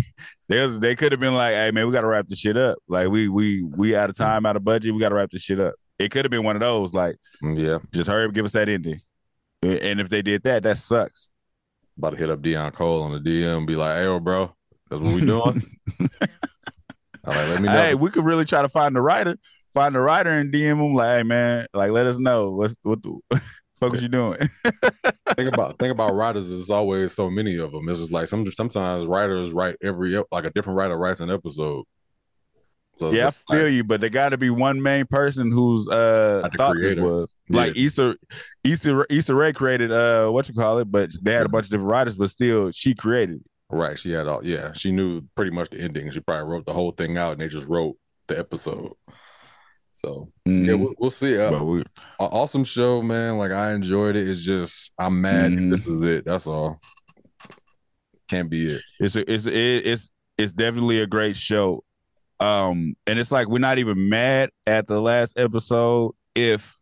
they 0.50 0.64
was, 0.66 0.78
they 0.78 0.94
could 0.94 1.12
have 1.12 1.20
been 1.22 1.34
like, 1.34 1.54
hey 1.54 1.70
man, 1.70 1.86
we 1.86 1.92
got 1.92 2.02
to 2.02 2.06
wrap 2.06 2.28
this 2.28 2.38
shit 2.38 2.56
up. 2.58 2.76
Like 2.86 3.08
we 3.08 3.28
we 3.28 3.62
we 3.62 3.96
out 3.96 4.10
of 4.10 4.16
time, 4.16 4.44
out 4.44 4.56
of 4.56 4.64
budget. 4.64 4.92
We 4.92 5.00
got 5.00 5.08
to 5.08 5.14
wrap 5.14 5.30
this 5.30 5.40
shit 5.40 5.58
up. 5.58 5.74
It 5.98 6.10
could 6.10 6.26
have 6.26 6.30
been 6.30 6.44
one 6.44 6.56
of 6.56 6.60
those. 6.60 6.92
Like, 6.92 7.16
yeah, 7.42 7.78
just 7.92 8.10
hurry 8.10 8.26
up, 8.26 8.34
give 8.34 8.44
us 8.44 8.52
that 8.52 8.68
ending. 8.68 9.00
And 9.62 10.00
if 10.00 10.08
they 10.08 10.22
did 10.22 10.42
that, 10.44 10.62
that 10.62 10.78
sucks. 10.78 11.30
About 11.98 12.10
to 12.10 12.16
hit 12.16 12.30
up 12.30 12.42
Deon 12.42 12.72
Cole 12.72 13.02
on 13.02 13.12
the 13.12 13.18
DM 13.18 13.58
and 13.58 13.66
be 13.66 13.74
like, 13.74 13.96
hey, 13.96 14.18
bro, 14.18 14.54
that's 14.90 15.02
what 15.02 15.14
we 15.14 15.22
doing. 15.22 15.78
All 16.00 17.32
right, 17.32 17.48
let 17.48 17.60
me 17.60 17.66
know. 17.66 17.72
Hey, 17.72 17.94
we 17.94 18.10
could 18.10 18.24
really 18.24 18.44
try 18.44 18.62
to 18.62 18.68
find 18.68 18.94
the 18.94 19.00
writer, 19.00 19.36
find 19.74 19.94
the 19.94 20.00
writer 20.00 20.30
and 20.30 20.52
DM 20.52 20.78
him 20.78 20.94
like, 20.94 21.16
hey 21.16 21.22
man, 21.24 21.66
like 21.74 21.90
let 21.90 22.06
us 22.06 22.18
know 22.18 22.52
what's 22.52 22.76
what 22.82 23.02
the 23.02 23.18
fuck 23.80 23.94
is 23.94 24.02
you 24.02 24.08
doing. 24.08 24.38
think 25.34 25.52
about 25.52 25.78
think 25.78 25.90
about 25.90 26.14
writers. 26.14 26.50
There's 26.50 26.70
always 26.70 27.14
so 27.14 27.28
many 27.28 27.56
of 27.56 27.72
them. 27.72 27.88
It's 27.88 27.98
just 27.98 28.12
like 28.12 28.28
some 28.28 28.50
sometimes 28.52 29.06
writers 29.06 29.50
write 29.50 29.76
every 29.82 30.22
like 30.30 30.44
a 30.44 30.50
different 30.50 30.76
writer 30.76 30.96
writes 30.96 31.20
an 31.20 31.30
episode. 31.30 31.84
So 32.98 33.12
yeah, 33.12 33.28
I 33.28 33.30
feel 33.30 33.64
like, 33.64 33.72
you, 33.72 33.84
but 33.84 34.00
there 34.00 34.08
got 34.08 34.30
to 34.30 34.38
be 34.38 34.48
one 34.48 34.80
main 34.80 35.04
person 35.06 35.52
who's 35.52 35.86
uh 35.88 36.48
thought 36.56 36.72
creator. 36.72 37.02
this 37.02 37.04
was 37.04 37.36
yeah. 37.48 37.56
like 37.56 37.76
Issa 37.76 38.16
Issa 38.64 39.04
Issa 39.10 39.34
Rae 39.34 39.52
created 39.52 39.92
uh 39.92 40.30
what 40.30 40.48
you 40.48 40.54
call 40.54 40.78
it, 40.78 40.90
but 40.90 41.10
they 41.22 41.32
had 41.32 41.44
a 41.44 41.48
bunch 41.50 41.66
of 41.66 41.70
different 41.70 41.90
writers, 41.90 42.16
but 42.16 42.30
still 42.30 42.70
she 42.70 42.94
created 42.94 43.36
it. 43.36 43.50
Right, 43.68 43.98
she 43.98 44.12
had 44.12 44.28
all 44.28 44.44
yeah, 44.44 44.72
she 44.72 44.92
knew 44.92 45.22
pretty 45.34 45.50
much 45.50 45.70
the 45.70 45.80
ending. 45.80 46.10
She 46.10 46.20
probably 46.20 46.50
wrote 46.50 46.66
the 46.66 46.72
whole 46.72 46.92
thing 46.92 47.18
out, 47.18 47.32
and 47.32 47.40
they 47.40 47.48
just 47.48 47.68
wrote 47.68 47.96
the 48.28 48.38
episode. 48.38 48.92
So 49.92 50.28
mm-hmm. 50.46 50.64
yeah, 50.66 50.74
we'll, 50.74 50.94
we'll 50.98 51.10
see. 51.10 51.38
Uh, 51.38 51.62
we, 51.62 51.82
awesome 52.20 52.64
show, 52.64 53.02
man. 53.02 53.38
Like 53.38 53.50
I 53.50 53.72
enjoyed 53.72 54.14
it. 54.14 54.28
It's 54.28 54.42
just 54.42 54.92
I'm 54.98 55.20
mad. 55.20 55.52
Mm-hmm. 55.52 55.70
This 55.70 55.86
is 55.86 56.04
it. 56.04 56.24
That's 56.24 56.46
all. 56.46 56.78
Can't 58.28 58.50
be 58.50 58.74
it. 58.74 58.82
It's 59.00 59.16
a, 59.16 59.32
it's 59.32 59.46
it's 59.46 60.10
it's 60.38 60.52
definitely 60.52 61.00
a 61.00 61.06
great 61.06 61.36
show. 61.36 61.82
Um, 62.38 62.94
and 63.06 63.18
it's 63.18 63.32
like 63.32 63.48
we're 63.48 63.58
not 63.58 63.78
even 63.78 64.08
mad 64.08 64.50
at 64.66 64.86
the 64.86 65.00
last 65.00 65.38
episode 65.38 66.14
if 66.34 66.78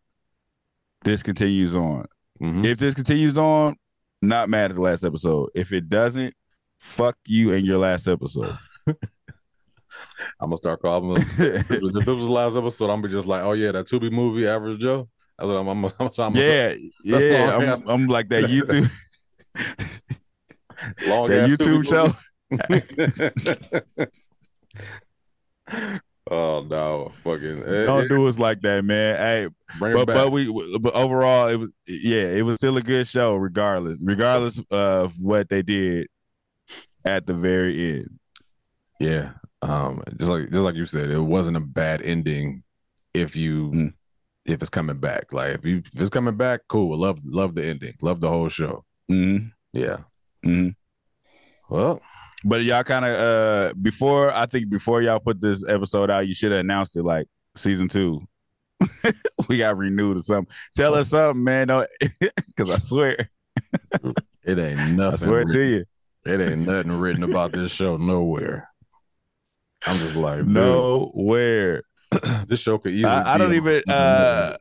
this 1.04 1.22
continues 1.22 1.76
on. 1.76 2.06
Mm-hmm. 2.42 2.64
If 2.64 2.78
this 2.78 2.94
continues 2.94 3.38
on, 3.38 3.76
not 4.20 4.48
mad 4.48 4.70
at 4.70 4.76
the 4.76 4.82
last 4.82 5.04
episode. 5.04 5.50
If 5.54 5.72
it 5.72 5.88
doesn't, 5.88 6.34
fuck 6.80 7.16
you 7.26 7.52
and 7.52 7.64
your 7.64 7.78
last 7.78 8.08
episode. 8.08 8.56
I'm 8.86 10.48
gonna 10.48 10.56
start 10.56 10.82
calling 10.82 11.14
this. 11.14 11.38
if 11.38 11.70
it 11.70 11.82
was 11.82 11.92
the 12.26 12.32
last 12.32 12.56
episode, 12.56 12.86
I'm 12.86 13.00
gonna 13.00 13.08
be 13.08 13.14
just 13.14 13.28
like, 13.28 13.42
oh 13.42 13.52
yeah, 13.52 13.72
that 13.72 13.86
Tubi 13.86 14.10
movie, 14.10 14.46
Average 14.46 14.80
Joe. 14.80 15.08
I'm, 15.38 15.50
I'm, 15.50 15.84
I'm, 15.84 15.92
I'm 16.18 16.36
yeah, 16.36 16.74
yeah. 17.04 17.56
I'm, 17.56 17.82
I'm, 17.88 18.06
like 18.06 18.28
that 18.28 18.44
YouTube, 18.44 18.88
long 21.06 21.28
that 21.28 21.50
YouTube 21.50 21.88
show. 21.88 22.14
Oh 26.30 26.66
no, 26.68 27.12
fucking 27.22 27.62
eh, 27.64 27.86
don't 27.86 28.04
it, 28.04 28.08
do 28.08 28.26
us 28.26 28.38
like 28.38 28.60
that, 28.62 28.84
man. 28.84 29.16
Hey, 29.16 29.48
but 29.78 30.06
but 30.06 30.32
we 30.32 30.50
but 30.78 30.94
overall 30.94 31.48
it 31.48 31.56
was 31.56 31.72
yeah, 31.86 32.26
it 32.26 32.42
was 32.42 32.56
still 32.56 32.76
a 32.76 32.82
good 32.82 33.06
show 33.06 33.36
regardless, 33.36 33.98
regardless 34.02 34.60
of 34.70 35.18
what 35.20 35.48
they 35.48 35.62
did 35.62 36.08
at 37.04 37.26
the 37.26 37.34
very 37.34 37.98
end. 37.98 38.18
Yeah, 39.00 39.32
um, 39.62 40.02
just 40.18 40.30
like 40.30 40.50
just 40.50 40.64
like 40.64 40.74
you 40.74 40.86
said, 40.86 41.10
it 41.10 41.20
wasn't 41.20 41.56
a 41.56 41.60
bad 41.60 42.02
ending 42.02 42.62
if 43.12 43.36
you 43.36 43.70
mm. 43.70 43.92
if 44.44 44.60
it's 44.60 44.70
coming 44.70 44.98
back. 44.98 45.32
Like 45.32 45.54
if 45.54 45.64
you 45.64 45.82
if 45.92 46.00
it's 46.00 46.10
coming 46.10 46.36
back, 46.36 46.60
cool. 46.68 46.98
Love 46.98 47.20
love 47.24 47.54
the 47.54 47.64
ending. 47.64 47.94
Love 48.02 48.20
the 48.20 48.28
whole 48.28 48.48
show. 48.48 48.84
Mm-hmm. 49.10 49.48
Yeah. 49.72 49.98
Mm-hmm. 50.44 50.70
Well, 51.68 52.00
but 52.44 52.62
y'all 52.62 52.84
kind 52.84 53.04
of 53.04 53.10
uh 53.12 53.74
before 53.80 54.30
I 54.30 54.46
think 54.46 54.68
before 54.68 55.02
y'all 55.02 55.20
put 55.20 55.40
this 55.40 55.64
episode 55.66 56.10
out, 56.10 56.28
you 56.28 56.34
should 56.34 56.52
have 56.52 56.60
announced 56.60 56.96
it 56.96 57.02
like 57.02 57.26
season 57.56 57.88
two. 57.88 58.20
we 59.48 59.58
got 59.58 59.76
renewed 59.76 60.18
or 60.18 60.22
something. 60.22 60.52
Tell 60.76 60.94
us 60.94 61.10
something, 61.10 61.42
man. 61.42 61.68
Don't 61.68 61.88
because 62.20 62.70
I 62.70 62.78
swear. 62.78 63.30
It 64.46 64.58
ain't 64.58 64.76
nothing. 64.90 65.00
I 65.00 65.16
swear 65.16 65.38
written- 65.38 65.52
to 65.54 65.66
you. 65.66 65.84
It 66.26 66.40
ain't 66.40 66.66
nothing 66.66 66.92
written 66.92 67.22
about 67.22 67.52
this 67.52 67.72
show 67.72 67.96
nowhere. 67.96 68.68
I'm 69.86 69.96
just 69.98 70.16
like, 70.16 70.44
Nowhere. 70.44 71.82
this 72.46 72.60
show 72.60 72.78
could 72.78 72.92
easily. 72.92 73.12
I, 73.12 73.34
I 73.34 73.38
don't 73.38 73.54
even 73.54 73.82
uh. 73.88 74.56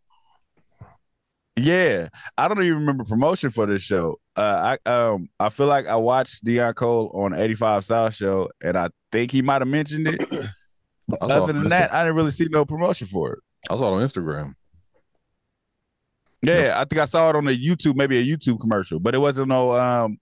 Yeah. 1.55 2.09
I 2.37 2.47
don't 2.47 2.63
even 2.63 2.79
remember 2.79 3.03
promotion 3.03 3.51
for 3.51 3.65
this 3.65 3.81
show. 3.81 4.19
Uh 4.35 4.77
I 4.85 4.89
um 4.89 5.27
I 5.39 5.49
feel 5.49 5.67
like 5.67 5.87
I 5.87 5.95
watched 5.95 6.43
Deon 6.45 6.75
Cole 6.75 7.11
on 7.13 7.33
85 7.33 7.85
South 7.85 8.13
show 8.15 8.49
and 8.63 8.77
I 8.77 8.89
think 9.11 9.31
he 9.31 9.41
might 9.41 9.61
have 9.61 9.67
mentioned 9.67 10.07
it. 10.07 10.27
But 11.07 11.19
I 11.21 11.27
saw 11.27 11.33
it 11.33 11.43
other 11.43 11.53
than 11.53 11.63
on 11.63 11.69
that, 11.69 11.93
I 11.93 12.03
didn't 12.03 12.15
really 12.15 12.31
see 12.31 12.47
no 12.49 12.65
promotion 12.65 13.07
for 13.07 13.33
it. 13.33 13.39
I 13.69 13.75
saw 13.75 13.93
it 13.93 14.01
on 14.01 14.07
Instagram. 14.07 14.55
Yeah, 16.41 16.73
I 16.75 16.83
think 16.85 16.99
I 16.99 17.05
saw 17.05 17.29
it 17.29 17.35
on 17.37 17.47
a 17.47 17.51
YouTube, 17.51 17.95
maybe 17.95 18.17
a 18.17 18.37
YouTube 18.37 18.59
commercial, 18.59 18.99
but 18.99 19.15
it 19.15 19.19
wasn't 19.19 19.47
no 19.47 19.71
um 19.75 20.17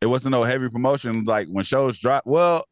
it 0.00 0.06
wasn't 0.06 0.32
no 0.32 0.42
heavy 0.42 0.68
promotion 0.68 1.24
like 1.24 1.48
when 1.48 1.64
shows 1.64 1.98
drop. 1.98 2.22
Well, 2.26 2.64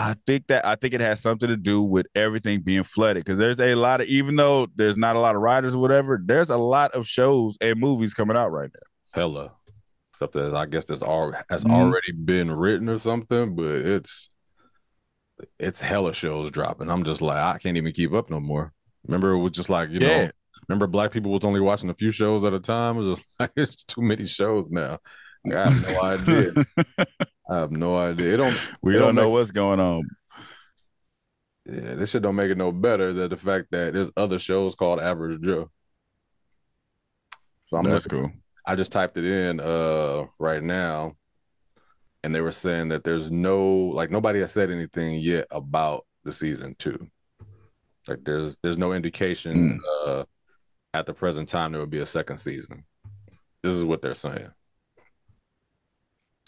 I 0.00 0.14
think 0.26 0.46
that 0.46 0.64
I 0.64 0.76
think 0.76 0.94
it 0.94 1.00
has 1.02 1.20
something 1.20 1.48
to 1.48 1.56
do 1.58 1.82
with 1.82 2.06
everything 2.14 2.62
being 2.62 2.84
flooded 2.84 3.22
because 3.24 3.38
there's 3.38 3.60
a 3.60 3.74
lot 3.74 4.00
of 4.00 4.06
even 4.06 4.34
though 4.34 4.66
there's 4.74 4.96
not 4.96 5.14
a 5.14 5.20
lot 5.20 5.36
of 5.36 5.42
writers 5.42 5.74
or 5.74 5.78
whatever, 5.78 6.18
there's 6.24 6.48
a 6.48 6.56
lot 6.56 6.92
of 6.92 7.06
shows 7.06 7.58
and 7.60 7.78
movies 7.78 8.14
coming 8.14 8.36
out 8.36 8.50
right 8.50 8.70
now. 8.72 8.80
Hella. 9.12 9.52
Stuff 10.16 10.32
that 10.32 10.54
I 10.54 10.64
guess 10.66 10.86
that's 10.86 11.02
all 11.02 11.32
has 11.50 11.64
Mhm. 11.64 11.70
already 11.72 12.12
been 12.12 12.50
written 12.50 12.88
or 12.88 12.98
something, 12.98 13.54
but 13.54 13.66
it's 13.74 14.30
it's 15.58 15.80
hella 15.80 16.12
shows 16.14 16.50
dropping. 16.50 16.90
I'm 16.90 17.04
just 17.04 17.20
like, 17.22 17.36
I 17.38 17.58
can't 17.58 17.76
even 17.76 17.92
keep 17.92 18.12
up 18.12 18.30
no 18.30 18.40
more. 18.40 18.72
Remember, 19.06 19.30
it 19.32 19.38
was 19.38 19.52
just 19.52 19.68
like, 19.70 19.90
you 19.90 20.00
Yeah. 20.00 20.24
know, 20.26 20.30
remember 20.68 20.86
black 20.86 21.10
people 21.12 21.30
was 21.30 21.44
only 21.44 21.60
watching 21.60 21.90
a 21.90 21.94
few 21.94 22.10
shows 22.10 22.44
at 22.44 22.54
a 22.54 22.60
time. 22.60 22.96
It 22.96 23.00
was 23.00 23.18
just 23.18 23.28
like 23.40 23.52
it's 23.56 23.84
too 23.84 24.02
many 24.02 24.24
shows 24.26 24.70
now. 24.70 24.98
I 25.46 25.54
have 25.70 25.82
no 25.82 26.00
idea. 26.02 26.52
I 27.50 27.56
have 27.56 27.72
no 27.72 27.96
idea. 27.98 28.34
It 28.34 28.36
don't 28.36 28.58
we 28.82 28.94
It 28.94 28.98
don't 28.98 29.08
don't 29.08 29.14
know 29.16 29.22
make- 29.24 29.32
what's 29.32 29.50
going 29.50 29.80
on. 29.80 30.08
yeah, 31.66 31.94
this 31.94 32.10
shit 32.10 32.22
don't 32.22 32.36
make 32.36 32.50
it 32.50 32.58
no 32.58 32.72
better 32.72 33.12
that 33.12 33.30
the 33.30 33.36
fact 33.36 33.66
that 33.72 33.92
there's 33.94 34.10
other 34.16 34.38
shows 34.38 34.74
called 34.74 35.00
Average 35.00 35.40
Joe. 35.42 35.70
So 37.66 37.76
I'm 37.76 37.84
That's 37.84 38.06
looking- 38.06 38.28
cool. 38.30 38.32
I 38.66 38.76
just 38.76 38.92
typed 38.92 39.16
it 39.16 39.24
in 39.24 39.58
uh 39.58 40.26
right 40.38 40.62
now 40.62 41.14
and 42.22 42.34
they 42.34 42.40
were 42.42 42.52
saying 42.52 42.88
that 42.90 43.02
there's 43.04 43.30
no 43.30 43.66
like 43.68 44.10
nobody 44.10 44.40
has 44.40 44.52
said 44.52 44.70
anything 44.70 45.18
yet 45.18 45.46
about 45.50 46.06
the 46.24 46.32
season 46.32 46.76
two. 46.78 47.08
Like 48.06 48.18
there's 48.24 48.58
there's 48.62 48.78
no 48.78 48.92
indication 48.92 49.80
uh 50.04 50.24
at 50.94 51.06
the 51.06 51.14
present 51.14 51.48
time 51.48 51.72
there 51.72 51.80
will 51.80 51.86
be 51.88 52.00
a 52.00 52.06
second 52.06 52.38
season. 52.38 52.84
This 53.62 53.72
is 53.72 53.84
what 53.84 54.02
they're 54.02 54.14
saying. 54.14 54.50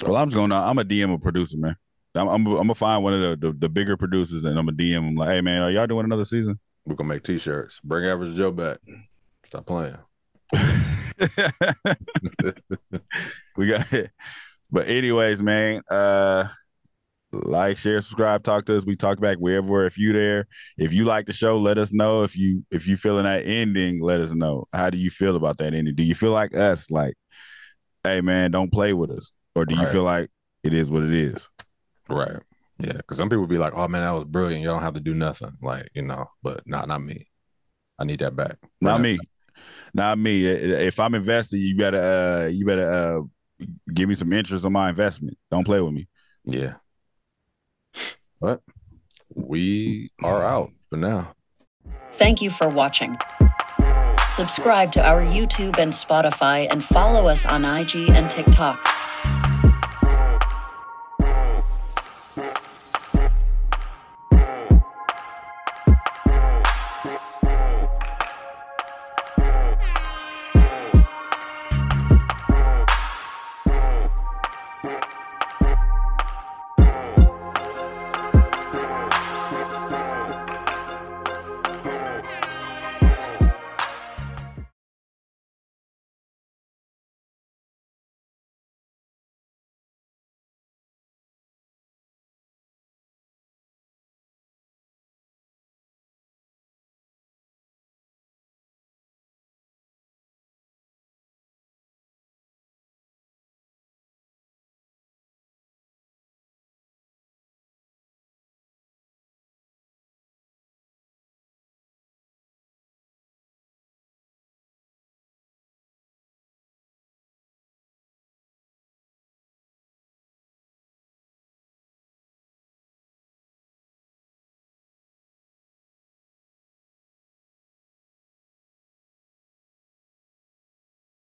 Well, 0.03 0.17
I'm 0.17 0.29
just 0.29 0.37
gonna 0.37 0.57
I'm 0.57 0.79
a 0.79 0.85
DM 0.85 1.15
a 1.15 1.19
producer, 1.19 1.57
man. 1.59 1.77
I'm 2.15 2.29
I'm, 2.29 2.47
I'm 2.47 2.55
gonna 2.55 2.75
find 2.75 3.03
one 3.05 3.15
of 3.15 3.41
the, 3.41 3.49
the 3.49 3.53
the 3.59 3.69
bigger 3.69 3.97
producers 3.97 4.43
and 4.43 4.59
I'm 4.59 4.67
gonna 4.67 4.77
DM 4.77 5.07
them 5.07 5.15
like, 5.15 5.31
hey 5.31 5.41
man, 5.41 5.63
are 5.63 5.71
y'all 5.71 5.87
doing 5.87 6.05
another 6.05 6.25
season? 6.25 6.59
We're 6.85 6.97
gonna 6.97 7.09
make 7.09 7.23
t-shirts. 7.23 7.81
Bring 7.85 8.07
Average 8.07 8.37
Joe 8.37 8.51
back. 8.51 8.79
Stop 9.47 9.67
playing. 9.67 9.97
we 13.57 13.69
got 13.69 13.93
it. 13.93 14.11
But 14.71 14.89
anyways, 14.89 15.43
man, 15.43 15.83
uh 15.91 16.49
like, 17.33 17.79
share, 17.79 18.01
subscribe, 18.03 18.45
talk 18.45 18.67
to 18.67 18.77
us. 18.77 18.85
We 18.85 18.95
talk 18.95 19.19
back 19.19 19.39
wherever 19.39 19.87
if 19.87 19.97
you 19.97 20.13
there. 20.13 20.47
If 20.77 20.93
you 20.93 21.07
like 21.07 21.25
the 21.25 21.33
show, 21.33 21.57
let 21.59 21.79
us 21.79 21.93
know. 21.93 22.25
If 22.25 22.37
you 22.37 22.65
if 22.71 22.87
you 22.87 22.97
feeling 22.97 23.25
that 23.25 23.47
ending, 23.47 24.03
let 24.03 24.21
us 24.21 24.33
know. 24.33 24.67
How 24.75 24.91
do 24.91 24.99
you 24.99 25.11
feel 25.11 25.37
about 25.37 25.59
that 25.59 25.73
ending? 25.73 25.95
Do 25.95 26.03
you 26.03 26.15
feel 26.15 26.33
like 26.33 26.55
us? 26.55 26.91
Like, 26.91 27.15
hey 28.05 28.21
man, 28.21 28.51
don't 28.51 28.71
play 28.71 28.93
with 28.93 29.11
us. 29.11 29.33
Or 29.55 29.65
do 29.67 29.75
you 29.75 29.83
Right. 29.83 29.93
feel 29.93 30.03
like 30.05 30.31
it 30.63 30.73
is 30.75 30.91
what 30.91 31.03
it 31.03 31.13
is? 31.13 31.49
Right. 32.09 32.41
Yeah. 32.79 33.01
Cause 33.07 33.19
some 33.19 33.29
people 33.29 33.47
be 33.47 33.59
like, 33.59 33.75
oh 33.75 33.87
man, 33.89 34.03
that 34.03 34.11
was 34.11 34.25
brilliant. 34.25 34.63
You 34.63 34.69
don't 34.69 34.83
have 34.83 34.95
to 34.95 35.01
do 35.01 35.15
nothing. 35.15 35.57
Like, 35.63 35.89
you 35.95 36.03
know, 36.03 36.27
but 36.43 36.67
not 36.67 36.89
not 36.89 37.03
me. 37.03 37.29
I 37.99 38.05
need 38.05 38.21
that 38.21 38.35
back. 38.35 38.57
Not 38.81 39.01
Bring 39.01 39.17
me. 39.17 39.19
Not 39.95 40.19
me. 40.19 40.47
If 40.47 40.99
I'm 40.99 41.15
invested, 41.15 41.59
you 41.59 41.77
better 41.77 42.03
uh 42.03 42.47
you 42.49 42.65
better 42.67 42.91
uh 42.91 43.67
give 43.93 44.09
me 44.09 44.15
some 44.15 44.33
interest 44.33 44.65
on 44.65 44.73
my 44.73 44.89
investment. 44.89 45.37
Don't 45.51 45.65
play 45.65 45.81
with 45.81 45.93
me. 45.93 46.09
Yeah. 46.45 46.75
But 48.41 48.61
we 49.35 50.11
are 50.23 50.43
out 50.43 50.73
for 50.91 50.97
now. 50.97 51.35
Thank 52.13 52.43
you 52.43 52.51
for 52.51 52.69
watching. 52.69 53.17
Subscribe 54.31 54.91
to 54.93 55.07
our 55.07 55.21
YouTube 55.23 55.79
and 55.79 55.93
Spotify 55.93 56.67
and 56.71 56.83
follow 56.83 57.29
us 57.29 57.45
on 57.47 57.65
IG 57.65 58.11
and 58.11 58.29
TikTok. 58.31 58.81